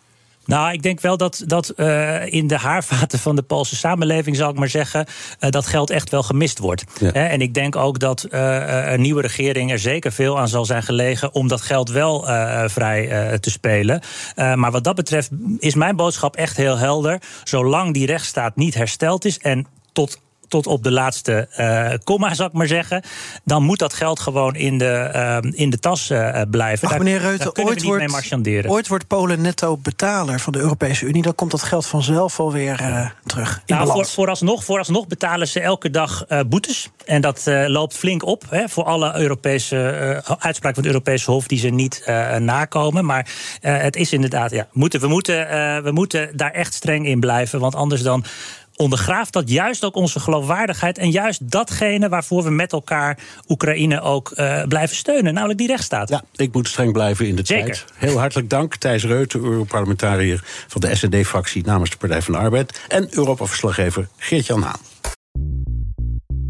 Nou, 0.46 0.72
ik 0.72 0.82
denk 0.82 1.00
wel 1.00 1.16
dat, 1.16 1.42
dat 1.46 1.68
eh, 1.68 2.32
in 2.32 2.46
de 2.46 2.56
haarvaten 2.56 3.18
van 3.18 3.36
de 3.36 3.42
Poolse 3.42 3.76
samenleving, 3.76 4.36
zal 4.36 4.50
ik 4.50 4.58
maar 4.58 4.68
zeggen, 4.68 5.06
eh, 5.38 5.50
dat 5.50 5.66
geld 5.66 5.90
echt 5.90 6.10
wel 6.10 6.22
gemist 6.22 6.58
wordt. 6.58 6.84
Ja. 7.00 7.12
En 7.12 7.40
ik 7.40 7.54
denk 7.54 7.76
ook 7.76 7.98
dat 7.98 8.22
eh, 8.22 8.92
een 8.92 9.00
nieuwe 9.00 9.22
regering 9.22 9.70
er 9.70 9.78
zeker 9.78 10.12
veel 10.12 10.38
aan 10.38 10.48
zal 10.48 10.64
zijn 10.64 10.82
gelegen 10.82 11.34
om 11.34 11.48
dat 11.48 11.60
geld 11.60 11.90
wel 11.90 12.24
vrij 12.68 13.38
te 13.38 13.50
spelen. 13.50 14.00
Maar 14.36 14.70
wat 14.70 14.84
dat 14.84 14.94
betreft 14.94 15.30
is 15.58 15.74
mijn 15.74 15.96
boodschap 15.96 16.36
echt 16.36 16.56
heel 16.56 16.78
helder. 16.78 17.20
Zolang 17.44 17.94
die 17.94 18.06
rechtsstaat 18.06 18.56
niet 18.56 18.74
hersteld 18.74 19.24
is 19.24 19.38
en 19.38 19.66
tot 19.92 20.20
tot 20.48 20.66
op 20.66 20.82
de 20.82 20.90
laatste 20.90 21.48
eh 21.50 21.92
komma, 22.04 22.34
zal 22.34 22.46
ik 22.46 22.52
maar 22.52 22.66
zeggen. 22.66 23.02
Dan 23.44 23.62
moet 23.62 23.78
dat 23.78 23.94
geld 23.94 24.20
gewoon 24.20 24.54
in 24.54 24.78
de, 24.78 24.92
eh, 24.92 25.38
in 25.50 25.70
de 25.70 25.78
tas 25.78 26.10
eh, 26.10 26.40
blijven. 26.50 26.86
Ach, 26.88 26.94
Daar- 26.94 27.02
meneer 27.02 27.20
daar 27.20 27.28
kunnen 27.28 27.72
ooit 27.72 27.82
we 27.82 27.86
niet 27.86 27.96
mee 27.96 28.52
wordt, 28.54 28.68
ooit 28.68 28.88
wordt 28.88 29.06
Polen 29.06 29.40
netto 29.40 29.76
betaler 29.76 30.40
van 30.40 30.52
de 30.52 30.58
Europese 30.58 31.06
Unie. 31.06 31.22
Dan 31.22 31.34
komt 31.34 31.50
dat 31.50 31.62
geld 31.62 31.86
vanzelf 31.86 32.40
alweer 32.40 32.76
terug 33.26 33.62
in 33.66 33.76
Nou, 33.76 33.88
voor, 33.88 34.06
vooralsnog, 34.06 34.64
vooralsnog 34.64 35.06
betalen 35.06 35.48
ze 35.48 35.60
elke 35.60 35.90
dag 35.90 36.24
boetes. 36.48 36.90
En 37.04 37.20
dat 37.20 37.42
loopt 37.46 37.96
flink 37.96 38.24
op 38.24 38.44
hè, 38.48 38.68
voor 38.68 38.84
alle 38.84 39.16
Europese 39.16 39.76
uitspraken 40.26 40.74
van 40.74 40.84
het 40.84 40.86
Europese 40.86 41.30
Hof 41.30 41.46
die 41.46 41.58
ze 41.58 41.68
niet 41.68 42.02
nakomen. 42.38 43.04
Maar 43.04 43.28
het 43.60 43.96
is 43.96 44.12
inderdaad, 44.12 44.50
ja, 44.50 44.66
moeten, 44.72 45.00
we, 45.00 45.08
moeten, 45.08 45.36
we 45.82 45.90
moeten 45.90 46.36
daar 46.36 46.50
echt 46.50 46.74
streng 46.74 47.06
in 47.06 47.20
blijven. 47.20 47.60
Want 47.60 47.74
anders 47.74 48.02
dan 48.02 48.24
ondergraaft 48.76 49.32
dat 49.32 49.50
juist 49.50 49.84
ook 49.84 49.94
onze 49.94 50.20
geloofwaardigheid. 50.20 50.98
En 50.98 51.10
juist 51.10 51.50
datgene 51.50 52.08
waarvoor 52.08 52.42
we 52.42 52.50
met 52.50 52.72
elkaar 52.72 53.18
Oekraïne 53.48 54.00
ook 54.00 54.30
eh, 54.30 54.62
blijven 54.62 54.96
steunen, 54.96 55.34
namelijk 55.34 55.58
die 55.58 55.68
rechtsstaat. 55.68 56.08
Ja, 56.08 56.22
ik 56.34 56.52
moet 56.52 56.68
streng 56.68 56.92
blijven 56.92 57.26
in 57.26 57.36
de 57.36 57.42
Zeker. 57.44 57.64
tijd. 57.64 57.84
Heel 57.94 58.18
hartelijk 58.18 58.50
dank, 58.50 58.76
Thijs 58.76 59.04
Reuten, 59.04 59.42
Europarlementariër 59.42 60.44
van 60.66 60.80
de 60.80 60.94
SND-fractie 60.94 61.64
namens 61.64 61.90
de 61.90 61.96
Partij 61.96 62.22
van 62.22 62.32
de 62.32 62.40
Arbeid. 62.40 62.80
En 62.88 63.08
Europa-verslaggever 63.10 64.08
Geert-Jan 64.16 64.62
Haan. 64.62 65.15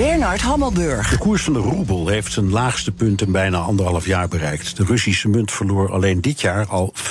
Bernard 0.00 0.40
Hammelburg. 0.40 1.10
De 1.10 1.18
koers 1.18 1.42
van 1.42 1.52
de 1.52 1.58
roebel 1.58 2.08
heeft 2.08 2.32
zijn 2.32 2.50
laagste 2.50 2.92
punt 2.92 3.20
in 3.20 3.32
bijna 3.32 3.58
anderhalf 3.58 4.06
jaar 4.06 4.28
bereikt. 4.28 4.76
De 4.76 4.84
Russische 4.84 5.28
munt 5.28 5.52
verloor 5.52 5.92
alleen 5.92 6.20
dit 6.20 6.40
jaar 6.40 6.66
al 6.66 6.94
25% 6.96 7.02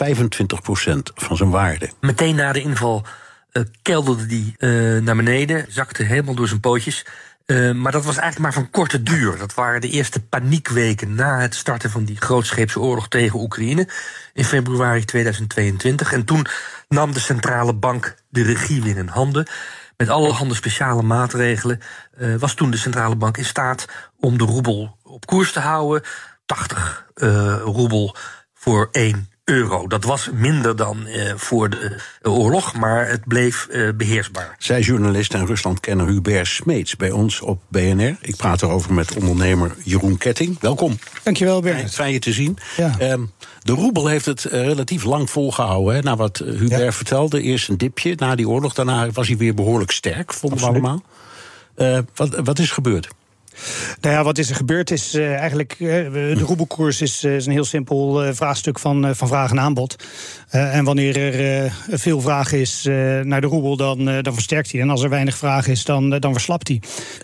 van 1.15 1.37
zijn 1.37 1.49
waarde. 1.49 1.89
Meteen 2.01 2.35
na 2.35 2.51
de 2.51 2.61
inval 2.61 3.05
uh, 3.53 3.63
kelderde 3.81 4.25
die 4.25 4.55
uh, 4.57 5.01
naar 5.01 5.15
beneden, 5.15 5.65
zakte 5.67 6.03
helemaal 6.03 6.35
door 6.35 6.47
zijn 6.47 6.59
pootjes. 6.59 7.05
Uh, 7.45 7.71
maar 7.71 7.91
dat 7.91 8.05
was 8.05 8.17
eigenlijk 8.17 8.39
maar 8.39 8.63
van 8.63 8.71
korte 8.71 9.03
duur. 9.03 9.37
Dat 9.37 9.53
waren 9.53 9.81
de 9.81 9.89
eerste 9.89 10.21
paniekweken 10.21 11.15
na 11.15 11.39
het 11.39 11.55
starten 11.55 11.89
van 11.89 12.03
die 12.03 12.17
grootscheepse 12.21 12.79
oorlog 12.79 13.07
tegen 13.07 13.39
Oekraïne 13.39 13.87
in 14.33 14.45
februari 14.45 15.05
2022. 15.05 16.13
En 16.13 16.25
toen 16.25 16.45
nam 16.87 17.13
de 17.13 17.19
centrale 17.19 17.73
bank 17.73 18.15
de 18.29 18.43
regie 18.43 18.83
weer 18.83 18.97
in 18.97 19.07
handen. 19.07 19.47
Met 19.99 20.09
allerhande 20.09 20.55
speciale 20.55 21.01
maatregelen 21.01 21.79
uh, 22.17 22.35
was 22.35 22.53
toen 22.53 22.71
de 22.71 22.77
centrale 22.77 23.15
bank 23.15 23.37
in 23.37 23.45
staat 23.45 23.85
om 24.19 24.37
de 24.37 24.43
roebel 24.43 24.97
op 25.03 25.25
koers 25.25 25.51
te 25.51 25.59
houden. 25.59 26.03
80 26.45 27.07
uh, 27.15 27.59
roebel 27.61 28.15
voor 28.53 28.87
1 28.91 29.28
euro. 29.49 29.87
Dat 29.87 30.03
was 30.03 30.29
minder 30.33 30.75
dan 30.75 31.07
uh, 31.07 31.33
voor 31.35 31.69
de 31.69 31.97
uh, 32.21 32.37
oorlog, 32.37 32.75
maar 32.75 33.07
het 33.07 33.27
bleef 33.27 33.67
uh, 33.71 33.89
beheersbaar. 33.95 34.55
Zij 34.57 34.81
journalist 34.81 35.33
en 35.33 35.45
Ruslandkenner 35.45 36.07
Hubert 36.07 36.47
Smeets 36.47 36.95
bij 36.95 37.11
ons 37.11 37.41
op 37.41 37.61
BNR. 37.67 38.17
Ik 38.21 38.35
praat 38.35 38.61
erover 38.61 38.93
met 38.93 39.15
ondernemer 39.15 39.75
Jeroen 39.83 40.17
Ketting. 40.17 40.59
Welkom. 40.59 40.97
Dankjewel, 41.23 41.61
Bert. 41.61 41.93
Fijn 41.93 42.13
je 42.13 42.19
te 42.19 42.33
zien. 42.33 42.57
Ja. 42.77 42.95
Um, 43.01 43.31
de 43.61 43.71
roebel 43.71 44.07
heeft 44.07 44.25
het 44.25 44.43
relatief 44.43 45.03
lang 45.03 45.29
volgehouden. 45.29 45.95
Hè, 45.95 46.01
na 46.01 46.15
wat 46.15 46.37
Hubert 46.37 46.81
ja. 46.81 46.91
vertelde. 46.91 47.41
Eerst 47.41 47.69
een 47.69 47.77
dipje 47.77 48.13
na 48.15 48.35
die 48.35 48.49
oorlog. 48.49 48.73
Daarna 48.73 49.11
was 49.11 49.27
hij 49.27 49.37
weer 49.37 49.53
behoorlijk 49.53 49.91
sterk, 49.91 50.33
vonden 50.33 50.59
we 50.59 50.65
allemaal. 50.65 51.03
wat, 52.15 52.39
wat 52.43 52.59
is 52.59 52.71
gebeurd? 52.71 53.07
Nou 54.01 54.15
ja, 54.15 54.23
wat 54.23 54.37
is 54.37 54.49
er 54.49 54.55
gebeurd 54.55 54.91
is 54.91 55.15
uh, 55.15 55.35
eigenlijk... 55.35 55.75
Uh, 55.79 55.89
de 56.11 56.33
roebelkoers 56.33 57.01
is, 57.01 57.23
uh, 57.23 57.35
is, 57.35 57.45
een 57.45 57.51
heel 57.51 57.65
simpel 57.65 58.33
vraagstuk 58.33 58.79
van, 58.79 59.15
van 59.15 59.27
vraag 59.27 59.51
en 59.51 59.59
aanbod. 59.59 59.95
en 60.49 60.83
wanneer 60.83 61.17
er 61.17 61.71
veel 61.89 62.21
vraag 62.21 62.51
is 62.51 62.83
naar 63.23 63.41
de 63.41 63.47
roebel, 63.47 63.77
dan, 63.77 64.05
dan 64.21 64.33
versterkt 64.33 64.71
hij. 64.71 64.81
En 64.81 64.89
als 64.89 65.03
er 65.03 65.09
weinig 65.09 65.37
vraag 65.37 65.67
is, 65.67 65.85
dan, 65.85 66.09
dan 66.09 66.33
verslapt 66.33 66.67
hij. 66.67 66.81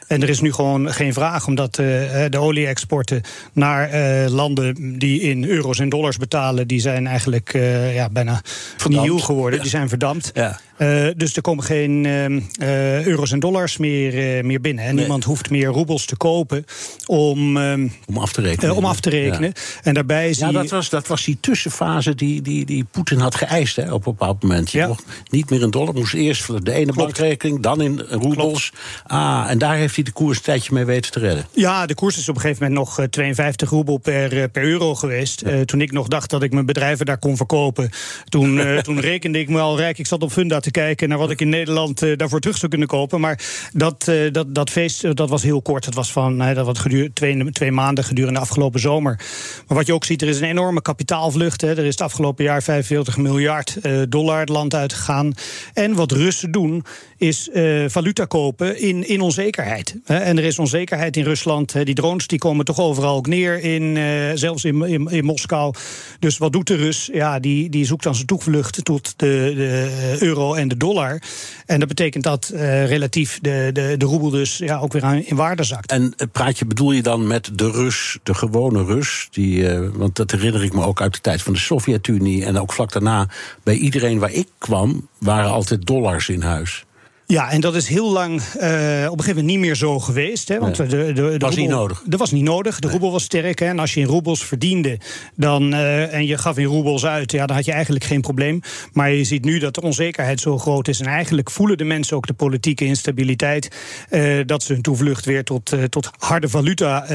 En 0.08 0.22
er 0.22 0.30
is 0.30 0.42
nu 0.42 0.54
gewoon 0.54 0.94
geen 0.94 1.14
vraag, 1.14 1.48
omdat 1.48 1.76
de 1.76 2.38
olie-exporten 2.38 3.22
naar 3.54 3.90
landen 4.30 5.00
die 5.00 5.22
in 5.22 5.46
euro's 5.46 5.80
en 5.80 5.90
dollars 5.90 6.18
betalen, 6.18 6.68
die 6.68 6.80
zijn 6.80 7.08
eigenlijk 7.08 7.52
ja, 7.94 8.10
bijna 8.10 8.42
nieuw 8.88 9.18
geworden. 9.18 9.56
Ja. 9.56 9.62
Die 9.62 9.72
zijn 9.72 9.90
verdampt. 9.90 10.32
Ja. 10.34 10.60
Uh, 10.78 11.08
dus 11.16 11.36
er 11.36 11.42
komen 11.42 11.64
geen 11.64 12.04
uh, 12.04 13.06
euro's 13.06 13.32
en 13.32 13.40
dollars 13.40 13.78
meer, 13.78 14.38
uh, 14.38 14.44
meer 14.44 14.62
binnen. 14.62 14.84
En 14.84 14.90
nee. 14.90 15.00
niemand 15.00 15.24
hoeft 15.24 15.50
meer 15.50 15.68
roebels 15.68 16.06
te 16.06 16.16
kopen 16.16 16.66
om, 17.06 17.58
om 18.06 18.18
af 18.18 18.32
te 18.32 18.42
rekenen. 18.42 18.76
om 18.76 18.86
af 18.86 19.00
te 19.00 19.10
rekenen. 19.10 19.52
Ja. 19.56 19.62
En 19.84 19.94
daarbij 19.94 20.34
zie 20.34 20.46
ja, 20.46 20.52
dat 20.52 20.70
was, 20.70 20.90
dat 20.90 21.08
was 21.08 21.24
die 21.24 21.38
tussenfase 21.40 22.16
die, 22.16 22.42
die, 22.42 22.66
die 22.66 22.86
Poetin 22.92 23.20
had 23.20 23.36
geëist 23.36 23.76
hè, 23.76 23.94
op 23.94 24.06
een 24.06 24.12
bepaald 24.12 24.44
moment. 24.44 24.72
Je 24.72 24.78
ja. 24.78 24.88
mocht 24.88 25.04
niet 25.30 25.50
meer 25.50 25.62
in 25.62 25.70
dollar, 25.70 25.94
moest 25.94 26.14
eerst 26.14 26.44
voor 26.44 26.64
de 26.64 26.72
ene 26.72 26.84
Klopt. 26.84 26.98
bankrekening, 26.98 27.62
dan 27.62 27.82
in 27.82 28.00
roebels. 28.00 28.74
Ah, 29.04 29.46
en 29.50 29.58
daar 29.58 29.76
heeft 29.76 29.96
hij 29.96 30.04
de 30.04 30.12
koers 30.12 30.38
een 30.38 30.44
tijdje 30.44 30.74
mee 30.74 30.86
weten 30.86 31.12
te 31.12 31.20
redden. 31.20 31.46
Ja, 31.54 31.86
de 31.86 31.96
koers 31.96 32.18
is 32.18 32.30
op 32.30 32.36
een 32.36 32.42
gegeven 32.42 32.64
moment 32.64 32.80
nog 32.80 33.08
52 33.10 33.70
roebel 33.70 33.98
per, 33.98 34.50
per 34.50 34.64
euro 34.64 34.96
geweest. 34.96 35.44
toen 35.66 35.82
ik 35.82 35.92
nog 35.92 36.08
dacht 36.08 36.30
dat 36.30 36.44
ik 36.44 36.54
mijn 36.54 36.66
bedrijven 36.66 37.06
daar 37.06 37.18
kon 37.18 37.38
verkopen, 37.38 37.90
toen, 38.30 38.62
toen 38.84 39.00
rekende 39.00 39.40
ik 39.40 39.50
me 39.50 39.60
al 39.60 39.78
rijk. 39.78 39.98
Ik 39.98 40.08
zat 40.08 40.24
op 40.24 40.32
Funda 40.32 40.60
te 40.66 40.72
kijken 40.72 41.10
naar 41.10 41.18
wat 41.18 41.32
ik 41.32 41.42
in 41.42 41.50
Nederland 41.50 42.04
uh, 42.04 42.18
daarvoor 42.18 42.40
terug 42.40 42.58
zou 42.58 42.70
kunnen 42.70 42.88
kopen. 42.88 43.20
Maar 43.20 43.40
dat, 43.74 44.08
uh, 44.10 44.32
dat, 44.32 44.56
dat 44.56 44.70
feest 44.70 45.04
uh, 45.04 45.12
dat 45.14 45.30
was 45.30 45.44
heel 45.44 45.62
kort. 45.62 45.86
Dat 45.86 45.94
was 45.94 46.12
van 46.12 46.38
dat 46.38 46.66
wat 46.66 46.80
geduur, 46.80 47.14
twee, 47.14 47.52
twee 47.52 47.72
maanden 47.72 48.04
gedurende 48.04 48.40
de 48.40 48.46
afgelopen 48.46 48.80
zomer. 48.80 49.20
Maar 49.68 49.78
wat 49.78 49.86
je 49.86 49.94
ook 49.94 50.06
ziet, 50.06 50.22
er 50.22 50.28
is 50.28 50.40
een 50.40 50.48
enorme 50.48 50.82
kapitaalvlucht. 50.82 51.62
Hè. 51.62 51.70
Er 51.70 51.86
is 51.86 51.92
het 51.92 52.02
afgelopen 52.02 52.44
jaar 52.44 52.64
45 52.64 53.18
miljard 53.18 53.78
dollar 54.10 54.40
het 54.40 54.50
land 54.50 54.76
uitgegaan. 54.76 55.34
En 55.74 55.94
wat 55.94 56.12
Russen 56.12 56.52
doen, 56.52 56.84
is 57.18 57.50
valuta 57.88 58.26
kopen 58.26 58.82
in, 58.82 59.08
in 59.08 59.22
onzekerheid. 59.22 59.96
En 60.06 60.38
er 60.38 60.44
is 60.44 60.60
onzekerheid 60.60 61.18
in 61.18 61.24
Rusland. 61.24 61.86
Die 61.86 61.96
drones 61.96 62.28
die 62.28 62.40
komen 62.40 62.66
toch 62.66 62.80
overal 62.80 63.22
neer, 63.22 63.60
in, 63.64 63.98
zelfs 64.38 64.64
in, 64.64 64.82
in, 64.84 65.08
in, 65.08 65.26
Moskou. 65.26 65.74
Dus 66.20 66.38
wat 66.38 66.52
doet 66.52 66.68
de 66.68 66.76
Rus? 66.76 67.10
Ja, 67.14 67.40
die, 67.40 67.70
die 67.70 67.86
zoekt 67.86 68.04
dan 68.04 68.16
zijn 68.16 68.28
toevlucht 68.28 68.86
tot 68.86 69.14
de, 69.18 69.54
de 69.56 70.18
euro 70.20 70.55
en 70.58 70.68
de 70.68 70.78
dollar. 70.78 71.22
En 71.66 71.80
dat 71.80 71.88
betekent 71.88 72.24
dat 72.24 72.52
uh, 72.54 72.88
relatief 72.88 73.40
de, 73.42 73.70
de, 73.74 73.96
de 73.98 74.06
roebel 74.06 74.30
dus 74.30 74.58
ja, 74.58 74.78
ook 74.78 74.94
weer 74.94 75.28
in 75.28 75.36
waarde 75.36 75.64
zakt. 75.64 75.92
En 75.92 76.16
praat 76.32 76.60
je, 76.60 76.66
bedoel 76.66 76.92
je 76.92 77.02
dan 77.02 77.28
met 77.28 77.50
de 77.54 77.72
Rus, 77.72 78.18
de 78.24 78.34
gewone 78.34 78.84
Rus? 78.84 79.28
Die, 79.32 79.58
uh, 79.58 79.90
want 79.94 80.16
dat 80.16 80.32
herinner 80.32 80.64
ik 80.64 80.74
me 80.74 80.84
ook 80.84 81.02
uit 81.02 81.14
de 81.14 81.22
tijd 81.22 81.42
van 81.42 81.54
de 81.54 81.60
Sovjet-Unie. 81.60 82.46
En 82.46 82.60
ook 82.60 82.74
vlak 82.74 82.92
daarna, 82.92 83.28
bij 83.64 83.76
iedereen 83.76 84.20
waar 84.20 84.32
ik 84.32 84.48
kwam, 84.58 85.08
waren 85.18 85.52
altijd 85.52 85.86
dollars 85.86 86.30
in 86.30 86.42
huis. 86.42 86.85
Ja, 87.28 87.52
en 87.52 87.62
dat 87.62 87.76
is 87.76 87.88
heel 87.88 88.12
lang 88.12 88.32
uh, 88.32 88.38
op 88.42 88.62
een 88.62 89.24
gegeven 89.24 89.26
moment 89.26 89.46
niet 89.46 89.60
meer 89.60 89.76
zo 89.76 90.00
geweest. 90.00 90.48
Hè, 90.48 90.60
want 90.60 90.78
nee, 90.78 90.88
de, 90.88 90.98
de, 90.98 91.14
de 91.14 91.22
was 91.22 91.32
roebel, 91.32 91.58
niet 91.58 91.70
nodig. 91.70 92.04
Dat 92.06 92.20
was 92.20 92.32
niet 92.32 92.44
nodig. 92.44 92.76
De 92.76 92.82
nee. 92.82 92.92
roebel 92.92 93.12
was 93.12 93.24
sterk. 93.24 93.60
Hè, 93.60 93.66
en 93.66 93.80
als 93.80 93.94
je 93.94 94.00
in 94.00 94.06
roebels 94.06 94.46
verdiende 94.46 95.00
dan, 95.36 95.74
uh, 95.74 96.14
en 96.14 96.26
je 96.26 96.38
gaf 96.38 96.58
in 96.58 96.66
roebels 96.66 97.06
uit, 97.06 97.32
ja, 97.32 97.46
dan 97.46 97.56
had 97.56 97.66
je 97.66 97.72
eigenlijk 97.72 98.04
geen 98.04 98.22
probleem. 98.22 98.62
Maar 98.94 99.12
je 99.12 99.24
ziet 99.24 99.46
nu 99.46 99.60
dat 99.60 99.76
de 99.76 99.82
onzekerheid 99.82 100.40
zo 100.40 100.58
groot 100.58 100.88
is. 100.88 101.00
En 101.00 101.06
eigenlijk 101.06 101.52
voelen 101.52 101.78
de 101.78 101.84
mensen 101.84 102.18
ook 102.18 102.28
de 102.28 102.34
politieke 102.34 102.86
instabiliteit. 102.86 103.76
Uh, 104.10 104.42
dat 104.46 104.64
ze 104.64 104.74
hun 104.74 104.82
toevlucht 104.82 105.26
weer 105.26 105.44
tot, 105.44 105.74
tot 105.90 106.10
harde 106.18 106.50
valuta 106.50 107.06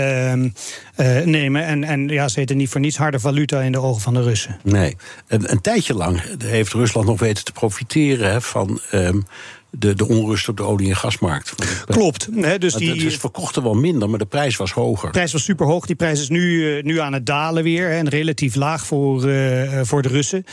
ehm, 1.01 1.31
nemen. 1.31 1.65
En, 1.65 1.85
en 1.85 2.09
ja, 2.09 2.29
ze 2.29 2.39
heten 2.39 2.57
niet 2.57 2.69
voor 2.69 2.81
niets 2.81 2.97
harde 2.97 3.21
valuta 3.21 3.61
in 3.61 3.73
de 3.73 3.81
ogen 3.81 4.03
van 4.03 4.15
de 4.15 4.23
Russen. 4.23 4.59
Nee, 4.63 4.97
een, 5.27 5.51
een 5.51 5.61
tijdje 5.61 5.95
lang 5.95 6.23
heeft 6.45 6.73
Rusland 6.73 7.07
nog 7.07 7.21
weten 7.21 7.45
te 7.45 7.53
profiteren 7.53 8.31
hè, 8.31 8.41
van. 8.41 8.81
Um, 8.93 9.25
de, 9.71 9.95
de 9.95 10.09
onrust 10.09 10.49
op 10.49 10.57
de 10.57 10.63
olie- 10.63 10.89
en 10.89 10.97
gasmarkt. 10.97 11.55
Klopt. 11.87 12.29
Hè, 12.35 12.59
dus 12.59 12.75
die, 12.75 12.91
het 12.91 13.03
is 13.03 13.17
verkochten 13.17 13.63
wel 13.63 13.75
minder, 13.75 14.11
maar 14.11 14.19
de 14.19 14.27
prijs 14.27 14.57
was 14.57 14.73
hoger. 14.73 15.07
De 15.07 15.13
prijs 15.13 15.33
was 15.33 15.45
super 15.45 15.67
hoog. 15.67 15.87
Die 15.87 15.97
prijs 15.97 16.21
is 16.21 16.29
nu, 16.29 16.77
uh, 16.77 16.83
nu 16.83 17.01
aan 17.01 17.13
het 17.13 17.27
dalen 17.27 17.63
weer. 17.63 17.89
Hè, 17.89 17.97
en 17.97 18.09
relatief 18.09 18.55
laag 18.55 18.87
voor, 18.87 19.29
uh, 19.29 19.81
voor 19.83 20.03
de 20.03 20.09
Russen. 20.09 20.45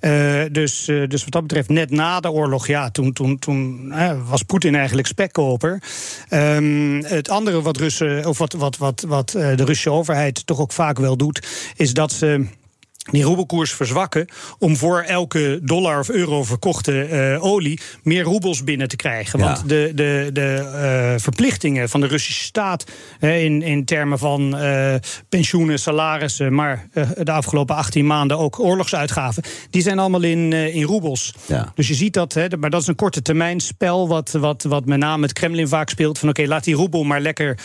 Uh, 0.00 0.42
dus, 0.52 0.84
dus 0.84 1.22
wat 1.22 1.32
dat 1.32 1.42
betreft, 1.42 1.68
net 1.68 1.90
na 1.90 2.20
de 2.20 2.30
oorlog, 2.30 2.66
ja, 2.66 2.90
toen, 2.90 3.12
toen, 3.12 3.38
toen 3.38 3.92
was 4.28 4.42
Poetin 4.42 4.74
eigenlijk 4.74 5.06
spekkoper. 5.06 5.82
Um, 6.30 7.04
het 7.04 7.28
andere 7.28 7.62
wat, 7.62 7.76
Russen, 7.76 8.26
of 8.26 8.38
wat, 8.38 8.52
wat, 8.52 8.76
wat, 8.76 9.04
wat 9.08 9.30
de 9.30 9.54
Russische 9.54 9.90
overheid 9.94 10.46
toch 10.46 10.60
ook 10.60 10.72
vaak 10.72 10.98
wel 10.98 11.16
doet, 11.16 11.46
is 11.76 11.92
dat 11.94 12.12
ze 12.12 12.46
die 13.10 13.22
roebelkoers 13.22 13.72
verzwakken 13.72 14.26
om 14.58 14.76
voor 14.76 15.00
elke 15.00 15.58
dollar 15.62 15.98
of 15.98 16.08
euro 16.08 16.44
verkochte 16.44 17.08
uh, 17.08 17.44
olie 17.44 17.80
meer 18.02 18.22
roebels 18.22 18.64
binnen 18.64 18.88
te 18.88 18.96
krijgen. 18.96 19.38
Want 19.38 19.68
de, 19.68 19.92
de, 19.94 20.30
de 20.32 20.70
uh, 21.14 21.20
verplichtingen 21.22 21.88
van 21.88 22.00
de 22.00 22.06
Russische 22.06 22.44
staat 22.44 22.84
uh, 23.20 23.44
in, 23.44 23.62
in 23.62 23.84
termen 23.84 24.18
van 24.18 24.56
pensioenen, 25.28 25.78
salarissen, 25.78 26.54
maar 26.54 26.88
de 27.22 27.32
afgelopen 27.32 27.76
18 27.76 28.06
maanden 28.06 28.38
ook 28.38 28.60
oorlogsuitgaven, 28.60 29.42
die 29.70 29.82
zijn 29.82 29.98
allemaal 29.98 30.22
in, 30.22 30.52
in 30.52 30.82
roebels. 30.82 31.34
Ja. 31.46 31.72
Dus 31.74 31.88
je 31.88 31.94
ziet 31.94 32.12
dat, 32.12 32.32
hè, 32.32 32.46
maar 32.58 32.70
dat 32.70 32.80
is 32.80 32.86
een 32.86 32.94
korte 32.94 33.22
termijn 33.22 33.60
spel 33.60 34.08
wat, 34.08 34.30
wat, 34.30 34.62
wat 34.62 34.84
met 34.84 34.98
name 34.98 35.22
het 35.22 35.32
Kremlin 35.32 35.68
vaak 35.68 35.88
speelt. 35.88 36.18
Van 36.18 36.28
oké, 36.28 36.40
okay, 36.40 36.52
laat 36.52 36.64
die 36.64 36.74
roebel 36.74 37.04
maar 37.04 37.20
lekker 37.20 37.58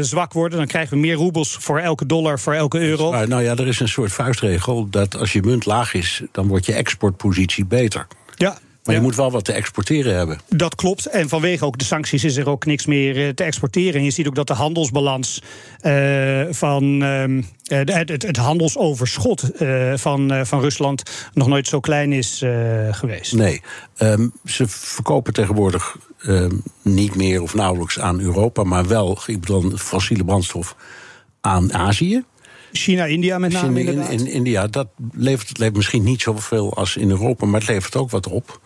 zwak 0.00 0.32
worden. 0.32 0.58
Dan 0.58 0.66
krijgen 0.66 0.94
we 0.94 1.00
meer 1.00 1.14
roebels 1.14 1.56
voor 1.60 1.78
elke 1.78 2.06
dollar, 2.06 2.40
voor 2.40 2.54
elke 2.54 2.78
euro. 2.78 3.26
Nou 3.26 3.42
ja, 3.42 3.56
er 3.56 3.66
is 3.66 3.80
een 3.80 3.88
soort 3.88 4.12
vuistregel 4.24 4.90
dat 4.90 5.16
als 5.16 5.32
je 5.32 5.42
munt 5.42 5.66
laag 5.66 5.94
is, 5.94 6.22
dan 6.32 6.46
wordt 6.46 6.66
je 6.66 6.72
exportpositie 6.72 7.66
beter. 7.66 8.06
Ja, 8.36 8.58
maar 8.84 8.94
ja. 8.94 9.00
je 9.00 9.06
moet 9.06 9.16
wel 9.16 9.30
wat 9.30 9.44
te 9.44 9.52
exporteren 9.52 10.16
hebben. 10.16 10.38
Dat 10.48 10.74
klopt. 10.74 11.06
En 11.06 11.28
vanwege 11.28 11.64
ook 11.64 11.78
de 11.78 11.84
sancties 11.84 12.24
is 12.24 12.36
er 12.36 12.48
ook 12.48 12.66
niks 12.66 12.86
meer 12.86 13.34
te 13.34 13.44
exporteren. 13.44 13.94
En 13.94 14.04
je 14.04 14.10
ziet 14.10 14.26
ook 14.26 14.34
dat 14.34 14.46
de 14.46 14.54
handelsbalans 14.54 15.42
uh, 15.82 16.42
van 16.50 17.02
uh, 17.02 17.42
het, 17.62 17.94
het, 17.94 18.22
het, 18.22 18.36
handelsoverschot 18.36 19.62
uh, 19.62 19.92
van, 19.96 20.46
van 20.46 20.60
Rusland 20.60 21.02
nog 21.32 21.48
nooit 21.48 21.68
zo 21.68 21.80
klein 21.80 22.12
is 22.12 22.42
geweest. 22.90 23.32
Nee, 23.32 23.62
um, 23.98 24.32
ze 24.44 24.68
verkopen 24.68 25.32
tegenwoordig 25.32 25.96
um, 26.26 26.62
niet 26.82 27.14
meer 27.14 27.42
of 27.42 27.54
nauwelijks 27.54 27.98
aan 28.00 28.20
Europa, 28.20 28.62
maar 28.62 28.88
wel, 28.88 29.18
ik 29.26 29.40
bedoel, 29.40 29.76
fossiele 29.76 30.24
brandstof 30.24 30.76
aan 31.40 31.74
Azië. 31.74 32.24
China, 32.76 33.04
India 33.06 33.38
met 33.38 33.52
name. 33.52 33.84
China, 33.84 34.08
in, 34.08 34.18
in, 34.18 34.26
India, 34.26 34.66
dat 34.66 34.88
levert, 35.12 35.58
levert 35.58 35.76
misschien 35.76 36.02
niet 36.02 36.20
zoveel 36.20 36.74
als 36.74 36.96
in 36.96 37.10
Europa, 37.10 37.46
maar 37.46 37.60
het 37.60 37.68
levert 37.68 37.96
ook 37.96 38.10
wat 38.10 38.28
op. 38.28 38.60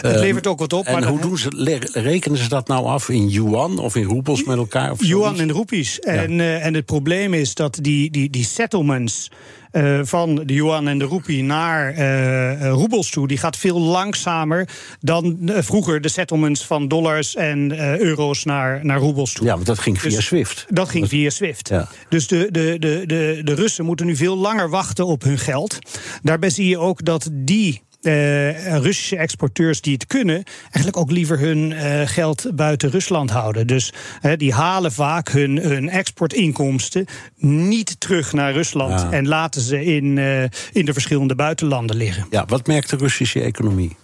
Het 0.00 0.14
uh, 0.14 0.20
levert 0.20 0.46
ook 0.46 0.58
wat 0.58 0.72
op. 0.72 0.86
En 0.86 0.92
maar 0.92 1.08
hoe 1.08 1.20
doen 1.20 1.38
ze, 1.38 1.80
rekenen 1.92 2.38
ze 2.38 2.48
dat 2.48 2.68
nou 2.68 2.86
af 2.86 3.08
in 3.08 3.28
yuan 3.28 3.78
of 3.78 3.96
in 3.96 4.04
roepels 4.04 4.44
met 4.44 4.56
elkaar? 4.56 4.90
Of 4.90 5.04
yuan 5.04 5.40
en 5.40 5.50
roepies. 5.50 5.98
Ja. 6.00 6.12
En, 6.12 6.38
uh, 6.38 6.66
en 6.66 6.74
het 6.74 6.84
probleem 6.84 7.34
is 7.34 7.54
dat 7.54 7.78
die, 7.80 8.10
die, 8.10 8.30
die 8.30 8.44
settlements. 8.44 9.30
eh, 9.70 10.00
van 10.02 10.34
de 10.34 10.54
yuan 10.54 10.88
en 10.88 10.98
de 10.98 11.04
roepie 11.04 11.42
naar 11.42 11.98
uh, 11.98 12.68
roebels 12.68 13.10
toe, 13.10 13.28
die 13.28 13.38
gaat 13.38 13.56
veel 13.56 13.80
langzamer 13.80 14.68
dan 15.00 15.38
vroeger 15.44 16.00
de 16.00 16.08
settlements 16.08 16.66
van 16.66 16.88
dollars 16.88 17.34
en 17.34 17.78
euro's 18.00 18.44
naar, 18.44 18.84
naar 18.84 18.98
roebels 18.98 19.32
toe. 19.32 19.46
Ja, 19.46 19.54
want 19.54 19.66
dat 19.66 19.78
ging 19.78 20.00
via 20.00 20.10
Dus 20.10 20.24
SWIFT. 20.24 20.66
Dat 20.68 20.88
ging 20.88 21.08
via 21.08 21.30
SWIFT. 21.30 21.68
Ja. 21.68 21.88
Dus 22.08 22.26
de, 22.26 22.48
de, 22.50 22.76
de, 22.78 23.02
de, 23.06 23.40
de 23.44 23.54
Russen 23.54 23.84
moeten 23.84 24.06
nu 24.06 24.16
veel 24.16 24.36
langer 24.36 24.70
wachten 24.70 25.06
op 25.06 25.22
hun 25.22 25.38
geld. 25.38 25.78
Daarbij 26.22 26.50
zie 26.50 26.68
je 26.68 26.78
ook 26.78 27.04
dat 27.04 27.28
die. 27.32 27.82
Eh, 28.02 28.76
Russische 28.76 29.16
exporteurs 29.16 29.80
die 29.80 29.92
het 29.92 30.06
kunnen, 30.06 30.42
eigenlijk 30.62 30.96
ook 30.96 31.10
liever 31.10 31.38
hun 31.38 31.72
eh, 31.72 32.00
geld 32.04 32.50
buiten 32.54 32.90
Rusland 32.90 33.30
houden. 33.30 33.66
Dus 33.66 33.92
die 34.36 34.52
halen 34.54 34.92
vaak 34.92 35.28
hun, 35.28 35.56
hun 35.56 35.88
exportinkomsten 35.88 37.06
niet 37.36 38.00
terug 38.00 38.32
naar 38.32 38.52
Rusland 38.52 39.00
Ja. 39.00 39.10
en 39.10 39.28
laten 39.28 39.60
ze 39.60 39.84
in, 39.84 40.18
eh, 40.18 40.42
in 40.72 40.84
de 40.84 40.92
verschillende 40.92 41.34
buitenlanden 41.34 41.96
liggen. 41.96 42.26
Ja, 42.30 42.44
wat 42.46 42.66
merkt 42.66 42.90
de 42.90 42.96
Russische 42.96 43.40
economie? 43.40 43.96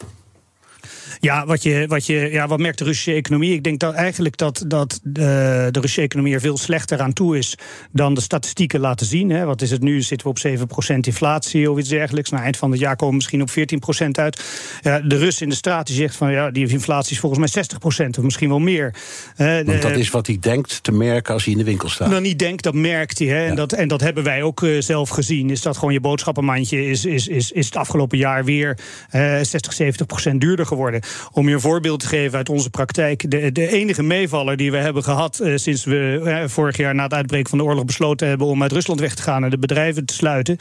Ja, 1.20 1.46
wat, 1.46 1.62
je, 1.62 1.84
wat, 1.86 2.06
je, 2.06 2.14
ja, 2.32 2.46
wat 2.48 2.58
merkt 2.58 2.78
de 2.78 2.84
Russische 2.84 3.12
economie? 3.12 3.52
Ik 3.52 3.62
denk 3.62 3.78
dat 3.80 3.94
eigenlijk 3.94 4.36
dat, 4.36 4.64
dat 4.66 5.00
de, 5.02 5.20
de 5.70 5.80
Russische 5.80 6.00
economie 6.02 6.34
er 6.34 6.40
veel 6.40 6.56
slechter 6.58 7.00
aan 7.00 7.12
toe 7.12 7.38
is 7.38 7.54
dan 7.92 8.14
de 8.14 8.20
statistieken 8.20 8.80
laten 8.80 9.06
zien. 9.06 9.30
Hè. 9.30 9.44
Wat 9.44 9.62
is 9.62 9.70
het 9.70 9.82
nu? 9.82 10.02
Zitten 10.02 10.26
we 10.34 10.58
op 10.58 10.92
7% 10.92 10.96
inflatie 11.00 11.70
of 11.70 11.78
iets 11.78 11.88
dergelijks? 11.88 12.30
Na 12.30 12.42
eind 12.42 12.56
van 12.56 12.70
het 12.70 12.80
jaar 12.80 12.96
komen 12.96 13.08
we 13.08 13.14
misschien 13.16 13.42
op 13.42 13.50
14% 14.06 14.10
uit. 14.10 14.44
Ja, 14.82 15.00
de 15.00 15.16
Rus 15.16 15.40
in 15.40 15.48
de 15.48 15.54
straat 15.54 15.86
die 15.86 15.96
zegt 15.96 16.16
van 16.16 16.30
ja, 16.32 16.50
die 16.50 16.68
inflatie 16.68 17.12
is 17.12 17.20
volgens 17.20 17.54
mij 17.54 17.64
60% 18.06 18.08
of 18.18 18.24
misschien 18.24 18.48
wel 18.48 18.58
meer. 18.58 18.94
Eh, 19.36 19.46
Want 19.54 19.82
dat 19.82 19.92
de- 19.94 19.98
is 19.98 20.10
wat 20.10 20.26
hij 20.26 20.36
denkt 20.40 20.82
te 20.82 20.92
merken 20.92 21.34
als 21.34 21.44
hij 21.44 21.52
in 21.52 21.58
de 21.58 21.64
winkel 21.64 21.88
staat. 21.88 22.10
dan 22.10 22.22
niet 22.22 22.38
denkt, 22.38 22.62
dat 22.62 22.74
merkt 22.74 23.18
hij. 23.18 23.28
Hè? 23.28 23.46
En, 23.46 23.54
dat, 23.54 23.72
en 23.72 23.88
dat 23.88 24.00
hebben 24.00 24.24
wij 24.24 24.42
ook 24.42 24.62
eh, 24.62 24.80
zelf 24.80 25.08
gezien. 25.08 25.50
Is 25.50 25.62
dat 25.62 25.74
gewoon 25.76 25.92
je 25.92 26.00
boodschappenmandje 26.00 26.86
is, 26.86 27.04
is, 27.04 27.28
is, 27.28 27.50
is 27.52 27.66
het 27.66 27.76
afgelopen 27.76 28.18
jaar 28.18 28.44
weer 28.44 28.78
eh 29.10 29.38
60, 29.42 29.72
70 29.72 30.06
procent 30.06 30.40
duurder 30.40 30.66
geworden. 30.66 31.00
Om 31.32 31.48
je 31.48 31.54
een 31.54 31.61
voorbeeld 31.61 32.00
te 32.00 32.07
geven 32.07 32.38
uit 32.38 32.48
onze 32.48 32.70
praktijk. 32.70 33.30
De, 33.30 33.52
de 33.52 33.68
enige 33.68 34.02
meevaller 34.02 34.57
die 34.57 34.70
we 34.70 34.76
hebben 34.76 35.02
gehad 35.02 35.40
eh, 35.40 35.52
sinds 35.57 35.84
we 35.84 36.20
eh, 36.24 36.48
vorig 36.48 36.76
jaar 36.76 36.94
na 36.94 37.02
het 37.02 37.14
uitbreken 37.14 37.48
van 37.48 37.59
de 37.59 37.64
oorlog 37.64 37.84
besloten 37.84 38.28
hebben 38.28 38.46
om 38.46 38.62
uit 38.62 38.72
Rusland 38.72 39.00
weg 39.00 39.14
te 39.14 39.22
gaan 39.22 39.44
en 39.44 39.50
de 39.50 39.59
bedrijven 39.59 40.04
te 40.04 40.14
sluiten, 40.14 40.57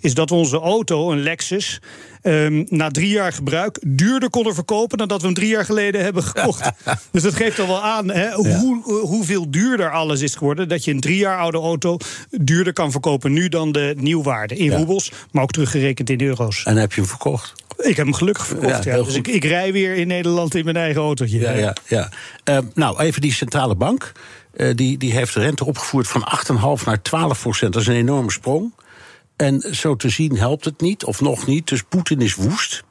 is 0.00 0.14
dat 0.14 0.30
onze 0.30 0.58
auto, 0.58 1.10
een 1.10 1.22
Lexus, 1.22 1.80
ehm, 2.24 2.64
na 2.68 2.90
drie 2.90 3.08
jaar 3.08 3.32
gebruik 3.32 3.78
duurder 3.86 4.30
konden 4.30 4.54
verkopen 4.54 4.98
dan 4.98 5.08
dat 5.08 5.20
we 5.20 5.26
hem 5.26 5.34
drie 5.34 5.48
jaar 5.48 5.64
geleden 5.64 6.02
hebben 6.02 6.22
gekocht. 6.32 6.70
dus 7.10 7.22
dat 7.22 7.34
geeft 7.34 7.58
al 7.60 7.66
wel 7.66 7.82
aan 7.82 8.10
hè, 8.10 8.32
hoe, 8.32 8.82
hoeveel 9.02 9.50
duurder 9.50 9.92
alles 9.92 10.20
is 10.20 10.34
geworden. 10.34 10.68
Dat 10.68 10.84
je 10.84 10.90
een 10.90 11.00
drie 11.00 11.18
jaar 11.18 11.38
oude 11.38 11.58
auto 11.58 11.96
duurder 12.30 12.72
kan 12.72 12.90
verkopen 12.90 13.32
nu 13.32 13.48
dan 13.48 13.72
de 13.72 13.94
nieuwwaarde. 13.96 14.56
In 14.56 14.72
roebels, 14.72 15.12
maar 15.30 15.42
ook 15.42 15.52
teruggerekend 15.52 16.10
in 16.10 16.20
euro's. 16.20 16.64
En 16.64 16.76
heb 16.76 16.92
je 16.92 17.00
hem 17.00 17.10
verkocht? 17.10 17.52
Ik 17.76 17.96
heb 17.96 18.06
hem 18.06 18.14
gelukkig 18.14 18.46
verkocht. 18.46 18.84
Ja, 18.84 19.02
Dus 19.02 19.14
ik, 19.14 19.28
ik 19.28 19.44
rij 19.44 19.72
weer 19.72 19.94
in 19.94 20.06
Nederland 20.06 20.54
in 20.54 20.64
mijn 20.64 20.76
eigen 20.76 21.00
autootje. 21.00 21.38
Ja, 21.38 21.52
ja, 21.52 21.76
ja. 21.86 22.08
Eh, 22.44 22.58
nou, 22.74 23.00
even 23.00 23.20
die 23.20 23.32
centrale 23.32 23.74
bank. 23.74 24.12
Eh, 24.56 24.74
die, 24.74 24.98
die 24.98 25.12
heeft 25.12 25.34
de 25.34 25.40
rente 25.40 25.64
opgevoerd 25.64 26.08
van 26.08 26.28
8,5 26.78 26.84
naar 26.84 27.02
12 27.02 27.40
procent. 27.40 27.72
Dat 27.72 27.82
is 27.82 27.88
een 27.88 27.94
enorme 27.94 28.30
sprong. 28.30 28.72
En 29.44 29.74
zo 29.74 29.96
te 29.96 30.08
zien 30.08 30.36
helpt 30.36 30.64
het 30.64 30.80
niet, 30.80 31.04
of 31.04 31.20
nog 31.20 31.46
niet. 31.46 31.68
Dus 31.68 31.82
Poetin 31.82 32.20
is 32.20 32.34
woest. 32.34 32.84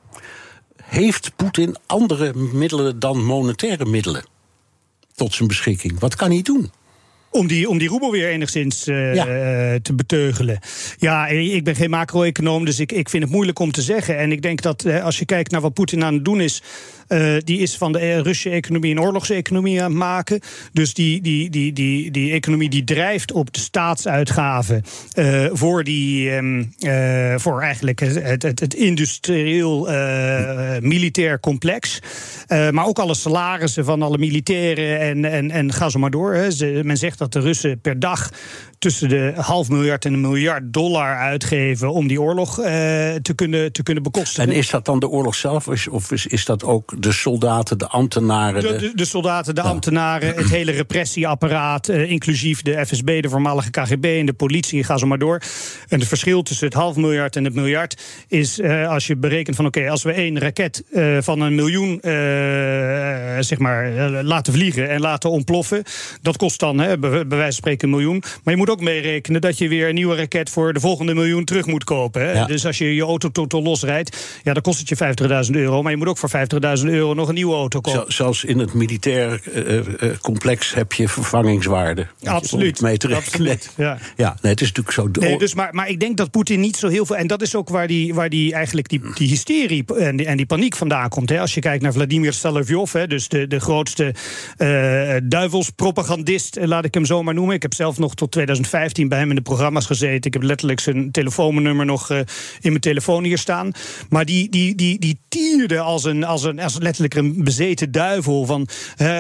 Heeft 0.84 1.36
Poetin 1.36 1.76
andere 1.86 2.34
middelen 2.34 3.00
dan 3.00 3.26
monetaire 3.26 3.86
middelen 3.86 4.26
tot 5.16 5.34
zijn 5.34 5.48
beschikking? 5.48 6.00
Wat 6.00 6.16
kan 6.16 6.32
hij 6.32 6.42
doen? 6.42 6.72
Om 7.34 7.48
die, 7.48 7.70
om 7.70 7.78
die 7.78 7.88
roebel 7.88 8.12
weer 8.12 8.30
enigszins 8.30 8.88
eh, 8.88 9.14
Ja. 9.14 9.28
eh, 9.28 9.76
te 9.82 9.94
beteugelen. 9.94 10.60
Ja, 10.98 11.28
ik 11.28 11.64
ben 11.64 11.76
geen 11.76 11.90
macro-econoom, 11.90 12.66
dus 12.66 12.80
ik, 12.80 12.92
ik 12.92 13.10
vind 13.10 13.24
het 13.24 13.32
moeilijk 13.32 13.60
om 13.60 13.72
te 13.72 13.82
zeggen. 13.82 14.18
En 14.18 14.32
ik 14.32 14.42
denk 14.42 14.62
dat 14.62 14.86
eh, 14.86 15.04
als 15.04 15.20
je 15.20 15.26
kijkt 15.26 15.52
naar 15.52 15.62
wat 15.62 15.74
Poetin 15.74 16.04
aan 16.04 16.14
het 16.14 16.26
doen 16.26 16.42
is. 16.42 16.62
eh, 17.08 17.36
die 17.44 17.60
is 17.60 17.78
van 17.78 17.92
de 17.92 18.00
eh, 18.00 18.16
Russische 18.20 18.50
economie 18.50 18.92
een 18.92 19.02
oorlogseconomie 19.02 19.82
aan 19.82 19.90
het 19.90 20.00
maken. 20.00 20.40
Dus 20.74 20.94
die, 20.94 21.22
die, 21.22 21.50
die, 21.50 21.74
die, 21.74 22.12
die 22.12 22.32
economie 22.32 22.70
die 22.70 22.84
drijft 22.84 23.32
op 23.32 23.54
de 23.54 23.60
staatsuitgaven. 23.60 24.84
eh, 25.14 25.46
voor, 25.52 25.84
die, 25.84 26.30
ehm, 26.32 26.64
eh, 26.80 27.34
voor 27.38 27.62
eigenlijk 27.62 28.00
het, 28.00 28.44
het, 28.44 28.60
het 28.60 28.74
industrieel 28.74 29.90
eh, 29.90 30.82
militair 30.82 31.40
complex. 31.40 32.00
Eh, 32.48 32.70
maar 32.70 32.86
ook 32.86 33.00
alle 33.00 33.16
salarissen 33.16 33.86
van 33.86 34.02
alle 34.02 34.18
militairen 34.18 35.00
en, 35.00 35.26
en, 35.26 35.52
en 35.52 35.74
ga 35.74 35.90
zo 35.90 36.00
maar 36.00 36.12
door. 36.12 36.34
Hè. 36.34 36.48
Men 36.84 36.98
zegt 36.98 37.20
dat 37.24 37.42
de 37.42 37.48
Russen 37.48 37.80
per 37.82 38.00
dag 38.00 38.30
tussen 38.84 39.10
de 39.10 39.34
half 39.36 39.70
miljard 39.70 40.06
en 40.06 40.14
een 40.14 40.22
miljard 40.22 40.74
dollar 40.74 41.18
uitgeven 41.18 41.92
om 41.92 42.08
die 42.08 42.22
oorlog 42.22 42.60
eh, 42.60 42.66
te, 43.22 43.34
kunnen, 43.36 43.72
te 43.72 43.84
kunnen 43.84 44.04
bekostigen. 44.04 44.50
En 44.50 44.56
is 44.56 44.70
dat 44.70 44.86
dan 44.86 45.00
de 45.00 45.08
oorlog 45.08 45.36
zelf, 45.36 45.68
of 45.68 45.74
is, 45.74 45.88
of 45.88 46.12
is, 46.12 46.26
is 46.28 46.46
dat 46.46 46.64
ook 46.64 47.02
de 47.02 47.12
soldaten, 47.12 47.78
de 47.78 47.88
ambtenaren? 47.88 48.62
De, 48.62 48.76
de- 48.76 48.92
de, 48.96 49.06
soldaten, 49.06 49.56
de 49.56 49.62
ambtenaren, 49.62 50.36
het 50.36 50.50
hele 50.50 50.72
repressieapparaat, 50.72 51.88
eh, 51.90 52.12
inclusief 52.12 52.62
de 52.62 52.86
FSB, 52.86 53.22
de 53.22 53.30
voormalige 53.30 53.70
KGB 53.70 54.06
en 54.20 54.26
de 54.26 54.34
politie, 54.34 54.84
ga 54.84 54.98
zo 54.98 55.08
maar 55.08 55.18
door. 55.18 55.42
En 55.88 56.00
het 56.00 56.08
verschil 56.08 56.42
tussen 56.42 56.66
het 56.66 56.76
half 56.76 56.96
miljard 56.96 57.36
en 57.36 57.44
het 57.44 57.54
miljard 57.54 58.02
is 58.28 58.60
eh, 58.60 58.90
als 58.90 59.08
je 59.08 59.16
berekent 59.16 59.56
van 59.56 59.66
oké, 59.66 59.90
als 59.90 60.04
we 60.04 60.12
één 60.12 60.40
raket 60.40 60.84
van 61.20 61.42
een 61.42 61.56
miljoen 61.56 62.00
zeg 63.40 63.58
maar, 63.58 63.92
laten 64.24 64.54
vliegen 64.54 64.90
en 64.90 65.00
laten 65.00 65.30
ontploffen, 65.30 65.84
dat 66.22 66.38
kost 66.38 66.60
dan 66.60 66.80
hè, 66.80 66.98
bij, 67.14 67.38
wijze 67.38 67.44
van 67.44 67.52
spreken 67.52 67.88
een 67.88 67.96
miljoen. 67.96 68.24
Maar 68.44 68.54
je 68.54 68.60
moet 68.60 68.70
ook 68.70 68.82
meerekenen 68.82 69.42
dat 69.42 69.58
je 69.58 69.68
weer 69.68 69.88
een 69.88 69.96
nieuwe 69.96 70.16
raket 70.16 70.50
voor 70.50 70.74
de 70.74 70.80
volgende 70.80 71.14
miljoen 71.14 71.46
terug 71.46 71.66
moet 71.66 71.84
kopen. 71.84 72.22
Hè. 72.22 72.32
Ja. 72.32 72.46
Dus 72.46 72.66
als 72.66 72.78
je 72.78 72.96
je 72.96 73.02
auto 73.02 73.30
totaal 73.30 73.62
losrijdt, 73.62 74.40
ja, 74.44 74.54
dan 74.54 74.62
kost 74.62 74.80
het 74.80 74.90
je 74.90 75.46
50.000 75.46 75.52
euro. 75.52 75.82
Maar 75.82 75.92
je 75.92 75.98
moet 75.98 76.08
ook 76.08 76.18
voor 76.18 76.32
50.000 76.80 76.86
euro 76.86 77.14
nog 77.14 77.28
een 77.28 77.34
nieuwe 77.34 77.56
auto 77.56 77.82
kopen. 77.82 78.14
Zelfs 78.14 78.44
in 78.44 78.60
het 78.60 78.74
militair 78.74 79.42
eh, 79.54 79.78
eh, 79.78 79.86
complex 80.22 80.74
heb 80.74 80.94
je 80.94 81.08
vervangingswaarde. 81.08 82.08
Absoluut. 82.24 82.82
Mee 82.82 82.98
te. 82.98 83.16
Absoluut, 83.16 83.70
ja. 83.78 83.98
Ja, 84.16 84.38
nee, 84.42 84.52
het 84.52 84.62
is 84.62 84.72
natuurlijk 84.72 84.96
zo. 84.96 85.26
Nee, 85.26 85.38
dus 85.38 85.54
maar, 85.54 85.70
maar 85.74 85.90
ik 85.90 86.00
denk 86.00 86.18
dat 86.18 86.32
Poetin 86.32 86.60
niet 86.60 86.76
zo 86.76 86.88
heel 86.88 87.06
veel. 87.06 87.18
En 87.18 87.28
dat 87.28 87.42
is 87.42 87.56
ook 87.56 87.70
waar 87.70 87.88
die, 87.88 88.14
waar 88.14 88.30
die 88.30 88.54
eigenlijk 88.54 88.90
die, 88.90 89.02
die 89.14 89.28
hysterie 89.28 89.86
en 89.98 90.16
die, 90.16 90.26
en 90.26 90.38
die 90.38 90.46
paniek 90.46 90.76
vandaan 90.76 91.10
komt. 91.10 91.30
Hè. 91.30 91.40
Als 91.40 91.54
je 91.54 91.62
kijkt 91.62 91.84
naar 91.84 91.94
Vladimir 91.94 92.34
Solovyov, 92.34 92.94
hè, 92.94 93.08
dus 93.08 93.28
de, 93.28 93.48
de 93.48 93.60
grootste 93.60 94.14
eh 94.58 95.16
duivelspropagandist, 95.24 96.56
eh, 96.56 96.68
laat 96.68 96.86
ik 96.86 96.94
hem 96.94 97.03
zo 97.06 97.24
maar 97.24 97.34
noemen. 97.34 97.56
Ik 97.56 97.62
heb 97.62 97.74
zelf 97.74 97.98
nog 97.98 98.16
tot 98.16 98.32
2015 98.32 99.08
bij 99.08 99.20
hem 99.20 99.30
in 99.30 99.36
de 99.36 99.42
programma's 99.42 99.86
gezeten. 99.86 100.24
Ik 100.24 100.34
heb 100.34 100.44
letterlijk 100.44 100.80
zijn 100.80 101.12
telefoonnummer 101.12 101.86
nog 101.86 102.10
eh, 102.10 102.18
in 102.62 102.70
mijn 102.70 102.80
telefoon 102.80 103.24
hier 103.24 103.38
staan. 103.38 103.72
Maar 104.10 104.26
die, 104.26 104.50
die, 104.50 104.76
die, 104.76 105.00
die 105.00 105.20
tierde 105.30 105.80
als 105.80 106.04
een, 106.04 106.24
als 106.24 106.44
een 106.44 106.60
als 106.60 106.78
letterlijk 106.80 107.16
een 107.16 107.44
bezeten 107.44 107.92
duivel 107.92 108.46
van 108.46 108.68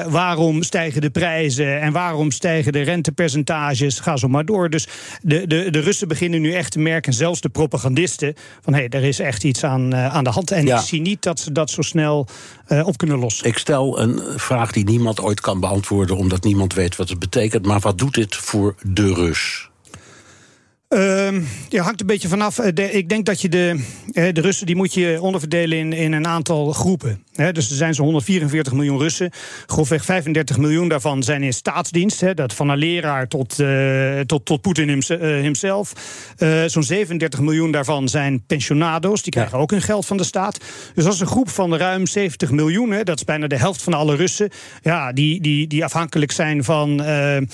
waarom 0.09 0.63
stijgen 0.63 1.01
de 1.01 1.09
prijzen 1.09 1.81
en 1.81 1.91
waarom 1.91 2.31
stijgen 2.31 2.71
de 2.71 2.81
rentepercentages. 2.81 3.99
Ga 3.99 4.17
zo 4.17 4.27
maar 4.27 4.45
door. 4.45 4.69
Dus 4.69 4.87
de, 5.21 5.47
de, 5.47 5.69
de 5.71 5.79
Russen 5.79 6.07
beginnen 6.07 6.41
nu 6.41 6.53
echt 6.53 6.71
te 6.71 6.79
merken, 6.79 7.13
zelfs 7.13 7.41
de 7.41 7.49
propagandisten, 7.49 8.33
van 8.61 8.73
hé, 8.73 8.79
hey, 8.79 8.89
er 8.89 9.03
is 9.03 9.19
echt 9.19 9.43
iets 9.43 9.63
aan, 9.63 9.93
eh, 9.93 10.13
aan 10.15 10.23
de 10.23 10.29
hand. 10.29 10.51
En 10.51 10.65
Ja. 10.65 10.79
ik 10.79 10.85
zie 10.85 11.01
niet 11.01 11.21
dat 11.23 11.39
ze 11.39 11.51
dat 11.51 11.69
zo 11.69 11.81
snel 11.81 12.27
eh, 12.67 12.87
op 12.87 12.97
kunnen 12.97 13.19
lossen. 13.19 13.47
Ik 13.47 13.57
stel 13.57 13.99
een 13.99 14.21
vraag 14.35 14.71
die 14.71 14.83
niemand 14.83 15.21
ooit 15.21 15.41
kan 15.41 15.59
beantwoorden, 15.59 16.17
omdat 16.17 16.43
niemand 16.43 16.73
weet 16.73 16.95
wat 16.95 17.09
het 17.09 17.19
betekent. 17.19 17.65
Maar 17.65 17.72
wat 17.79 17.97
doet 17.97 18.13
dit 18.13 18.35
voor 18.35 18.75
de 18.81 19.13
Rus? 19.13 19.69
Ehm 20.93 21.41
ja, 21.69 21.83
hangt 21.83 22.01
een 22.01 22.07
beetje 22.07 22.27
vanaf. 22.27 22.59
Eh, 22.59 22.69
de- 22.73 22.91
ik 22.91 23.09
denk 23.09 23.25
dat 23.25 23.41
je 23.41 23.49
de, 23.49 23.83
eh, 24.11 24.33
de 24.33 24.41
Russen 24.41 24.65
die 24.65 24.75
moet 24.75 24.93
je 24.93 25.17
onderverdelen 25.21 25.77
in, 25.77 25.93
in 25.93 26.11
een 26.11 26.27
aantal 26.27 26.71
groepen. 26.71 27.23
Dus 27.51 27.69
er 27.69 27.75
zijn 27.75 27.93
zo'n 27.93 28.05
144 28.05 28.73
miljoen 28.73 28.99
Russen. 28.99 29.31
Grofweg 29.65 30.05
35 30.05 30.57
miljoen 30.57 30.87
daarvan 30.87 31.23
zijn 31.23 31.43
in 31.43 31.53
staatsdienst. 31.53 32.21
Hè, 32.21 32.33
dat 32.33 32.53
van 32.53 32.69
een 32.69 32.77
leraar 32.77 33.27
tot, 33.27 33.59
eh, 33.59 34.19
tot, 34.19 34.45
tot 34.45 34.61
Poetin. 34.61 35.01
Eh, 36.37 36.63
zo'n 36.65 36.83
37 36.83 37.39
miljoen 37.39 37.71
daarvan 37.71 38.09
zijn 38.09 38.43
pensionado's. 38.45 39.21
Die 39.21 39.31
krijgen 39.31 39.57
ook 39.57 39.71
hun 39.71 39.81
geld 39.81 40.05
van 40.05 40.17
de 40.17 40.23
staat. 40.23 40.57
Dus 40.95 41.03
dat 41.03 41.13
is 41.13 41.19
een 41.19 41.27
groep 41.27 41.49
van 41.49 41.75
ruim 41.75 42.07
70 42.07 42.51
miljoen. 42.51 42.95
Dat 43.03 43.17
is 43.17 43.23
bijna 43.25 43.47
de 43.47 43.57
helft 43.57 43.81
van 43.81 43.93
alle 43.93 44.15
Russen. 44.15 44.49
Ja, 44.81 45.11
die, 45.13 45.41
die, 45.41 45.67
die 45.67 45.83
afhankelijk 45.83 46.31
zijn 46.31 46.63
van 46.63 46.97
de, 46.97 47.47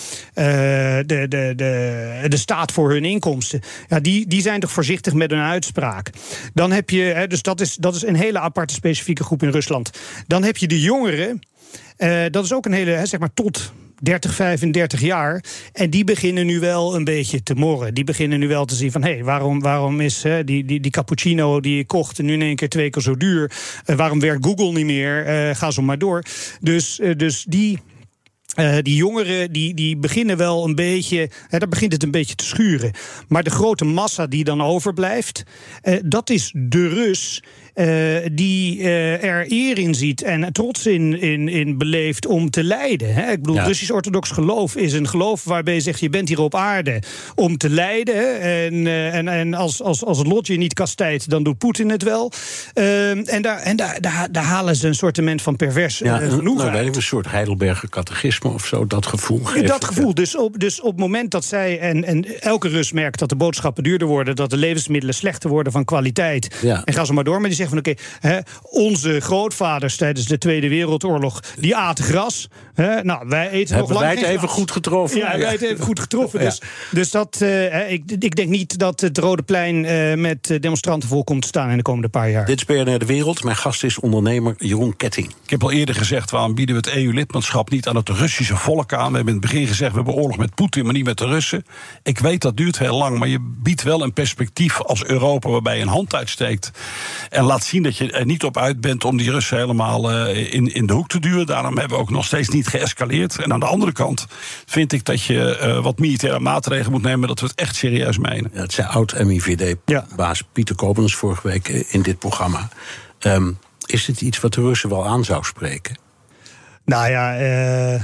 de, 1.05 1.25
de, 1.27 2.25
de 2.27 2.37
staat 2.37 2.71
voor 2.71 2.89
hun 2.91 3.05
inkomsten. 3.05 3.28
Ja, 3.87 3.99
die, 3.99 4.27
die 4.27 4.41
zijn 4.41 4.59
toch 4.59 4.71
voorzichtig 4.71 5.13
met 5.13 5.31
hun 5.31 5.39
uitspraak. 5.39 6.09
Dan 6.53 6.71
heb 6.71 6.89
je, 6.89 7.01
hè, 7.01 7.27
dus 7.27 7.41
dat 7.41 7.61
is, 7.61 7.75
dat 7.75 7.95
is 7.95 8.05
een 8.05 8.15
hele 8.15 8.39
aparte 8.39 8.73
specifieke 8.73 9.23
groep 9.23 9.43
in 9.43 9.49
Rusland. 9.49 9.89
Dan 10.27 10.43
heb 10.43 10.57
je 10.57 10.67
de 10.67 10.81
jongeren. 10.81 11.39
Eh, 11.97 12.23
dat 12.31 12.43
is 12.43 12.53
ook 12.53 12.65
een 12.65 12.73
hele, 12.73 12.91
hè, 12.91 13.05
zeg 13.05 13.19
maar 13.19 13.33
tot 13.33 13.71
30, 14.01 14.35
35 14.35 15.01
jaar. 15.01 15.43
En 15.73 15.89
die 15.89 16.03
beginnen 16.03 16.45
nu 16.45 16.59
wel 16.59 16.95
een 16.95 17.03
beetje 17.03 17.43
te 17.43 17.53
morren. 17.53 17.93
Die 17.93 18.03
beginnen 18.03 18.39
nu 18.39 18.47
wel 18.47 18.65
te 18.65 18.75
zien 18.75 18.91
van... 18.91 19.03
hé, 19.03 19.13
hey, 19.13 19.23
waarom, 19.23 19.61
waarom 19.61 19.99
is 19.99 20.23
hè, 20.23 20.43
die, 20.43 20.65
die, 20.65 20.79
die 20.79 20.91
cappuccino 20.91 21.59
die 21.59 21.79
ik 21.79 21.87
kocht... 21.87 22.21
nu 22.21 22.33
in 22.33 22.41
één 22.41 22.55
keer 22.55 22.69
twee 22.69 22.89
keer 22.89 23.01
zo 23.01 23.17
duur? 23.17 23.51
Eh, 23.85 23.95
waarom 23.95 24.19
werkt 24.19 24.45
Google 24.45 24.71
niet 24.71 24.85
meer? 24.85 25.25
Eh, 25.25 25.55
ga 25.55 25.71
zo 25.71 25.81
maar 25.81 25.97
door. 25.97 26.23
Dus, 26.59 26.99
dus 27.17 27.45
die... 27.47 27.79
Uh, 28.55 28.77
die 28.81 28.95
jongeren 28.95 29.51
die, 29.51 29.73
die 29.73 29.97
beginnen 29.97 30.37
wel 30.37 30.65
een 30.65 30.75
beetje, 30.75 31.29
hè, 31.47 31.57
daar 31.59 31.67
begint 31.67 31.91
het 31.91 32.03
een 32.03 32.11
beetje 32.11 32.35
te 32.35 32.45
schuren. 32.45 32.91
Maar 33.27 33.43
de 33.43 33.49
grote 33.49 33.85
massa 33.85 34.27
die 34.27 34.43
dan 34.43 34.61
overblijft, 34.61 35.43
uh, 35.83 35.99
dat 36.05 36.29
is 36.29 36.53
de 36.55 36.87
Rus 36.87 37.43
uh, 37.79 38.17
die 38.31 38.79
uh, 38.79 39.23
er 39.23 39.45
eer 39.51 39.77
in 39.77 39.95
ziet 39.95 40.21
en 40.21 40.53
trots 40.53 40.85
in, 40.85 41.21
in, 41.21 41.47
in 41.47 41.77
beleeft 41.77 42.25
om 42.25 42.49
te 42.49 42.63
lijden. 42.63 43.13
Hè? 43.13 43.31
Ik 43.31 43.41
bedoel, 43.41 43.55
ja. 43.55 43.63
Russisch-orthodox 43.63 44.29
geloof 44.29 44.75
is 44.75 44.93
een 44.93 45.07
geloof 45.07 45.43
waarbij 45.43 45.73
je 45.73 45.79
zegt: 45.79 45.99
je 45.99 46.09
bent 46.09 46.27
hier 46.27 46.39
op 46.39 46.55
aarde 46.55 47.01
om 47.35 47.57
te 47.57 47.69
lijden. 47.69 48.41
En, 48.41 48.73
uh, 48.73 49.15
en, 49.15 49.27
en 49.27 49.53
als, 49.53 49.81
als, 49.81 50.05
als 50.05 50.17
het 50.17 50.27
lot 50.27 50.47
je 50.47 50.57
niet 50.57 50.73
kastijdt, 50.73 51.29
dan 51.29 51.43
doet 51.43 51.57
Poetin 51.57 51.89
het 51.89 52.03
wel. 52.03 52.31
en 52.73 53.41
daar, 53.41 53.59
en 53.59 53.75
daar, 53.75 54.01
daar, 54.01 54.27
daar, 54.31 54.43
halen 54.43 54.75
ze 54.75 54.87
een 54.87 54.95
soortement 54.95 55.41
van 55.41 55.55
pervers 55.55 55.97
ja, 55.97 56.17
genoegen 56.17 56.71
nou, 56.71 56.85
uit. 56.85 56.95
Een 56.95 57.01
soort 57.01 57.31
Heidelberger 57.31 57.89
catechisme 57.89 58.49
of 58.49 58.65
zo, 58.65 58.87
dat 58.87 59.05
gevoel. 59.05 59.43
Geeft 59.43 59.67
dat 59.67 59.85
gevoel. 59.85 60.13
Dus 60.13 60.37
op, 60.37 60.59
dus 60.59 60.81
op 60.81 60.91
het 60.91 60.99
moment 60.99 61.31
dat 61.31 61.45
zij, 61.45 61.79
en, 61.79 62.03
en 62.03 62.41
elke 62.41 62.67
Rus 62.67 62.91
merkt 62.91 63.19
dat 63.19 63.29
de 63.29 63.35
boodschappen 63.35 63.83
duurder 63.83 64.07
worden, 64.07 64.35
dat 64.35 64.49
de 64.49 64.57
levensmiddelen 64.57 65.15
slechter 65.15 65.49
worden 65.49 65.71
van 65.71 65.85
kwaliteit. 65.85 66.55
Ja. 66.61 66.81
En 66.83 66.93
gaan 66.93 67.05
ze 67.05 67.13
maar 67.13 67.23
door, 67.23 67.39
maar 67.39 67.49
die 67.49 67.57
van 67.69 67.77
oké, 67.77 67.93
okay, 68.21 68.43
onze 68.61 69.19
grootvaders 69.19 69.95
tijdens 69.95 70.25
de 70.25 70.37
Tweede 70.37 70.69
Wereldoorlog, 70.69 71.39
die 71.59 71.75
aten 71.75 72.03
gras. 72.03 72.47
Hè, 72.83 73.03
nou, 73.03 73.27
wij 73.27 73.49
eten 73.49 73.75
Hebben 73.75 73.93
nog 73.93 74.01
lang 74.01 74.13
wij 74.13 74.23
het 74.23 74.35
even 74.35 74.47
goed 74.47 74.71
getroffen? 74.71 75.19
Ja, 75.19 75.37
wij 75.37 75.51
het 75.51 75.61
even 75.61 75.85
goed 75.85 75.99
getroffen. 75.99 76.27
Ja. 76.39 76.45
Dus, 76.45 76.61
dus 76.91 77.11
dat, 77.11 77.39
uh, 77.41 77.91
ik, 77.91 78.03
ik 78.19 78.35
denk 78.35 78.49
niet 78.49 78.79
dat 78.79 79.01
het 79.01 79.17
Rode 79.17 79.43
Plein 79.43 79.83
uh, 79.83 80.13
met 80.15 80.57
demonstranten 80.59 81.09
vol 81.09 81.23
komt 81.23 81.41
te 81.41 81.47
staan 81.47 81.69
in 81.69 81.77
de 81.77 81.83
komende 81.83 82.09
paar 82.09 82.29
jaar. 82.29 82.45
Dit 82.45 82.57
is 82.57 82.65
BNR 82.65 82.99
De 82.99 83.05
Wereld. 83.05 83.43
Mijn 83.43 83.55
gast 83.55 83.83
is 83.83 83.99
ondernemer 83.99 84.55
Jeroen 84.57 84.95
Ketting. 84.95 85.27
Ik 85.43 85.49
heb 85.49 85.63
al 85.63 85.71
eerder 85.71 85.95
gezegd, 85.95 86.31
waarom 86.31 86.55
bieden 86.55 86.75
we 86.75 86.89
het 86.89 86.97
EU-lidmaatschap 86.97 87.69
niet 87.69 87.87
aan 87.87 87.95
het 87.95 88.09
Russische 88.09 88.55
volk 88.55 88.93
aan? 88.93 89.09
We 89.09 89.15
hebben 89.15 89.33
in 89.33 89.41
het 89.41 89.51
begin 89.51 89.67
gezegd, 89.67 89.91
we 89.91 89.97
hebben 89.97 90.13
oorlog 90.13 90.37
met 90.37 90.55
Poetin, 90.55 90.83
maar 90.83 90.93
niet 90.93 91.05
met 91.05 91.17
de 91.17 91.25
Russen. 91.25 91.65
Ik 92.03 92.19
weet, 92.19 92.41
dat 92.41 92.57
duurt 92.57 92.79
heel 92.79 92.97
lang, 92.97 93.19
maar 93.19 93.27
je 93.27 93.55
biedt 93.63 93.83
wel 93.83 94.03
een 94.03 94.13
perspectief 94.13 94.81
als 94.81 95.05
Europa 95.05 95.49
waarbij 95.49 95.75
je 95.75 95.81
een 95.81 95.87
hand 95.87 96.15
uitsteekt. 96.15 96.71
En 97.29 97.43
laat 97.43 97.63
zien 97.63 97.83
dat 97.83 97.97
je 97.97 98.11
er 98.11 98.25
niet 98.25 98.43
op 98.43 98.57
uit 98.57 98.81
bent 98.81 99.05
om 99.05 99.17
die 99.17 99.31
Russen 99.31 99.57
helemaal 99.57 100.11
uh, 100.11 100.53
in, 100.53 100.73
in 100.73 100.85
de 100.85 100.93
hoek 100.93 101.07
te 101.07 101.19
duwen. 101.19 101.45
Daarom 101.45 101.77
hebben 101.77 101.97
we 101.97 102.03
ook 102.03 102.09
nog 102.09 102.25
steeds 102.25 102.49
niet 102.49 102.67
geëscaleerd. 102.69 103.43
En 103.43 103.53
aan 103.53 103.59
de 103.59 103.65
andere 103.65 103.91
kant 103.91 104.25
vind 104.65 104.93
ik 104.93 105.05
dat 105.05 105.23
je 105.23 105.59
uh, 105.61 105.83
wat 105.83 105.99
militaire 105.99 106.39
maatregelen 106.39 106.91
moet 106.91 107.01
nemen, 107.01 107.27
dat 107.27 107.39
we 107.39 107.45
het 107.45 107.55
echt 107.55 107.75
serieus 107.75 108.17
menen. 108.17 108.51
Ja, 108.53 108.61
het 108.61 108.73
zei 108.73 108.87
oud-MIVD-baas 108.87 110.39
ja. 110.39 110.45
Pieter 110.53 110.75
Koblenz 110.75 111.13
vorige 111.13 111.47
week 111.47 111.67
in 111.67 112.01
dit 112.01 112.19
programma. 112.19 112.69
Um, 113.19 113.57
is 113.85 114.07
het 114.07 114.21
iets 114.21 114.39
wat 114.39 114.53
de 114.53 114.61
Russen 114.61 114.89
wel 114.89 115.07
aan 115.07 115.23
zou 115.23 115.43
spreken? 115.43 115.97
Nou 116.85 117.09
ja, 117.09 117.39
uh, 117.39 118.03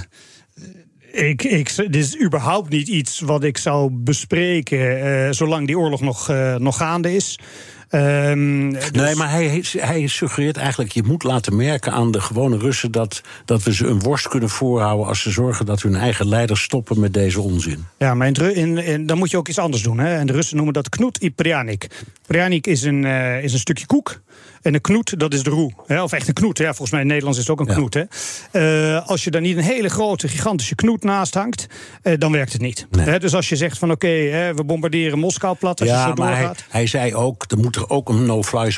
ik, 1.11 1.43
ik, 1.43 1.75
dit 1.75 1.95
is 1.95 2.21
überhaupt 2.21 2.69
niet 2.69 2.87
iets 2.87 3.19
wat 3.19 3.43
ik 3.43 3.57
zou 3.57 3.89
bespreken 3.91 5.05
uh, 5.07 5.31
zolang 5.31 5.67
die 5.67 5.79
oorlog 5.79 6.01
nog, 6.01 6.29
uh, 6.29 6.55
nog 6.55 6.77
gaande 6.77 7.15
is. 7.15 7.39
Um, 7.95 8.73
dus... 8.73 8.91
Nee, 8.91 9.15
maar 9.15 9.29
hij, 9.29 9.63
hij 9.77 10.07
suggereert 10.07 10.57
eigenlijk... 10.57 10.91
je 10.91 11.03
moet 11.03 11.23
laten 11.23 11.55
merken 11.55 11.91
aan 11.91 12.11
de 12.11 12.21
gewone 12.21 12.57
Russen... 12.57 12.91
Dat, 12.91 13.21
dat 13.45 13.63
we 13.63 13.73
ze 13.73 13.87
een 13.87 13.99
worst 13.99 14.27
kunnen 14.27 14.49
voorhouden... 14.49 15.07
als 15.07 15.21
ze 15.21 15.31
zorgen 15.31 15.65
dat 15.65 15.81
hun 15.81 15.95
eigen 15.95 16.27
leiders 16.27 16.61
stoppen 16.61 16.99
met 16.99 17.13
deze 17.13 17.41
onzin. 17.41 17.85
Ja, 17.97 18.13
maar 18.13 18.27
in, 18.27 18.55
in, 18.55 18.77
in, 18.77 19.05
dan 19.05 19.17
moet 19.17 19.31
je 19.31 19.37
ook 19.37 19.47
iets 19.47 19.59
anders 19.59 19.83
doen. 19.83 19.99
Hè? 19.99 20.15
En 20.15 20.27
de 20.27 20.33
Russen 20.33 20.55
noemen 20.55 20.73
dat 20.73 20.89
knoet 20.89 21.23
i 21.23 21.31
prianik. 21.31 21.87
Prianik 22.27 22.67
is 22.67 22.83
een, 22.83 23.03
uh, 23.03 23.43
is 23.43 23.53
een 23.53 23.59
stukje 23.59 23.85
koek. 23.85 24.23
En 24.61 24.73
een 24.73 24.81
knoet, 24.81 25.19
dat 25.19 25.33
is 25.33 25.43
de 25.43 25.49
roe. 25.49 25.71
Hè? 25.85 26.03
Of 26.03 26.11
echt 26.11 26.27
een 26.27 26.33
knoet. 26.33 26.57
Hè? 26.57 26.65
Volgens 26.65 26.91
mij 26.91 27.01
in 27.01 27.05
het 27.05 27.15
Nederlands 27.15 27.39
is 27.39 27.47
het 27.47 27.59
ook 27.59 27.67
een 27.67 27.73
ja. 27.73 27.79
knoet. 27.79 27.93
Hè? 28.51 28.95
Uh, 28.95 29.07
als 29.07 29.23
je 29.23 29.31
daar 29.31 29.41
niet 29.41 29.57
een 29.57 29.63
hele 29.63 29.89
grote, 29.89 30.27
gigantische 30.27 30.75
knoet 30.75 31.03
naast 31.03 31.33
hangt... 31.33 31.67
Uh, 32.03 32.13
dan 32.17 32.31
werkt 32.31 32.51
het 32.51 32.61
niet. 32.61 32.87
Nee. 32.89 33.05
Hè? 33.05 33.19
Dus 33.19 33.35
als 33.35 33.49
je 33.49 33.55
zegt 33.55 33.77
van 33.77 33.91
oké, 33.91 34.05
okay, 34.05 34.55
we 34.55 34.63
bombarderen 34.63 35.19
Moskou 35.19 35.55
plat... 35.55 35.79
Als 35.79 35.89
ja, 35.89 35.95
je 35.95 36.01
zo 36.01 36.13
maar 36.13 36.31
doorgaat... 36.31 36.57
hij, 36.57 36.65
hij 36.69 36.87
zei 36.87 37.15
ook, 37.15 37.45
er 37.47 37.57
moet 37.57 37.75
er 37.75 37.84
ook 37.89 38.09
een 38.09 38.25
no-fly 38.25 38.71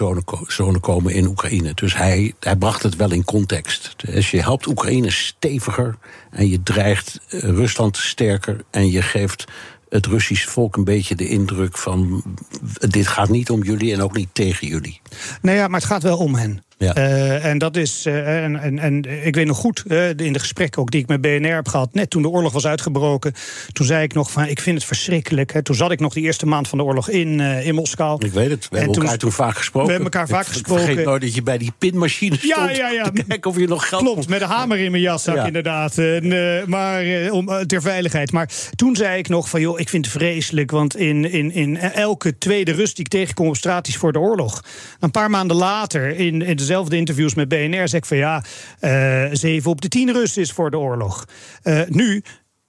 zone, 0.48 0.80
komen 0.80 1.14
in 1.14 1.28
Oekraïne. 1.28 1.74
Dus 1.74 1.96
hij, 1.96 2.34
hij 2.40 2.56
bracht 2.56 2.84
het 2.84 2.96
wel 2.96 3.12
in 3.12 3.24
context. 3.24 3.94
Dus 3.98 4.32
je 4.32 4.42
helpt 4.42 4.68
Oekraïne 4.68 5.12
steviger... 5.12 5.98
en 6.32 6.50
je 6.50 6.64
dreigt 6.64 7.20
Rusland 7.30 7.98
sterker... 7.98 8.64
en 8.72 8.92
je 8.92 9.02
geeft 9.02 9.46
het 9.90 10.06
Russische 10.06 10.50
volk 10.50 10.76
een 10.76 10.84
beetje 10.84 11.16
de 11.16 11.28
indruk 11.28 11.78
van... 11.78 12.24
dit 12.72 13.08
gaat 13.08 13.30
niet 13.30 13.50
om 13.50 13.64
jullie 13.64 13.94
en 13.94 14.02
ook 14.02 14.16
niet 14.16 14.30
tegen 14.34 14.68
jullie. 14.68 15.02
Nee, 15.42 15.56
ja, 15.56 15.68
maar 15.68 15.80
het 15.80 15.90
gaat 15.90 16.04
wel 16.04 16.18
om 16.18 16.36
hen. 16.36 16.64
Ja. 16.78 16.98
Uh, 16.98 17.46
en 17.46 17.58
dat 17.58 17.76
is. 17.76 18.06
Uh, 18.06 18.44
en, 18.44 18.56
en, 18.56 18.80
en 18.80 19.26
ik 19.26 19.36
weet 19.36 19.46
nog 19.46 19.58
goed, 19.58 19.84
uh, 19.88 20.10
in 20.10 20.34
de 20.34 20.40
gesprekken 20.40 20.82
ook 20.82 20.92
die 20.92 21.02
ik 21.02 21.08
met 21.08 21.22
BNR 21.22 21.54
heb 21.54 21.68
gehad, 21.68 21.94
net 21.94 22.10
toen 22.10 22.22
de 22.22 22.30
oorlog 22.30 22.54
was 22.54 22.68
uitgebroken, 22.68 23.34
toen 23.72 23.86
zei 23.86 24.04
ik 24.04 24.14
nog 24.14 24.32
van: 24.32 24.46
ik 24.46 24.60
vind 24.60 24.78
het 24.78 24.86
verschrikkelijk. 24.86 25.54
Hè. 25.54 25.64
Toen 25.64 25.76
zat 25.76 25.92
ik 25.92 26.00
nog 26.00 26.14
die 26.14 26.24
eerste 26.24 26.46
maand 26.46 26.68
van 26.68 26.78
de 26.78 26.84
oorlog 26.84 27.10
in, 27.10 27.40
in 27.40 27.76
Moskou. 27.76 28.26
Ik 28.26 28.32
weet 28.32 28.50
het, 28.50 28.68
we 28.70 28.76
en 28.76 28.84
hebben 28.84 29.02
elkaar 29.02 29.18
toen 29.18 29.32
vaak 29.32 29.58
gesproken. 29.58 29.88
We 29.88 29.94
hebben 29.94 30.12
elkaar 30.12 30.28
vaak 30.28 30.46
ik 30.46 30.52
gesproken. 30.52 30.86
Vergeet 30.86 31.06
nooit 31.06 31.22
dat 31.22 31.36
je 31.36 31.44
bij 31.44 31.58
die 31.58 31.72
pinmachine 31.78 32.38
stond. 32.38 32.56
Ja, 32.56 32.70
ja, 32.70 32.90
ja. 32.90 33.04
Te 33.04 33.24
kijken 33.28 33.52
of 33.52 33.58
je 33.58 33.68
nog 33.68 33.90
geld 33.90 34.02
Klopt, 34.02 34.28
met 34.28 34.42
een 34.42 34.48
hamer 34.48 34.80
in 34.80 34.92
mijn 34.92 35.04
jaszak, 35.04 35.36
ja. 35.36 35.46
inderdaad. 35.46 35.98
En, 35.98 36.34
maar 36.68 37.32
om, 37.32 37.68
ter 37.68 37.82
veiligheid. 37.82 38.32
Maar 38.32 38.50
toen 38.76 38.96
zei 38.96 39.18
ik 39.18 39.28
nog 39.28 39.50
van: 39.50 39.62
joh, 39.62 39.80
ik 39.80 39.90
vind 39.90 40.06
het 40.06 40.14
vreselijk. 40.14 40.72
Want 40.72 40.96
in, 40.96 41.32
in, 41.32 41.52
in 41.52 41.78
elke 41.78 42.38
tweede 42.38 42.72
Rus 42.72 42.94
die 42.94 43.06
ik 43.06 43.12
tegenkom 43.12 43.48
op 43.48 43.56
straat 43.56 43.88
is 43.88 43.98
voor 43.98 44.12
de 44.12 44.20
oorlog. 44.20 44.64
Een 45.00 45.12
paar 45.12 45.30
maanden 45.30 45.58
later, 45.58 46.16
in, 46.16 46.42
in 46.42 46.67
dezelfde 46.68 46.98
interviews 46.98 47.34
met 47.34 47.48
BNR 47.48 47.88
zeg 47.88 48.00
ik 48.00 48.06
van 48.06 48.18
ja, 48.18 48.44
uh, 48.82 49.26
7 49.32 49.72
op 49.72 49.82
de 49.82 49.88
10 49.88 50.12
Russen 50.12 50.42
is 50.42 50.52
voor 50.52 50.72
de 50.72 50.78
oorlog. 50.78 51.26
Uh, 51.64 51.82
nu 51.88 52.24
95% 52.24 52.28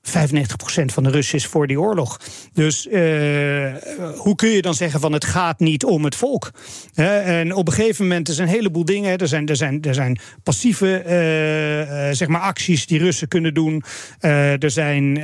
van 0.08 1.02
de 1.02 1.10
Russen 1.10 1.38
is 1.38 1.46
voor 1.46 1.66
die 1.66 1.80
oorlog. 1.80 2.20
Dus 2.52 2.86
uh, 2.86 2.92
hoe 4.16 4.34
kun 4.36 4.48
je 4.48 4.62
dan 4.62 4.74
zeggen 4.74 5.00
van 5.00 5.12
het 5.12 5.24
gaat 5.24 5.58
niet 5.58 5.84
om 5.84 6.04
het 6.04 6.14
volk? 6.14 6.50
En 6.94 7.54
op 7.54 7.66
een 7.66 7.72
gegeven 7.72 8.06
moment, 8.06 8.28
er 8.28 8.34
zijn 8.34 8.48
een 8.48 8.54
heleboel 8.54 8.84
dingen. 8.84 9.18
Er 9.18 9.28
zijn, 9.28 9.46
er 9.46 9.56
zijn, 9.56 9.82
er 9.82 9.94
zijn 9.94 10.18
passieve 10.42 11.02
uh, 11.02 12.14
zeg 12.16 12.28
maar 12.28 12.40
acties 12.40 12.86
die 12.86 12.98
Russen 12.98 13.28
kunnen 13.28 13.54
doen. 13.54 13.82
Er 14.20 14.70
zijn, 14.70 15.14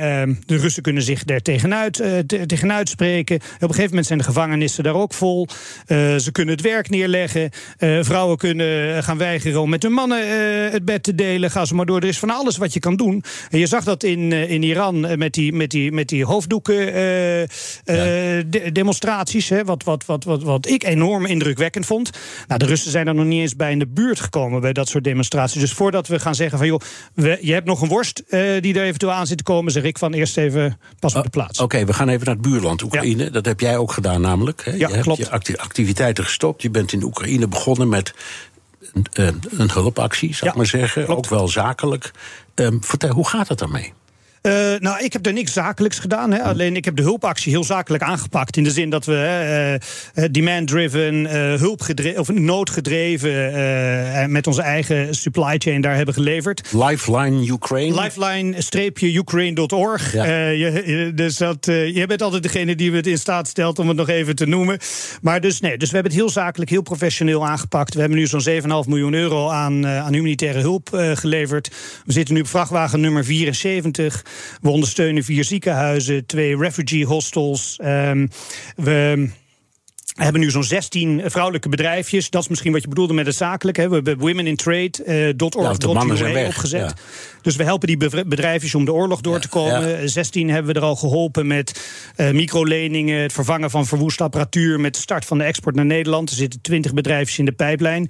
de 0.45 0.57
Russen 0.57 0.83
kunnen 0.83 1.03
zich 1.03 1.21
er 1.25 1.41
tegenuit, 1.41 2.03
tegenuit 2.45 2.89
spreken. 2.89 3.35
Op 3.35 3.61
een 3.61 3.67
gegeven 3.67 3.89
moment 3.89 4.05
zijn 4.05 4.19
de 4.19 4.25
gevangenissen 4.25 4.83
daar 4.83 4.95
ook 4.95 5.13
vol. 5.13 5.47
ze 5.87 6.29
kunnen 6.31 6.53
het 6.55 6.63
werk 6.63 6.89
neerleggen. 6.89 7.49
vrouwen 8.01 8.37
kunnen 8.37 9.03
gaan 9.03 9.17
weigeren 9.17 9.61
om 9.61 9.69
met 9.69 9.83
hun 9.83 9.91
mannen 9.91 10.71
het 10.71 10.85
bed 10.85 11.03
te 11.03 11.15
delen. 11.15 11.51
Ga 11.51 11.65
ze 11.65 11.75
maar 11.75 11.85
door. 11.85 12.01
Er 12.01 12.07
is 12.07 12.19
van 12.19 12.29
alles 12.29 12.57
wat 12.57 12.73
je 12.73 12.79
kan 12.79 12.95
doen. 12.95 13.23
En 13.49 13.59
je 13.59 13.67
zag 13.67 13.83
dat 13.83 14.03
in, 14.03 14.31
in 14.31 14.63
met 15.17 15.33
die, 15.33 15.53
met 15.53 15.69
die, 15.69 15.91
met 15.91 16.07
die 16.07 16.25
hoofddoeken 16.25 16.75
uh, 16.75 17.41
uh, 17.41 17.47
de 18.47 18.69
demonstraties. 18.71 19.49
Hè, 19.49 19.63
wat, 19.63 19.83
wat, 19.83 20.05
wat, 20.05 20.23
wat, 20.23 20.43
wat 20.43 20.67
ik 20.67 20.83
enorm 20.83 21.25
indrukwekkend 21.25 21.85
vond. 21.85 22.09
Nou, 22.47 22.59
de 22.59 22.65
Russen 22.65 22.91
zijn 22.91 23.07
er 23.07 23.15
nog 23.15 23.25
niet 23.25 23.41
eens 23.41 23.55
bij 23.55 23.71
in 23.71 23.79
de 23.79 23.87
buurt 23.87 24.19
gekomen 24.19 24.61
bij 24.61 24.73
dat 24.73 24.87
soort 24.87 25.03
demonstraties. 25.03 25.59
Dus 25.59 25.71
voordat 25.71 26.07
we 26.07 26.19
gaan 26.19 26.35
zeggen 26.35 26.57
van 26.57 26.67
joh, 26.67 26.79
we, 27.13 27.37
je 27.41 27.53
hebt 27.53 27.67
nog 27.67 27.81
een 27.81 27.87
worst 27.87 28.23
die 28.59 28.73
er 28.73 28.83
eventueel 28.83 29.11
aan 29.11 29.27
zit 29.27 29.37
te 29.37 29.43
komen, 29.43 29.71
zeg 29.71 29.83
ik 29.83 29.97
van 29.97 30.13
eerst 30.13 30.37
even 30.37 30.79
pas 30.99 31.15
op 31.15 31.23
de 31.23 31.29
plaats. 31.29 31.59
Oké, 31.59 31.75
okay, 31.75 31.85
we 31.85 31.93
gaan 31.93 32.09
even 32.09 32.25
naar 32.25 32.35
het 32.35 32.43
buurland 32.43 32.81
Oekraïne. 32.81 33.23
Ja. 33.23 33.29
Dat 33.29 33.45
heb 33.45 33.59
jij 33.59 33.77
ook 33.77 33.91
gedaan 33.91 34.21
namelijk. 34.21 34.65
Hè? 34.65 34.71
Ja, 34.71 34.87
je 34.87 34.99
klopt. 34.99 35.29
hebt 35.29 35.47
je 35.47 35.59
activiteiten 35.59 36.23
gestopt. 36.23 36.61
Je 36.61 36.69
bent 36.69 36.91
in 36.91 37.03
Oekraïne 37.03 37.47
begonnen 37.47 37.89
met 37.89 38.13
een, 39.13 39.41
een 39.57 39.71
hulpactie, 39.71 40.35
zou 40.35 40.45
ik 40.45 40.51
ja, 40.51 40.57
maar 40.57 40.65
zeggen. 40.65 41.05
Klopt. 41.05 41.25
Ook 41.25 41.29
wel 41.29 41.47
zakelijk. 41.47 42.11
Um, 42.55 42.83
vertel, 42.83 43.09
hoe 43.09 43.27
gaat 43.27 43.47
het 43.47 43.59
daarmee? 43.59 43.93
Uh, 44.45 44.51
nou, 44.79 45.03
ik 45.03 45.13
heb 45.13 45.25
er 45.25 45.33
niks 45.33 45.53
zakelijks 45.53 45.99
gedaan. 45.99 46.31
Hè. 46.31 46.41
Alleen 46.41 46.75
ik 46.75 46.85
heb 46.85 46.95
de 46.95 47.01
hulpactie 47.01 47.51
heel 47.51 47.63
zakelijk 47.63 48.03
aangepakt. 48.03 48.57
In 48.57 48.63
de 48.63 48.71
zin 48.71 48.89
dat 48.89 49.05
we 49.05 49.79
uh, 50.15 50.25
demand-driven, 50.31 51.13
uh, 51.13 51.53
hulpgedreven 51.53 52.19
of 52.19 52.31
noodgedreven 52.31 54.31
met 54.31 54.47
onze 54.47 54.61
eigen 54.61 55.15
supply 55.15 55.55
chain 55.57 55.81
daar 55.81 55.95
hebben 55.95 56.13
geleverd. 56.13 56.61
Lifeline 56.71 57.47
Ukraine. 57.47 58.01
Lifeline-ukraine.org. 58.01 60.13
Ja. 60.13 60.31
Dus 61.11 61.37
dat, 61.37 61.65
je 61.65 62.03
bent 62.07 62.21
altijd 62.21 62.43
degene 62.43 62.75
die 62.75 62.91
het 62.91 63.07
in 63.07 63.17
staat 63.17 63.47
stelt 63.47 63.79
om 63.79 63.87
het 63.87 63.97
nog 63.97 64.09
even 64.09 64.35
te 64.35 64.45
noemen. 64.45 64.79
Maar 65.21 65.41
dus 65.41 65.59
nee, 65.59 65.77
dus 65.77 65.89
we 65.89 65.93
hebben 65.93 66.13
het 66.13 66.21
heel 66.21 66.31
zakelijk, 66.31 66.69
heel 66.69 66.81
professioneel 66.81 67.47
aangepakt. 67.47 67.93
We 67.93 67.99
hebben 67.99 68.17
nu 68.17 68.27
zo'n 68.27 68.61
7,5 68.61 68.67
miljoen 68.87 69.13
euro 69.13 69.49
aan, 69.49 69.87
aan 69.87 70.13
humanitaire 70.13 70.59
hulp 70.59 70.89
geleverd. 71.13 71.71
We 72.05 72.11
zitten 72.11 72.33
nu 72.33 72.41
op 72.41 72.47
vrachtwagen 72.47 72.99
nummer 72.99 73.25
74. 73.25 74.23
We 74.61 74.69
ondersteunen 74.69 75.23
vier 75.23 75.43
ziekenhuizen, 75.43 76.25
twee 76.25 76.57
refugee 76.57 77.05
hostels. 77.05 77.79
Um, 77.83 78.29
we. 78.75 79.29
hebben 80.15 80.41
nu 80.41 80.51
zo'n 80.51 80.63
16 80.63 81.21
vrouwelijke 81.25 81.69
bedrijfjes. 81.69 82.29
Dat 82.29 82.41
is 82.41 82.47
misschien 82.47 82.71
wat 82.71 82.81
je 82.81 82.87
bedoelde 82.87 83.13
met 83.13 83.25
het 83.25 83.35
zakelijk. 83.35 83.77
Hè. 83.77 83.87
We 83.89 83.95
hebben 83.95 84.17
Women 84.17 84.47
in 84.47 84.55
Trade.org 84.55 85.77
Ja, 85.77 86.45
opgezet. 86.47 86.81
Ja. 86.81 86.93
Dus 87.45 87.55
we 87.55 87.63
helpen 87.63 87.87
die 87.87 88.25
bedrijfjes 88.25 88.75
om 88.75 88.85
de 88.85 88.93
oorlog 88.93 89.21
door 89.21 89.39
te 89.39 89.49
komen. 89.49 90.09
16 90.09 90.49
hebben 90.49 90.73
we 90.73 90.79
er 90.79 90.85
al 90.85 90.95
geholpen 90.95 91.47
met 91.47 91.81
eh, 92.15 92.31
microleningen, 92.31 93.21
het 93.21 93.33
vervangen 93.33 93.69
van 93.69 93.85
verwoeste 93.85 94.23
apparatuur, 94.23 94.79
met 94.79 94.93
de 94.93 94.99
start 94.99 95.25
van 95.25 95.37
de 95.37 95.43
export 95.43 95.75
naar 95.75 95.85
Nederland. 95.85 96.29
Er 96.29 96.35
zitten 96.35 96.61
20 96.61 96.93
bedrijfjes 96.93 97.39
in 97.39 97.45
de 97.45 97.51
pijplijn. 97.51 98.09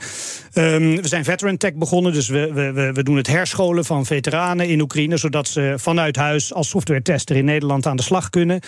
Ehm, 0.53 0.95
we 0.95 1.07
zijn 1.07 1.23
Veteran 1.23 1.57
Tech 1.57 1.73
begonnen, 1.73 2.13
dus 2.13 2.27
we, 2.27 2.53
we, 2.53 2.91
we, 2.93 3.03
doen 3.03 3.15
het 3.15 3.27
herscholen 3.27 3.85
van 3.85 4.05
veteranen 4.05 4.67
in 4.67 4.81
Oekraïne, 4.81 5.17
zodat 5.17 5.47
ze 5.47 5.73
vanuit 5.77 6.15
huis 6.15 6.53
als 6.53 6.69
software 6.69 7.01
tester 7.01 7.35
in 7.35 7.45
Nederland 7.45 7.85
aan 7.85 7.97
de 7.97 8.03
slag 8.03 8.29
kunnen. 8.29 8.59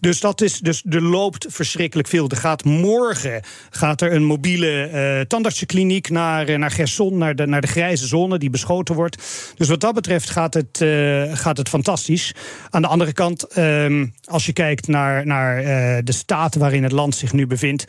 Dus 0.00 0.20
dat 0.20 0.40
is, 0.40 0.58
dus 0.58 0.82
er 0.88 1.02
loopt 1.02 1.46
verschrikkelijk 1.48 2.08
veel. 2.08 2.28
Er 2.28 2.36
gaat 2.36 2.64
morgen 2.64 3.42
gaat 3.70 4.00
er 4.00 4.12
een 4.12 4.24
mobiele 4.24 4.70
eh 4.82 5.20
tandartsenkliniek 5.20 6.10
naar, 6.10 6.46
eh, 6.46 6.58
naar 6.58 6.70
Gerson, 6.70 7.18
naar 7.18 7.36
de, 7.36 7.46
naar 7.46 7.60
de 7.60 7.66
grijze 7.66 8.06
zone 8.06 8.38
die 8.38 8.50
beschoten 8.50 8.94
wordt. 8.94 9.16
Dus 9.56 9.68
wat 9.68 9.80
dat 9.80 9.94
betreft 9.94 10.10
gaat 10.20 10.54
het, 10.54 10.80
eh, 10.80 11.36
gaat 11.36 11.56
het 11.56 11.68
fantastisch. 11.68 12.34
Aan 12.70 12.82
de 12.82 12.88
andere 12.88 13.12
kant, 13.12 13.42
ehm, 13.42 14.06
als 14.24 14.46
je 14.46 14.52
kijkt 14.52 14.88
naar, 14.88 15.26
naar 15.26 15.58
eh, 15.58 15.98
de 16.04 16.12
staat 16.12 16.54
waarin 16.54 16.82
het 16.82 16.92
land 16.92 17.14
zich 17.14 17.32
nu 17.32 17.46
bevindt. 17.46 17.84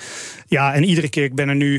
Ja, 0.48 0.74
en 0.74 0.84
iedere 0.84 1.10
keer, 1.10 1.24
ik 1.24 1.36
ben 1.36 1.50
er 1.50 1.56
nu, 1.56 1.76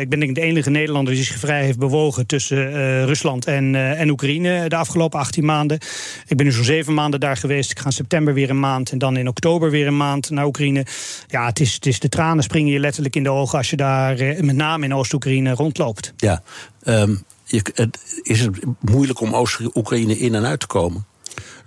ik 0.00 0.08
ben 0.08 0.18
denk 0.18 0.22
ik 0.22 0.34
de 0.34 0.40
enige 0.40 0.70
Nederlander 0.70 1.14
die 1.14 1.24
zich 1.24 1.38
vrij 1.38 1.64
heeft 1.64 1.78
bewogen 1.78 2.26
tussen 2.26 2.66
eh, 2.66 3.04
Rusland 3.04 3.46
en, 3.46 3.74
en 3.74 4.10
Oekraïne 4.10 4.68
de 4.68 4.76
afgelopen 4.76 5.18
18 5.18 5.44
maanden. 5.44 5.78
Ik 6.26 6.36
ben 6.36 6.46
nu 6.46 6.52
zo'n 6.52 6.64
zeven 6.64 6.94
maanden 6.94 7.20
daar 7.20 7.36
geweest. 7.36 7.70
Ik 7.70 7.78
ga 7.78 7.84
in 7.84 7.92
september 7.92 8.34
weer 8.34 8.50
een 8.50 8.60
maand 8.60 8.90
en 8.90 8.98
dan 8.98 9.16
in 9.16 9.28
oktober 9.28 9.70
weer 9.70 9.86
een 9.86 9.96
maand 9.96 10.30
naar 10.30 10.46
Oekraïne. 10.46 10.86
Ja, 11.26 11.46
het 11.46 11.60
is, 11.60 11.74
het 11.74 11.86
is 11.86 12.00
de 12.00 12.08
tranen 12.08 12.42
springen 12.42 12.72
je 12.72 12.78
letterlijk 12.78 13.16
in 13.16 13.22
de 13.22 13.30
ogen 13.30 13.58
als 13.58 13.70
je 13.70 13.76
daar 13.76 14.16
met 14.44 14.56
name 14.56 14.84
in 14.84 14.94
Oost-Oekraïne 14.94 15.54
rondloopt. 15.54 16.12
Ja, 16.16 16.42
ehm, 16.82 17.14
je, 17.48 17.62
het, 17.74 18.20
is 18.22 18.40
het 18.40 18.58
moeilijk 18.80 19.20
om 19.20 19.34
Oost-Oekraïne 19.34 20.18
in 20.18 20.34
en 20.34 20.44
uit 20.44 20.60
te 20.60 20.66
komen? 20.66 21.06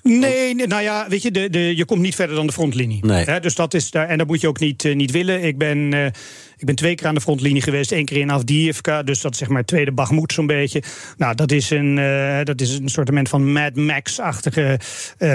Nee, 0.04 0.56
nee, 0.56 0.68
nou 0.68 0.82
ja, 0.82 1.06
weet 1.10 1.22
je, 1.22 1.32
de, 1.32 1.50
de, 1.50 1.76
je 1.76 1.86
komt 1.86 2.02
niet 2.02 2.16
verder 2.16 2.36
dan 2.36 2.48
de 2.48 2.54
frontlinie. 2.54 3.06
Nee. 3.06 3.40
Dus 3.40 3.56
dat 3.56 3.74
is 3.74 3.92
daar, 3.92 4.08
en 4.08 4.18
dat 4.18 4.28
moet 4.28 4.42
je 4.42 4.48
ook 4.48 4.60
niet, 4.60 4.86
eh, 4.86 4.96
niet 4.96 5.12
willen. 5.12 5.44
Ik 5.44 5.58
ben, 5.58 5.94
eh, 5.94 6.06
ik 6.58 6.66
ben 6.66 6.76
twee 6.76 6.96
keer 6.96 7.08
aan 7.08 7.16
de 7.16 7.22
frontlinie 7.22 7.62
geweest, 7.62 7.92
één 7.92 8.06
keer 8.06 8.18
in 8.18 8.32
Avdiivka, 8.32 9.04
dus 9.04 9.22
dat 9.22 9.32
is 9.32 9.38
zeg 9.38 9.48
maar 9.48 9.66
tweede 9.66 9.92
Bagmoed 9.92 10.34
zo'n 10.34 10.48
beetje. 10.48 10.84
Nou, 11.18 11.36
dat 11.36 11.52
is 11.52 11.70
een, 11.70 11.98
eh, 11.98 12.40
dat 12.44 12.62
is 12.62 12.78
een 12.78 12.90
soort 12.90 13.30
van 13.30 13.52
Mad 13.52 13.76
Max-achtige 13.76 14.80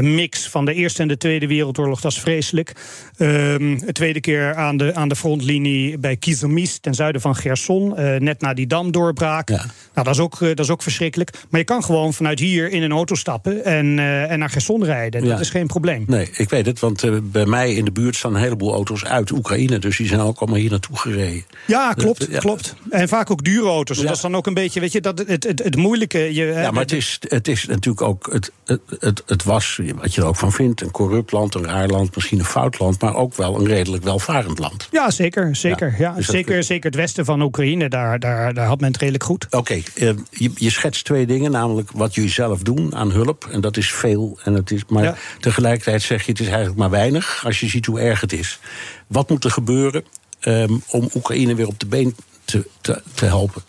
mix 0.00 0.48
van 0.48 0.64
de 0.64 0.74
Eerste 0.74 1.02
en 1.02 1.08
de 1.08 1.16
Tweede 1.16 1.46
Wereldoorlog. 1.46 2.00
Dat 2.00 2.12
is 2.12 2.18
vreselijk. 2.18 2.72
Ehm, 3.16 3.78
de 3.78 3.92
tweede 3.92 4.20
keer 4.20 4.54
aan 4.54 4.76
de, 4.76 4.94
aan 4.94 5.08
de 5.08 5.16
frontlinie 5.16 5.98
bij 5.98 6.16
Kizomys, 6.16 6.78
ten 6.78 6.94
zuiden 6.94 7.20
van 7.20 7.36
Gerson, 7.36 7.94
net 8.18 8.40
na 8.40 8.54
die 8.54 8.66
damdoorbraak. 8.66 9.48
Nou, 9.48 9.60
dat 9.94 10.08
is, 10.08 10.18
ook, 10.18 10.38
dat 10.38 10.58
is 10.58 10.70
ook 10.70 10.82
verschrikkelijk. 10.82 11.30
Maar 11.50 11.60
je 11.60 11.66
kan 11.66 11.84
gewoon 11.84 12.14
vanuit 12.14 12.38
hier 12.38 12.70
in 12.70 12.82
een 12.82 12.92
auto 12.92 13.14
stappen 13.14 13.64
en, 13.64 13.98
en 14.28 14.38
naar 14.38 14.50
Gerson 14.56 14.84
rijden. 14.84 15.24
Dat 15.24 15.40
is 15.40 15.50
geen 15.50 15.66
probleem. 15.66 16.04
Nee, 16.06 16.28
ik 16.36 16.50
weet 16.50 16.66
het, 16.66 16.80
want 16.80 17.02
eh, 17.02 17.10
bij 17.22 17.46
mij 17.46 17.74
in 17.74 17.84
de 17.84 17.90
buurt 17.92 18.16
staan 18.16 18.34
een 18.34 18.40
heleboel 18.40 18.72
auto's 18.72 19.04
uit 19.04 19.30
Oekraïne. 19.30 19.78
Dus 19.78 19.96
die 19.96 20.06
zijn 20.06 20.20
ook 20.20 20.38
allemaal 20.38 20.58
hier 20.58 20.70
naartoe 20.70 20.98
gereden. 20.98 21.44
Ja, 21.66 21.92
klopt, 21.92 22.26
Ja. 22.30 22.38
klopt. 22.38 22.74
En 22.90 23.08
vaak 23.08 23.30
ook 23.30 23.44
dure 23.44 23.68
auto's. 23.68 23.98
Dat 24.02 24.14
is 24.14 24.20
dan 24.20 24.36
ook 24.36 24.46
een 24.46 24.54
beetje, 24.54 24.80
weet 24.80 24.92
je, 24.92 25.00
dat 25.00 25.18
het, 25.18 25.44
het, 25.44 25.62
het 25.64 25.76
moeilijke. 25.76 26.18
Je, 26.34 26.44
Ja, 26.44 26.70
maar 26.70 26.82
het 26.82 26.92
is, 26.92 27.18
het 27.20 27.48
is 27.48 27.66
natuurlijk 27.66 28.02
ook. 28.06 28.28
Het, 28.32 28.52
het, 28.64 28.80
het, 28.98 29.22
het 29.26 29.44
was, 29.44 29.80
wat 29.96 30.14
je 30.14 30.20
er 30.20 30.26
ook 30.26 30.36
van 30.36 30.52
vindt, 30.52 30.80
een 30.80 30.90
corrupt 30.90 31.32
land, 31.32 31.54
een 31.54 31.64
raar 31.64 31.88
land, 31.88 32.14
misschien 32.14 32.38
een 32.38 32.44
fout 32.44 32.78
land, 32.78 33.00
maar 33.00 33.14
ook 33.14 33.34
wel 33.34 33.58
een 33.60 33.66
redelijk 33.66 34.04
welvarend 34.04 34.58
land. 34.58 34.88
Ja, 34.90 35.10
zeker. 35.10 35.56
zeker, 35.56 35.94
ja, 35.98 36.12
dus 36.12 36.26
dat- 36.26 36.34
zeker, 36.34 36.62
zeker 36.62 36.84
het 36.90 36.94
westen 36.94 37.24
van 37.24 37.42
Oekraïne, 37.42 37.88
daar, 37.88 38.18
daar, 38.18 38.54
daar 38.54 38.66
had 38.66 38.80
men 38.80 38.88
het 38.92 39.00
redelijk 39.00 39.24
goed. 39.24 39.46
Oké, 39.50 39.74
eh, 39.74 39.82
je, 40.30 40.50
je 40.54 40.70
schetst 40.70 41.04
twee 41.04 41.26
dingen, 41.26 41.50
namelijk 41.50 41.90
wat 41.94 42.14
jullie 42.14 42.30
zelf 42.30 42.62
doen 42.62 42.94
aan 42.94 43.10
hulp. 43.10 43.48
En 43.50 43.60
dat 43.60 43.76
is 43.76 43.92
veel. 43.92 44.38
En 44.46 44.54
het 44.54 44.70
is, 44.70 44.82
maar 44.88 45.02
Ja. 45.02 45.16
tegelijkertijd 45.40 46.02
zeg 46.02 46.24
je 46.24 46.30
het 46.30 46.40
is 46.40 46.46
eigenlijk 46.46 46.76
maar 46.78 46.90
weinig 46.90 47.42
als 47.44 47.60
je 47.60 47.68
ziet 47.68 47.86
hoe 47.86 48.00
erg 48.00 48.20
het 48.20 48.32
is. 48.32 48.58
Wat 49.06 49.28
moet 49.28 49.44
er 49.44 49.50
gebeuren 49.50 50.04
ehm, 50.40 50.72
om 50.86 51.08
Oekraïne 51.14 51.54
weer 51.54 51.66
op 51.66 51.78
de 51.80 51.86
been 51.86 52.16
te, 52.44 52.66
te, 52.80 53.02
te 53.14 53.24
helpen? 53.24 53.62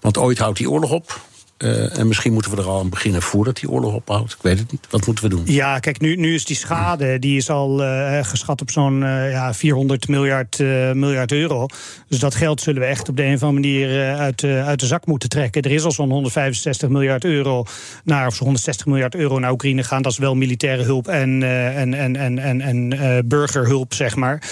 Want 0.00 0.18
ooit 0.18 0.38
houdt 0.38 0.58
die 0.58 0.70
oorlog 0.70 0.90
op. 0.90 1.20
eh, 1.60 1.98
en 1.98 2.08
misschien 2.08 2.32
moeten 2.32 2.50
we 2.50 2.56
er 2.56 2.68
al 2.68 2.78
aan 2.78 2.88
beginnen 2.88 3.22
voordat 3.22 3.56
die 3.56 3.70
oorlog 3.70 3.94
ophoudt. 3.94 4.32
Ik 4.32 4.42
weet 4.42 4.58
het 4.58 4.72
niet. 4.72 4.86
Wat 4.90 5.06
moeten 5.06 5.24
we 5.24 5.30
doen? 5.30 5.42
Ja, 5.44 5.78
kijk, 5.78 6.00
nu, 6.00 6.16
nu 6.16 6.34
is 6.34 6.44
die 6.44 6.56
schade 6.56 7.18
die 7.18 7.36
is 7.36 7.50
al 7.50 7.82
eh, 7.82 8.24
geschat 8.24 8.60
op 8.60 8.70
zo'n 8.70 9.02
eh, 9.02 9.30
ja, 9.30 9.54
400 9.54 10.08
miljard, 10.08 10.58
miljard 10.94 11.32
euro. 11.32 11.66
Dus 12.08 12.18
dat 12.18 12.34
geld 12.34 12.60
zullen 12.60 12.80
we 12.80 12.86
echt 12.86 13.08
op 13.08 13.16
de 13.16 13.24
een 13.24 13.34
of 13.34 13.42
andere 13.42 13.60
manier 13.60 14.16
uit, 14.16 14.44
uit 14.44 14.80
de 14.80 14.86
zak 14.86 15.06
moeten 15.06 15.28
trekken. 15.28 15.62
Er 15.62 15.70
is 15.70 15.84
al 15.84 15.92
zo'n 15.92 16.10
165 16.10 16.88
miljard 16.88 17.24
euro 17.24 17.64
naar, 18.04 18.26
of 18.26 18.34
zo'n 18.34 18.46
160 18.46 18.86
miljard 18.86 19.14
euro 19.14 19.38
naar 19.38 19.50
Oekraïne 19.50 19.84
gaan. 19.84 20.02
Dat 20.02 20.12
is 20.12 20.18
wel 20.18 20.34
militaire 20.34 20.82
hulp 20.82 21.08
en, 21.08 21.42
en, 21.42 21.94
en, 21.94 22.38
en, 22.38 22.60
en, 22.60 23.28
burgerhulp, 23.28 23.94
zeg 23.94 24.16
maar. 24.16 24.42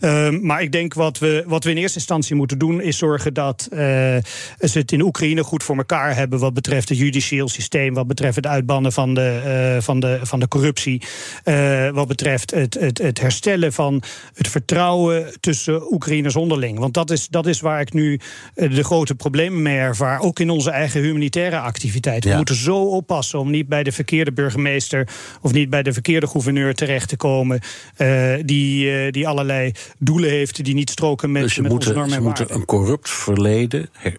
Ehm, 0.00 0.46
maar 0.46 0.62
ik 0.62 0.72
denk 0.72 0.94
wat 0.94 1.18
we, 1.18 1.44
wat 1.46 1.64
we 1.64 1.70
in 1.70 1.76
eerste 1.76 1.98
instantie 1.98 2.36
moeten 2.36 2.58
doen, 2.58 2.80
is 2.80 2.98
zorgen 2.98 3.34
dat 3.34 3.68
ze 3.70 4.22
het 4.72 4.92
in 4.92 5.02
Oekraïne 5.02 5.42
goed 5.42 5.62
voor 5.62 5.76
elkaar 5.76 6.16
hebben. 6.16 6.38
Wat 6.38 6.54
betreft 6.56 6.88
het 6.88 6.98
judicieel 6.98 7.48
systeem, 7.48 7.94
wat 7.94 8.06
betreft 8.06 8.36
het 8.36 8.46
uitbannen 8.46 8.92
van 8.92 9.14
de, 9.14 9.40
eh, 9.76 9.82
van 9.82 10.00
de, 10.00 10.18
van 10.22 10.40
de 10.40 10.48
corruptie. 10.48 11.02
eh, 11.44 11.90
wat 11.90 12.08
betreft 12.08 12.50
het, 12.50 12.74
het, 12.80 12.98
het 12.98 13.20
herstellen 13.20 13.72
van 13.72 14.02
het 14.34 14.48
vertrouwen 14.48 15.32
tussen 15.40 15.92
Oekraïners 15.92 16.36
onderling. 16.36 16.78
Want 16.78 16.94
dat 16.94 17.10
is, 17.10 17.28
dat 17.28 17.46
is 17.46 17.60
waar 17.60 17.80
ik 17.80 17.92
nu 17.92 18.20
eh, 18.54 18.70
de 18.74 18.84
grote 18.84 19.14
problemen 19.14 19.62
mee 19.62 19.76
ervaar. 19.78 20.20
Ook 20.20 20.40
in 20.40 20.50
onze 20.50 20.70
eigen 20.70 21.00
humanitaire 21.02 21.58
activiteit. 21.58 22.24
We 22.24 22.30
Ja. 22.30 22.36
moeten 22.36 22.54
zo 22.54 22.76
oppassen 22.84 23.38
om 23.38 23.50
niet 23.50 23.68
bij 23.68 23.82
de 23.82 23.92
verkeerde 23.92 24.32
burgemeester 24.32 25.08
of 25.40 25.52
niet 25.52 25.70
bij 25.70 25.82
de 25.82 25.92
verkeerde 25.92 26.26
gouverneur 26.26 26.74
terecht 26.74 27.08
te 27.08 27.16
komen. 27.16 27.60
die, 28.44 29.10
die 29.10 29.28
allerlei 29.28 29.72
doelen 29.98 30.30
heeft 30.30 30.64
die 30.64 30.74
niet 30.74 30.90
stroken 30.90 31.32
met, 31.32 31.42
Dus 31.42 31.54
ze 31.54 31.62
met 31.62 31.72
onze 31.72 31.86
moeten, 31.88 32.02
normen 32.02 32.10
ze 32.12 32.16
en 32.18 32.22
moeten 32.26 32.46
waarden. 32.46 32.60
een 32.60 32.66
corrupt 32.86 33.10
verleden 33.10 33.88
her- 33.92 34.18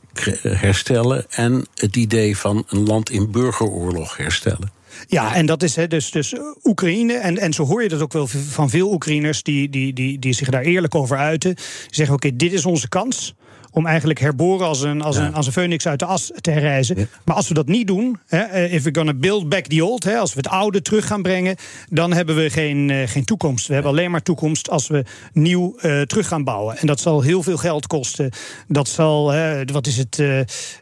herstellen. 0.60 1.26
En 1.30 1.66
het 1.76 1.96
idee 1.96 2.27
van 2.36 2.66
een 2.68 2.84
land 2.84 3.10
in 3.10 3.32
burgeroorlog 3.32 4.18
herstellen. 4.18 4.72
Ja, 5.08 5.36
en 5.36 5.46
dat 5.46 5.64
is 5.64 5.76
hè, 5.76 5.88
dus, 5.88 6.12
dus 6.12 6.36
Oekraïne. 6.64 7.14
En, 7.14 7.38
en 7.38 7.54
zo 7.54 7.66
hoor 7.66 7.84
je 7.84 7.90
dat 7.90 8.02
ook 8.02 8.14
wel 8.14 8.28
van 8.28 8.70
veel 8.70 8.92
Oekraïners 8.94 9.44
die, 9.44 9.70
die, 9.70 9.94
die, 9.94 10.20
die 10.20 10.34
zich 10.34 10.50
daar 10.50 10.62
eerlijk 10.62 10.96
over 10.96 11.18
uiten. 11.18 11.56
Die 11.56 11.66
zeggen: 11.90 12.16
oké, 12.16 12.36
dit 12.36 12.54
is 12.54 12.66
onze 12.66 12.90
kans. 12.90 13.36
Om 13.78 13.86
eigenlijk 13.86 14.20
herboren 14.20 14.68
als 14.68 14.82
een, 14.82 15.02
als, 15.02 15.18
een, 15.18 15.34
als 15.34 15.46
een 15.46 15.52
phoenix 15.52 15.88
uit 15.88 16.00
de 16.00 16.06
as 16.06 16.32
te 16.42 16.52
herrijzen. 16.52 17.10
Maar 17.26 17.36
als 17.36 17.48
we 17.48 17.54
dat 17.54 17.68
niet 17.68 17.88
doen, 17.88 18.20
hè, 18.28 18.40
eh, 18.40 18.74
if 18.74 18.84
we're 18.84 18.96
gonna 18.96 19.14
build 19.14 19.50
back 19.50 19.66
the 19.66 19.86
old, 19.86 20.04
hè, 20.04 20.18
als 20.18 20.34
we 20.34 20.40
het 20.40 20.50
oude 20.50 20.82
terug 20.82 21.08
gaan 21.08 21.22
brengen, 21.22 21.56
dan 21.90 22.14
hebben 22.14 22.36
we 22.36 22.50
geen, 22.50 22.90
eh, 22.90 23.08
geen 23.08 23.26
toekomst. 23.26 23.68
We 23.68 23.74
hebben 23.74 23.92
alleen 23.92 24.12
maar 24.12 24.22
toekomst 24.22 24.70
als 24.70 24.88
we 24.88 25.04
nieuw 25.34 25.76
eh, 25.78 26.02
terug 26.02 26.28
gaan 26.28 26.44
bouwen. 26.44 26.78
En 26.78 26.88
dat 26.88 27.00
zal 27.00 27.22
heel 27.22 27.44
veel 27.44 27.58
geld 27.58 27.88
kosten. 27.88 28.32
Dat 28.68 28.88
zal, 28.88 29.30
hè, 29.30 29.66
wat 29.66 29.88
is 29.88 29.98
het, 29.98 30.22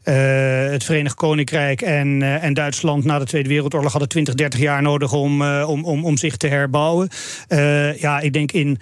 het 0.04 0.84
Verenigd 0.84 1.16
Koninkrijk 1.16 1.82
en, 1.82 2.22
en 2.42 2.54
Duitsland 2.54 3.04
na 3.04 3.20
de 3.20 3.26
Tweede 3.26 3.50
Wereldoorlog 3.50 3.92
hadden 3.92 4.10
20, 4.10 4.34
30 4.34 4.60
jaar 4.60 4.82
nodig 4.82 5.14
om, 5.14 5.44
om, 5.44 5.86
om, 5.86 6.06
om 6.06 6.18
zich 6.18 6.38
te 6.38 6.48
herbouwen. 6.48 7.10
Ja, 7.98 8.20
ik 8.20 8.34
denk 8.34 8.52
in. 8.52 8.80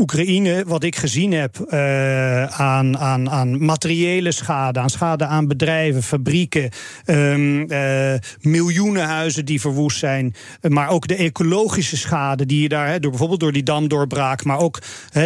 Oekraïne, 0.00 0.64
wat 0.66 0.84
ik 0.84 0.96
gezien 0.96 1.32
heb 1.32 1.60
eh, 1.60 2.44
aan, 2.60 2.98
aan, 2.98 3.30
aan 3.30 3.64
materiële 3.64 4.32
schade, 4.32 4.80
aan 4.80 4.90
schade 4.90 5.24
aan 5.24 5.48
bedrijven, 5.48 6.02
fabrieken, 6.02 6.70
eh, 7.04 8.14
miljoenen 8.40 9.04
huizen 9.04 9.44
die 9.44 9.60
verwoest 9.60 9.98
zijn, 9.98 10.34
maar 10.68 10.88
ook 10.88 11.06
de 11.06 11.16
ecologische 11.16 11.96
schade 11.96 12.46
die 12.46 12.62
je 12.62 12.68
daar, 12.68 13.00
door, 13.00 13.10
bijvoorbeeld 13.10 13.40
door 13.40 13.52
die 13.52 13.62
damdoorbraak, 13.62 14.44
maar 14.44 14.58
ook 14.58 14.78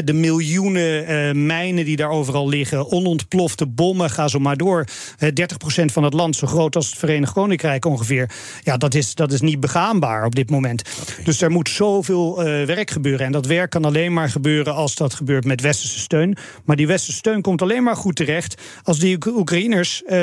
de 0.04 0.12
miljoenen 0.12 1.06
eh, 1.06 1.34
mijnen 1.34 1.84
die 1.84 1.96
daar 1.96 2.10
overal 2.10 2.48
liggen, 2.48 2.90
onontplofte 2.90 3.66
bommen, 3.66 4.10
ga 4.10 4.28
zo 4.28 4.38
maar 4.38 4.56
door. 4.56 4.84
Hè, 5.16 5.28
30% 5.32 5.92
van 5.92 6.04
het 6.04 6.14
land, 6.14 6.36
zo 6.36 6.46
groot 6.46 6.76
als 6.76 6.90
het 6.90 6.98
Verenigd 6.98 7.32
Koninkrijk 7.32 7.84
ongeveer, 7.84 8.30
ja, 8.62 8.76
dat 8.76 8.94
is, 8.94 9.14
dat 9.14 9.32
is 9.32 9.40
niet 9.40 9.60
begaanbaar 9.60 10.24
op 10.24 10.34
dit 10.34 10.50
moment. 10.50 10.82
Dus 11.24 11.40
er 11.40 11.50
moet 11.50 11.68
zoveel 11.68 12.42
werk 12.66 12.90
gebeuren 12.90 13.26
en 13.26 13.32
dat 13.32 13.46
werk 13.46 13.70
kan 13.70 13.84
alleen 13.84 14.12
maar 14.12 14.28
gebeuren 14.28 14.63
als 14.72 14.94
dat 14.94 15.14
gebeurt 15.14 15.44
met 15.44 15.60
westerse 15.60 15.98
steun. 15.98 16.36
Maar 16.64 16.76
die 16.76 16.86
westerse 16.86 17.18
steun 17.18 17.42
komt 17.42 17.62
alleen 17.62 17.82
maar 17.82 17.96
goed 17.96 18.16
terecht 18.16 18.62
als 18.82 18.98
die 18.98 19.14
Oek- 19.14 19.26
Oekraïners, 19.26 20.02
eh, 20.02 20.16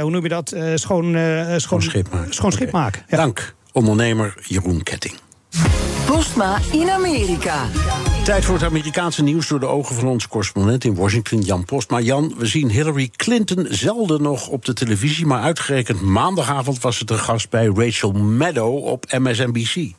hoe 0.00 0.10
noem 0.10 0.22
je 0.22 0.28
dat, 0.28 0.52
eh, 0.52 0.72
schoon, 0.74 1.14
eh, 1.14 1.54
schoon, 1.56 1.82
schip 1.82 2.12
maken. 2.12 2.34
Schoon 2.34 2.52
schip 2.52 2.70
maken. 2.70 3.02
Dank, 3.08 3.54
ondernemer 3.72 4.34
Jeroen 4.46 4.82
Ketting. 4.82 5.14
Postma 6.06 6.58
in 6.72 6.90
Amerika. 6.90 7.66
Tijd 8.24 8.44
voor 8.44 8.54
het 8.54 8.64
Amerikaanse 8.64 9.22
nieuws 9.22 9.48
door 9.48 9.60
de 9.60 9.66
ogen 9.66 9.94
van 9.94 10.08
onze 10.08 10.28
correspondent 10.28 10.84
in 10.84 10.94
Washington, 10.94 11.40
Jan 11.40 11.64
Post. 11.64 11.90
Maar 11.90 12.02
Jan, 12.02 12.34
we 12.38 12.46
zien 12.46 12.70
Hillary 12.70 13.10
Clinton 13.16 13.66
zelden 13.70 14.22
nog 14.22 14.48
op 14.48 14.64
de 14.64 14.72
televisie, 14.72 15.26
maar 15.26 15.42
uitgerekend 15.42 16.00
maandagavond 16.00 16.80
was 16.80 16.96
ze 16.96 17.04
te 17.04 17.18
gast 17.18 17.50
bij 17.50 17.66
Rachel 17.74 18.12
Maddow 18.12 18.84
op 18.84 19.04
MSNBC. 19.18 19.92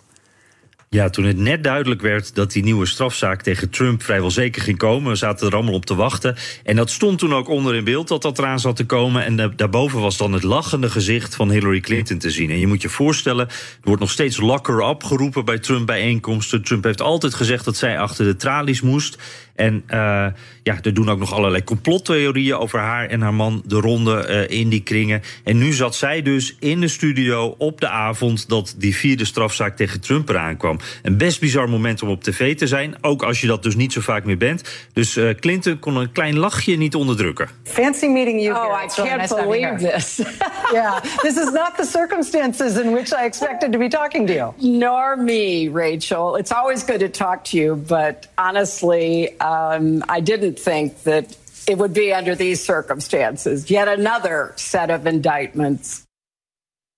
Ja, 0.89 1.09
toen 1.09 1.25
het 1.25 1.37
net 1.37 1.63
duidelijk 1.63 2.01
werd 2.01 2.35
dat 2.35 2.51
die 2.51 2.63
nieuwe 2.63 2.85
strafzaak 2.85 3.41
tegen 3.41 3.69
Trump 3.69 4.03
vrijwel 4.03 4.31
zeker 4.31 4.61
ging 4.61 4.77
komen, 4.77 5.17
zaten 5.17 5.47
er 5.47 5.53
allemaal 5.53 5.73
op 5.73 5.85
te 5.85 5.95
wachten. 5.95 6.35
En 6.63 6.75
dat 6.75 6.89
stond 6.89 7.19
toen 7.19 7.33
ook 7.33 7.47
onder 7.47 7.75
in 7.75 7.83
beeld 7.83 8.07
dat 8.07 8.21
dat 8.21 8.39
eraan 8.39 8.59
zat 8.59 8.75
te 8.75 8.85
komen. 8.85 9.23
En 9.25 9.53
daarboven 9.55 9.99
was 9.99 10.17
dan 10.17 10.33
het 10.33 10.43
lachende 10.43 10.89
gezicht 10.89 11.35
van 11.35 11.51
Hillary 11.51 11.79
Clinton 11.79 12.17
te 12.17 12.29
zien. 12.29 12.49
En 12.49 12.59
je 12.59 12.67
moet 12.67 12.81
je 12.81 12.89
voorstellen, 12.89 13.47
er 13.47 13.55
wordt 13.83 14.01
nog 14.01 14.11
steeds 14.11 14.37
locker 14.37 14.89
up 14.89 15.03
geroepen 15.03 15.45
bij 15.45 15.59
Trump-bijeenkomsten. 15.59 16.63
Trump 16.63 16.83
heeft 16.83 17.01
altijd 17.01 17.33
gezegd 17.33 17.65
dat 17.65 17.77
zij 17.77 17.99
achter 17.99 18.25
de 18.25 18.35
tralies 18.35 18.81
moest. 18.81 19.17
En 19.55 19.83
uh, 19.89 20.27
ja, 20.63 20.77
er 20.81 20.93
doen 20.93 21.09
ook 21.09 21.19
nog 21.19 21.33
allerlei 21.33 21.63
complottheorieën 21.63 22.55
over 22.55 22.79
haar 22.79 23.09
en 23.09 23.21
haar 23.21 23.33
man 23.33 23.61
de 23.65 23.79
ronde 23.79 24.47
uh, 24.49 24.59
in 24.59 24.69
die 24.69 24.83
kringen. 24.83 25.21
En 25.43 25.57
nu 25.57 25.73
zat 25.73 25.95
zij 25.95 26.21
dus 26.21 26.55
in 26.59 26.79
de 26.79 26.87
studio 26.87 27.55
op 27.57 27.81
de 27.81 27.89
avond 27.89 28.49
dat 28.49 28.75
die 28.77 28.95
vierde 28.95 29.25
strafzaak 29.25 29.75
tegen 29.75 30.01
Trump 30.01 30.29
eraan 30.29 30.57
kwam. 30.57 30.79
Een 31.03 31.17
best 31.17 31.39
bizar 31.39 31.69
moment 31.69 32.01
om 32.01 32.09
op 32.09 32.23
tv 32.23 32.55
te 32.55 32.67
zijn, 32.67 32.95
ook 33.01 33.23
als 33.23 33.41
je 33.41 33.47
dat 33.47 33.63
dus 33.63 33.75
niet 33.75 33.93
zo 33.93 34.01
vaak 34.01 34.23
meer 34.23 34.37
bent. 34.37 34.87
Dus 34.93 35.17
uh, 35.17 35.29
Clinton 35.29 35.79
kon 35.79 35.95
een 35.95 36.11
klein 36.11 36.37
lachje 36.37 36.77
niet 36.77 36.95
onderdrukken. 36.95 37.49
Fancy 37.63 38.07
meeting 38.07 38.41
you. 38.41 38.55
Oh, 38.55 38.83
I 38.83 39.01
can't 39.01 39.17
nice 39.17 39.35
believe 39.35 39.91
this. 39.91 40.15
yeah, 40.73 41.01
this 41.01 41.37
is 41.37 41.51
not 41.51 41.77
the 41.77 41.85
circumstances 41.85 42.77
in 42.77 42.91
which 42.91 43.11
I 43.11 43.25
expected 43.25 43.71
to 43.71 43.77
be 43.77 43.87
talking 43.87 44.27
to 44.27 44.33
you. 44.33 44.51
Nor 44.57 45.17
me, 45.17 45.69
Rachel. 45.73 46.37
It's 46.37 46.51
always 46.51 46.83
good 46.85 46.99
to 46.99 47.09
talk 47.09 47.43
to 47.43 47.57
you, 47.57 47.75
but 47.75 48.27
honestly. 48.37 49.29
Um, 49.45 50.03
I 50.09 50.21
didn't 50.21 50.57
think 50.57 51.03
that 51.03 51.37
it 51.67 51.77
would 51.77 51.93
be 51.93 52.11
under 52.13 52.33
these 52.35 52.63
circumstances. 52.63 53.69
Yet 53.69 53.87
another 53.87 54.53
set 54.55 54.89
of 54.89 55.05
indictments. 55.05 56.04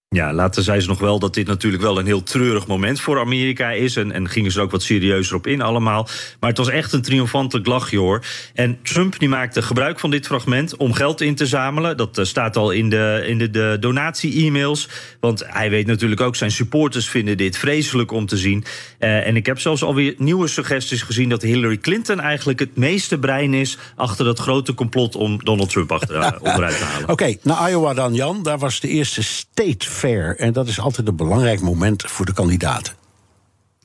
Ja, 0.09 0.33
later 0.33 0.63
zei 0.63 0.79
ze 0.79 0.87
nog 0.87 0.99
wel 0.99 1.19
dat 1.19 1.33
dit 1.33 1.47
natuurlijk 1.47 1.83
wel 1.83 1.99
een 1.99 2.05
heel 2.05 2.23
treurig 2.23 2.67
moment 2.67 3.01
voor 3.01 3.19
Amerika 3.19 3.71
is. 3.71 3.95
En, 3.95 4.11
en 4.11 4.29
gingen 4.29 4.51
ze 4.51 4.57
er 4.57 4.63
ook 4.63 4.71
wat 4.71 4.83
serieuzer 4.83 5.35
op 5.35 5.47
in 5.47 5.61
allemaal. 5.61 6.07
Maar 6.39 6.49
het 6.49 6.57
was 6.57 6.69
echt 6.69 6.93
een 6.93 7.01
triomfantelijk 7.01 7.67
lachje 7.67 7.97
hoor. 7.97 8.23
En 8.53 8.79
Trump 8.83 9.19
die 9.19 9.29
maakte 9.29 9.61
gebruik 9.61 9.99
van 9.99 10.09
dit 10.09 10.25
fragment 10.25 10.75
om 10.75 10.93
geld 10.93 11.21
in 11.21 11.35
te 11.35 11.45
zamelen. 11.45 11.97
Dat 11.97 12.17
uh, 12.17 12.25
staat 12.25 12.55
al 12.55 12.71
in 12.71 12.89
de, 12.89 13.23
in 13.25 13.37
de, 13.37 13.49
de 13.49 13.77
donatie-e-mails. 13.79 14.89
Want 15.19 15.43
hij 15.47 15.69
weet 15.69 15.87
natuurlijk 15.87 16.21
ook, 16.21 16.35
zijn 16.35 16.51
supporters 16.51 17.09
vinden 17.09 17.37
dit 17.37 17.57
vreselijk 17.57 18.11
om 18.11 18.25
te 18.25 18.37
zien. 18.37 18.63
Uh, 18.99 19.27
en 19.27 19.35
ik 19.35 19.45
heb 19.45 19.59
zelfs 19.59 19.83
alweer 19.83 20.15
nieuwe 20.17 20.47
suggesties 20.47 21.01
gezien 21.01 21.29
dat 21.29 21.41
Hillary 21.41 21.77
Clinton 21.77 22.19
eigenlijk 22.19 22.59
het 22.59 22.75
meeste 22.75 23.17
brein 23.19 23.53
is 23.53 23.77
achter 23.95 24.25
dat 24.25 24.39
grote 24.39 24.73
complot 24.73 25.15
om 25.15 25.43
Donald 25.43 25.69
Trump 25.69 25.91
achter, 25.91 26.15
uh, 26.15 26.31
onderuit 26.51 26.77
te 26.77 26.83
halen. 26.83 27.01
Oké, 27.01 27.11
okay, 27.11 27.39
naar 27.43 27.69
Iowa 27.69 27.93
dan 27.93 28.13
Jan. 28.13 28.43
Daar 28.43 28.57
was 28.57 28.79
de 28.79 28.87
eerste 28.87 29.23
state 29.23 29.95
fair. 29.97 30.37
En 30.37 30.53
dat 30.53 30.67
is 30.67 30.79
altijd 30.79 31.07
een 31.07 31.15
belangrijk 31.15 31.61
moment 31.61 32.03
voor 32.07 32.25
de 32.25 32.33
kandidaten. 32.33 32.93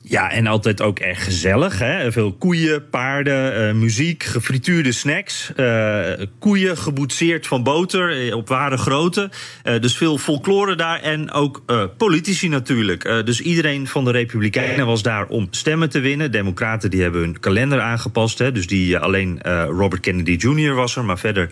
Ja, 0.05 0.31
en 0.31 0.47
altijd 0.47 0.81
ook 0.81 0.99
erg 0.99 1.23
gezellig. 1.23 1.79
Hè? 1.79 2.11
Veel 2.11 2.33
koeien, 2.33 2.89
paarden, 2.89 3.67
uh, 3.67 3.73
muziek, 3.73 4.23
gefrituurde 4.23 4.91
snacks. 4.91 5.51
Uh, 5.55 6.01
koeien 6.39 6.77
geboetseerd 6.77 7.47
van 7.47 7.63
boter 7.63 8.35
op 8.35 8.47
ware 8.47 8.77
grootte. 8.77 9.31
Dus 9.79 9.97
veel 9.97 10.17
folklore 10.17 10.75
daar 10.75 11.01
en 11.01 11.31
ook 11.31 11.63
politici 11.97 12.47
natuurlijk. 12.47 13.03
dus 13.25 13.41
iedereen 13.41 13.87
van 13.87 14.05
de 14.05 14.11
Republikeinen 14.11 14.85
was 14.85 15.01
daar 15.01 15.27
om 15.27 15.47
stemmen 15.51 15.89
te 15.89 15.99
winnen. 15.99 16.31
Democraten 16.31 16.89
die 16.89 17.01
hebben 17.01 17.21
hun 17.21 17.39
kalender 17.39 17.81
aangepast. 17.81 18.39
Hè? 18.39 18.51
Dus 18.51 18.67
die, 18.67 18.97
alleen 18.97 19.41
Robert 19.67 20.01
Kennedy 20.01 20.31
Jr. 20.31 20.73
was 20.73 20.95
er, 20.95 21.05
maar 21.05 21.19
verder 21.19 21.49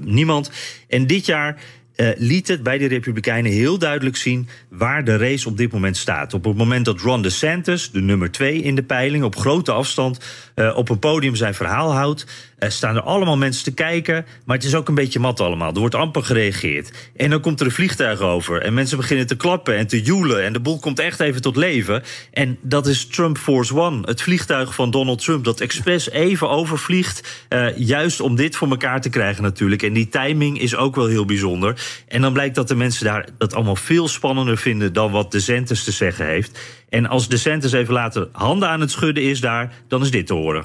niemand. 0.00 0.50
En 0.88 1.06
dit 1.06 1.26
jaar 1.26 1.56
uh, 1.96 2.08
liet 2.16 2.48
het 2.48 2.62
bij 2.62 2.78
de 2.78 2.86
Republikeinen 2.86 3.52
heel 3.52 3.78
duidelijk 3.78 4.16
zien 4.16 4.48
waar 4.68 5.04
de 5.04 5.16
race 5.16 5.48
op 5.48 5.56
dit 5.56 5.72
moment 5.72 5.96
staat. 5.96 6.34
Op 6.34 6.44
het 6.44 6.56
moment 6.56 6.84
dat 6.84 7.00
Ron 7.00 7.22
DeSantis, 7.22 7.90
de 7.90 8.00
nummer 8.00 8.30
twee 8.30 8.62
in 8.62 8.74
de 8.74 8.82
peiling, 8.82 9.24
op 9.24 9.36
grote 9.36 9.72
afstand 9.72 10.18
uh, 10.54 10.76
op 10.76 10.88
een 10.88 10.98
podium 10.98 11.34
zijn 11.34 11.54
verhaal 11.54 11.92
houdt, 11.92 12.26
uh, 12.58 12.68
staan 12.68 12.96
er 12.96 13.02
allemaal 13.02 13.36
mensen 13.36 13.64
te 13.64 13.74
kijken, 13.74 14.26
maar 14.44 14.56
het 14.56 14.66
is 14.66 14.74
ook 14.74 14.88
een 14.88 14.94
beetje 14.94 15.18
mat 15.18 15.40
allemaal. 15.40 15.72
Er 15.72 15.78
wordt 15.78 15.94
amper 15.94 16.22
gereageerd. 16.22 16.90
En 17.16 17.30
dan 17.30 17.40
komt 17.40 17.60
er 17.60 17.66
een 17.66 17.72
vliegtuig 17.72 18.20
over 18.20 18.62
en 18.62 18.74
mensen 18.74 18.96
beginnen 18.96 19.26
te 19.26 19.36
klappen 19.36 19.76
en 19.76 19.86
te 19.86 20.02
joelen 20.02 20.44
en 20.44 20.52
de 20.52 20.60
boel 20.60 20.78
komt 20.78 20.98
echt 20.98 21.20
even 21.20 21.42
tot 21.42 21.56
leven. 21.56 22.02
En 22.32 22.58
dat 22.62 22.86
is 22.86 23.06
Trump 23.06 23.38
Force 23.38 23.74
One, 23.74 24.00
het 24.06 24.22
vliegtuig 24.22 24.74
van 24.74 24.90
Donald 24.90 25.24
Trump 25.24 25.44
dat 25.44 25.60
expres 25.60 26.10
even 26.10 26.48
overvliegt, 26.48 27.46
juist 27.76 28.20
om 28.20 28.36
dit 28.36 28.56
voor 28.56 28.68
elkaar 28.68 29.00
te 29.00 29.08
krijgen 29.08 29.42
natuurlijk. 29.42 29.82
En 29.82 29.92
die 29.92 30.08
timing 30.08 30.60
is 30.60 30.76
ook 30.76 30.94
wel 30.94 31.06
heel 31.06 31.24
bijzonder. 31.24 32.02
En 32.08 32.20
dan 32.20 32.32
blijkt 32.32 32.54
dat 32.54 32.68
de 32.68 32.74
mensen 32.74 33.04
daar 33.04 33.28
dat 33.38 33.54
allemaal 33.54 33.76
veel 33.76 34.08
spannender 34.08 34.56
vinden 34.56 34.92
dan 34.92 35.10
wat 35.10 35.32
DeSantis 35.32 35.84
te 35.84 35.92
zeggen 35.92 36.26
heeft. 36.26 36.58
En 36.94 37.06
als 37.06 37.28
DeSantis 37.28 37.72
even 37.72 37.94
later 37.94 38.28
handen 38.32 38.68
aan 38.68 38.80
het 38.80 38.90
schudden 38.90 39.22
is 39.22 39.40
daar, 39.40 39.72
dan 39.88 40.02
is 40.02 40.10
dit 40.10 40.26
te 40.26 40.34
horen. 40.34 40.64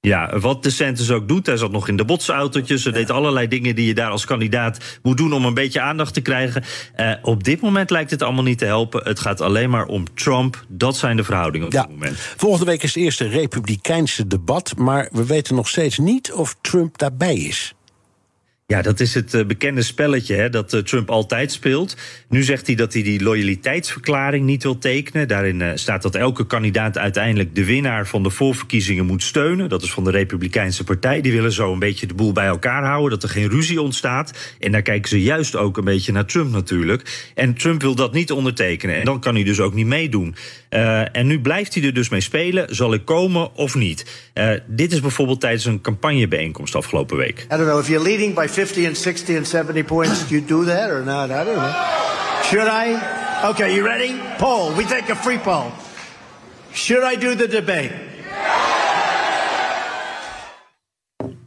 Ja, 0.00 0.38
wat 0.38 0.62
DeSantis 0.62 1.10
ook 1.10 1.28
doet, 1.28 1.46
hij 1.46 1.56
zat 1.56 1.70
nog 1.70 1.88
in 1.88 1.96
de 1.96 2.04
botsautootjes. 2.04 2.84
Hij 2.84 2.92
deed 2.92 3.10
allerlei 3.10 3.48
dingen 3.48 3.74
die 3.74 3.86
je 3.86 3.94
daar 3.94 4.10
als 4.10 4.24
kandidaat 4.24 4.98
moet 5.02 5.16
doen 5.16 5.32
om 5.32 5.44
een 5.44 5.54
beetje 5.54 5.80
aandacht 5.80 6.14
te 6.14 6.20
krijgen. 6.20 6.64
Uh, 6.96 7.12
op 7.22 7.44
dit 7.44 7.60
moment 7.60 7.90
lijkt 7.90 8.10
het 8.10 8.22
allemaal 8.22 8.42
niet 8.42 8.58
te 8.58 8.64
helpen. 8.64 9.00
Het 9.04 9.20
gaat 9.20 9.40
alleen 9.40 9.70
maar 9.70 9.86
om 9.86 10.14
Trump. 10.14 10.64
Dat 10.68 10.96
zijn 10.96 11.16
de 11.16 11.24
verhoudingen 11.24 11.66
op 11.66 11.72
ja. 11.72 11.82
dit 11.82 11.90
moment. 11.90 12.16
Volgende 12.18 12.66
week 12.66 12.82
is 12.82 12.94
het 12.94 13.02
eerste 13.02 13.28
republikeinse 13.28 14.26
debat. 14.26 14.74
Maar 14.76 15.08
we 15.12 15.26
weten 15.26 15.54
nog 15.54 15.68
steeds 15.68 15.98
niet 15.98 16.32
of 16.32 16.56
Trump 16.60 16.98
daarbij 16.98 17.36
is. 17.36 17.74
Ja, 18.66 18.82
dat 18.82 19.00
is 19.00 19.14
het 19.14 19.34
uh, 19.34 19.44
bekende 19.44 19.82
spelletje 19.82 20.34
hè, 20.34 20.50
dat 20.50 20.72
uh, 20.72 20.80
Trump 20.80 21.10
altijd 21.10 21.52
speelt. 21.52 21.96
Nu 22.28 22.42
zegt 22.42 22.66
hij 22.66 22.76
dat 22.76 22.92
hij 22.92 23.02
die 23.02 23.22
loyaliteitsverklaring 23.22 24.46
niet 24.46 24.62
wil 24.62 24.78
tekenen. 24.78 25.28
Daarin 25.28 25.60
uh, 25.60 25.70
staat 25.74 26.02
dat 26.02 26.14
elke 26.14 26.46
kandidaat 26.46 26.98
uiteindelijk 26.98 27.54
de 27.54 27.64
winnaar 27.64 28.06
van 28.06 28.22
de 28.22 28.30
voorverkiezingen 28.30 29.06
moet 29.06 29.22
steunen. 29.22 29.68
Dat 29.68 29.82
is 29.82 29.92
van 29.92 30.04
de 30.04 30.10
Republikeinse 30.10 30.84
Partij. 30.84 31.20
Die 31.20 31.32
willen 31.32 31.52
zo 31.52 31.72
een 31.72 31.78
beetje 31.78 32.06
de 32.06 32.14
boel 32.14 32.32
bij 32.32 32.46
elkaar 32.46 32.84
houden, 32.84 33.10
dat 33.10 33.22
er 33.22 33.28
geen 33.28 33.48
ruzie 33.48 33.80
ontstaat. 33.80 34.56
En 34.60 34.72
daar 34.72 34.82
kijken 34.82 35.08
ze 35.08 35.22
juist 35.22 35.56
ook 35.56 35.76
een 35.76 35.84
beetje 35.84 36.12
naar 36.12 36.26
Trump 36.26 36.52
natuurlijk. 36.52 37.30
En 37.34 37.54
Trump 37.54 37.80
wil 37.80 37.94
dat 37.94 38.12
niet 38.12 38.32
ondertekenen. 38.32 38.96
En 38.96 39.04
dan 39.04 39.20
kan 39.20 39.34
hij 39.34 39.44
dus 39.44 39.60
ook 39.60 39.74
niet 39.74 39.86
meedoen. 39.86 40.34
en 41.12 41.26
nu 41.26 41.40
blijft 41.40 41.74
hij 41.74 41.84
er 41.84 41.94
dus 41.94 42.08
mee 42.08 42.20
spelen. 42.20 42.74
Zal 42.74 42.94
ik 42.94 43.04
komen 43.04 43.54
of 43.54 43.74
niet? 43.74 44.30
dit 44.66 44.92
is 44.92 45.00
bijvoorbeeld 45.00 45.40
tijdens 45.40 45.64
een 45.64 45.80
campagnebijeenkomst 45.80 46.74
afgelopen 46.74 47.16
week. 47.16 47.38
I 47.40 47.46
don't 47.48 47.68
know 47.68 47.80
if 47.80 47.88
you're 47.88 48.04
leading 48.04 48.34
by 48.34 48.46
50 48.54 48.86
and 48.86 48.96
60 48.96 49.36
and 49.36 49.46
70 49.46 49.82
points, 49.82 50.28
do 50.28 50.34
you 50.36 50.40
do 50.40 50.66
that 50.66 50.90
or 50.90 51.04
not? 51.04 51.32
I 51.32 51.44
don't 51.44 51.56
know. 51.56 52.42
Should 52.44 52.68
I? 52.68 53.50
Okay, 53.50 53.74
you 53.74 53.84
ready? 53.84 54.16
Poll. 54.38 54.72
We 54.74 54.84
take 54.84 55.08
a 55.08 55.16
free 55.16 55.38
poll. 55.38 55.72
Should 56.72 57.02
I 57.02 57.16
do 57.16 57.34
the 57.34 57.48
debate? 57.48 57.92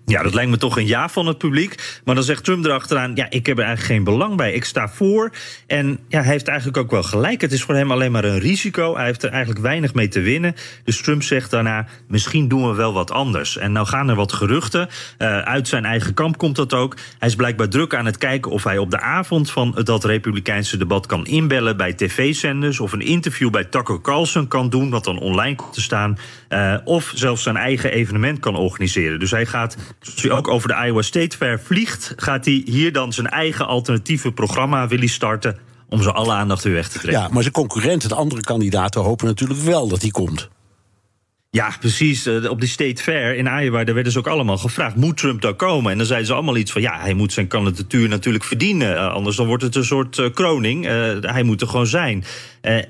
Ja, 0.09 0.23
dat 0.23 0.33
lijkt 0.33 0.49
me 0.49 0.57
toch 0.57 0.77
een 0.77 0.87
ja 0.87 1.09
van 1.09 1.25
het 1.25 1.37
publiek. 1.37 1.99
Maar 2.05 2.15
dan 2.15 2.23
zegt 2.23 2.43
Trump 2.43 2.65
erachteraan: 2.65 3.15
ja, 3.15 3.29
ik 3.29 3.45
heb 3.45 3.57
er 3.57 3.63
eigenlijk 3.63 3.93
geen 3.93 4.03
belang 4.03 4.35
bij. 4.35 4.53
Ik 4.53 4.65
sta 4.65 4.89
voor. 4.89 5.31
En 5.65 5.99
ja, 6.07 6.21
hij 6.21 6.31
heeft 6.31 6.47
eigenlijk 6.47 6.77
ook 6.77 6.91
wel 6.91 7.03
gelijk. 7.03 7.41
Het 7.41 7.51
is 7.51 7.63
voor 7.63 7.75
hem 7.75 7.91
alleen 7.91 8.11
maar 8.11 8.23
een 8.23 8.39
risico. 8.39 8.95
Hij 8.95 9.05
heeft 9.05 9.23
er 9.23 9.29
eigenlijk 9.29 9.61
weinig 9.61 9.93
mee 9.93 10.07
te 10.07 10.19
winnen. 10.19 10.55
Dus 10.83 11.01
Trump 11.01 11.23
zegt 11.23 11.51
daarna: 11.51 11.87
misschien 12.07 12.47
doen 12.47 12.69
we 12.69 12.75
wel 12.75 12.93
wat 12.93 13.11
anders. 13.11 13.57
En 13.57 13.71
nou 13.71 13.87
gaan 13.87 14.09
er 14.09 14.15
wat 14.15 14.33
geruchten. 14.33 14.87
Uh, 15.17 15.39
uit 15.39 15.67
zijn 15.67 15.85
eigen 15.85 16.13
kamp 16.13 16.37
komt 16.37 16.55
dat 16.55 16.73
ook. 16.73 16.95
Hij 17.19 17.27
is 17.27 17.35
blijkbaar 17.35 17.69
druk 17.69 17.95
aan 17.95 18.05
het 18.05 18.17
kijken 18.17 18.51
of 18.51 18.63
hij 18.63 18.77
op 18.77 18.91
de 18.91 18.99
avond 18.99 19.51
van 19.51 19.81
dat 19.83 20.03
Republikeinse 20.03 20.77
debat 20.77 21.05
kan 21.05 21.25
inbellen 21.25 21.77
bij 21.77 21.93
tv-zenders. 21.93 22.79
Of 22.79 22.91
een 22.91 23.01
interview 23.01 23.49
bij 23.49 23.63
Tucker 23.63 24.01
Carlson 24.01 24.47
kan 24.47 24.69
doen, 24.69 24.89
wat 24.89 25.03
dan 25.03 25.19
online 25.19 25.55
komt 25.55 25.73
te 25.73 25.81
staan. 25.81 26.17
Uh, 26.49 26.77
of 26.83 27.11
zelfs 27.15 27.43
zijn 27.43 27.57
eigen 27.57 27.91
evenement 27.91 28.39
kan 28.39 28.55
organiseren. 28.55 29.19
Dus 29.19 29.31
hij 29.31 29.45
gaat 29.45 29.77
ook 30.29 30.47
over 30.47 30.67
de 30.67 30.85
Iowa 30.85 31.01
State 31.01 31.37
Fair 31.37 31.59
vliegt, 31.59 32.13
gaat 32.15 32.45
hij 32.45 32.61
hier 32.65 32.93
dan 32.93 33.13
zijn 33.13 33.27
eigen 33.27 33.67
alternatieve 33.67 34.31
programma 34.31 34.87
willen 34.87 35.09
starten 35.09 35.57
om 35.89 36.01
zo 36.01 36.09
alle 36.09 36.33
aandacht 36.33 36.63
weer 36.63 36.73
weg 36.73 36.89
te 36.89 36.99
trekken. 36.99 37.21
Ja, 37.21 37.27
maar 37.27 37.41
zijn 37.41 37.53
concurrenten, 37.53 38.09
de 38.09 38.15
andere 38.15 38.41
kandidaten, 38.41 39.01
hopen 39.01 39.25
natuurlijk 39.25 39.59
wel 39.59 39.87
dat 39.87 40.01
hij 40.01 40.11
komt. 40.11 40.49
Ja, 41.51 41.75
precies. 41.79 42.27
Op 42.27 42.59
die 42.59 42.69
State 42.69 43.03
Fair 43.03 43.35
in 43.35 43.45
Iowa, 43.45 43.83
daar 43.83 43.93
werden 43.93 44.11
ze 44.13 44.19
ook 44.19 44.27
allemaal 44.27 44.57
gevraagd: 44.57 44.95
moet 44.95 45.17
Trump 45.17 45.41
daar 45.41 45.53
komen? 45.53 45.91
En 45.91 45.97
dan 45.97 46.07
zeiden 46.07 46.27
ze 46.27 46.33
allemaal 46.33 46.57
iets 46.57 46.71
van: 46.71 46.81
ja, 46.81 46.99
hij 46.99 47.13
moet 47.13 47.33
zijn 47.33 47.47
kandidatuur 47.47 48.09
natuurlijk 48.09 48.43
verdienen. 48.43 49.11
anders 49.11 49.35
dan 49.35 49.47
wordt 49.47 49.63
het 49.63 49.75
een 49.75 49.85
soort 49.85 50.17
uh, 50.17 50.29
kroning. 50.33 50.85
Hij 51.21 51.43
moet 51.43 51.61
er 51.61 51.67
gewoon 51.67 51.87
zijn. 51.87 52.23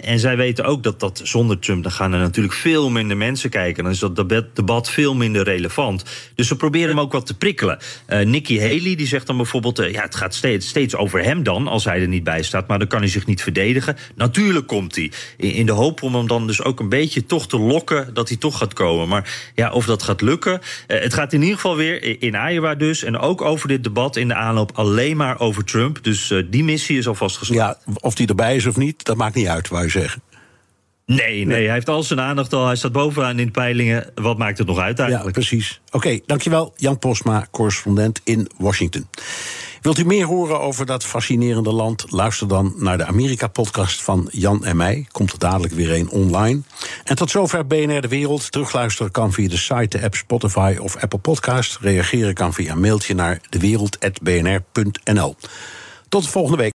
En 0.01 0.19
zij 0.19 0.37
weten 0.37 0.65
ook 0.65 0.83
dat 0.83 0.99
dat 0.99 1.21
zonder 1.23 1.59
Trump, 1.59 1.83
dan 1.83 1.91
gaan 1.91 2.13
er 2.13 2.19
natuurlijk 2.19 2.55
veel 2.55 2.89
minder 2.89 3.17
mensen 3.17 3.49
kijken. 3.49 3.83
Dan 3.83 3.93
is 3.93 3.99
dat 3.99 4.29
debat 4.53 4.89
veel 4.89 5.15
minder 5.15 5.43
relevant. 5.43 6.03
Dus 6.35 6.47
ze 6.47 6.55
proberen 6.55 6.89
hem 6.89 6.99
ook 6.99 7.11
wat 7.11 7.25
te 7.25 7.37
prikkelen. 7.37 7.77
Nikki 8.23 8.61
Haley 8.61 8.95
die 8.95 9.07
zegt 9.07 9.27
dan 9.27 9.37
bijvoorbeeld: 9.37 9.77
ja, 9.77 10.01
het 10.01 10.15
gaat 10.15 10.35
steeds, 10.35 10.67
steeds 10.67 10.95
over 10.95 11.23
hem 11.23 11.43
dan, 11.43 11.67
als 11.67 11.83
hij 11.83 12.01
er 12.01 12.07
niet 12.07 12.23
bij 12.23 12.43
staat. 12.43 12.67
Maar 12.67 12.79
dan 12.79 12.87
kan 12.87 12.99
hij 12.99 13.09
zich 13.09 13.25
niet 13.25 13.41
verdedigen. 13.41 13.97
Natuurlijk 14.15 14.67
komt 14.67 14.95
hij. 14.95 15.11
In, 15.37 15.51
in 15.51 15.65
de 15.65 15.71
hoop 15.71 16.01
om 16.01 16.15
hem 16.15 16.27
dan 16.27 16.47
dus 16.47 16.63
ook 16.63 16.79
een 16.79 16.89
beetje 16.89 17.25
toch 17.25 17.47
te 17.47 17.59
lokken 17.59 18.13
dat 18.13 18.27
hij 18.27 18.37
toch 18.37 18.46
nog 18.47 18.57
gaat 18.57 18.73
komen. 18.73 19.07
Maar 19.07 19.51
ja, 19.55 19.71
of 19.71 19.85
dat 19.85 20.03
gaat 20.03 20.21
lukken. 20.21 20.61
Eh, 20.87 20.99
het 21.01 21.13
gaat 21.13 21.33
in 21.33 21.41
ieder 21.41 21.55
geval 21.55 21.75
weer 21.75 22.21
in 22.21 22.35
Iowa 22.49 22.75
dus. 22.75 23.03
En 23.03 23.17
ook 23.17 23.41
over 23.41 23.67
dit 23.67 23.83
debat 23.83 24.15
in 24.15 24.27
de 24.27 24.33
aanloop 24.33 24.71
alleen 24.73 25.17
maar 25.17 25.39
over 25.39 25.63
Trump. 25.63 26.03
Dus 26.03 26.31
uh, 26.31 26.43
die 26.49 26.63
missie 26.63 26.97
is 26.97 27.07
alvast 27.07 27.37
geslaagd. 27.37 27.79
Ja, 27.85 27.93
of 27.99 28.15
die 28.15 28.27
erbij 28.27 28.55
is 28.55 28.65
of 28.65 28.77
niet, 28.77 29.03
dat 29.03 29.17
maakt 29.17 29.35
niet 29.35 29.47
uit, 29.47 29.67
wou 29.67 29.83
je 29.83 29.89
zeggen. 29.89 30.21
Nee, 31.05 31.45
nee, 31.45 31.65
hij 31.65 31.73
heeft 31.73 31.89
al 31.89 32.03
zijn 32.03 32.19
aandacht 32.19 32.53
al. 32.53 32.65
Hij 32.65 32.75
staat 32.75 32.91
bovenaan 32.91 33.39
in 33.39 33.45
de 33.45 33.51
peilingen. 33.51 34.11
Wat 34.15 34.37
maakt 34.37 34.57
het 34.57 34.67
nog 34.67 34.79
uit 34.79 34.99
eigenlijk? 34.99 35.35
Ja, 35.35 35.41
precies. 35.41 35.81
Oké, 35.91 36.19
dankjewel. 36.25 36.73
Jan 36.75 36.99
Posma, 36.99 37.47
correspondent 37.51 38.21
in 38.23 38.49
Washington. 38.57 39.07
Wilt 39.81 39.97
u 39.97 40.05
meer 40.05 40.25
horen 40.25 40.59
over 40.59 40.85
dat 40.85 41.05
fascinerende 41.05 41.71
land? 41.71 42.05
Luister 42.11 42.47
dan 42.47 42.73
naar 42.75 42.97
de 42.97 43.05
Amerika-podcast 43.05 44.01
van 44.01 44.27
Jan 44.31 44.65
en 44.65 44.77
mij. 44.77 45.05
Komt 45.11 45.31
er 45.31 45.39
dadelijk 45.39 45.73
weer 45.73 45.93
een 45.93 46.09
online. 46.09 46.61
En 47.03 47.15
tot 47.15 47.29
zover 47.29 47.67
BNR 47.67 48.01
De 48.01 48.07
Wereld. 48.07 48.51
Terugluisteren 48.51 49.11
kan 49.11 49.33
via 49.33 49.49
de 49.49 49.57
site, 49.57 49.97
de 49.97 50.03
app 50.03 50.15
Spotify 50.15 50.77
of 50.81 50.95
Apple 50.95 51.19
Podcast. 51.19 51.77
Reageren 51.81 52.33
kan 52.33 52.53
via 52.53 52.71
een 52.71 52.79
mailtje 52.79 53.13
naar 53.13 53.39
dewereld.bnr.nl. 53.49 55.35
Tot 56.09 56.23
de 56.23 56.29
volgende 56.29 56.57
week. 56.57 56.76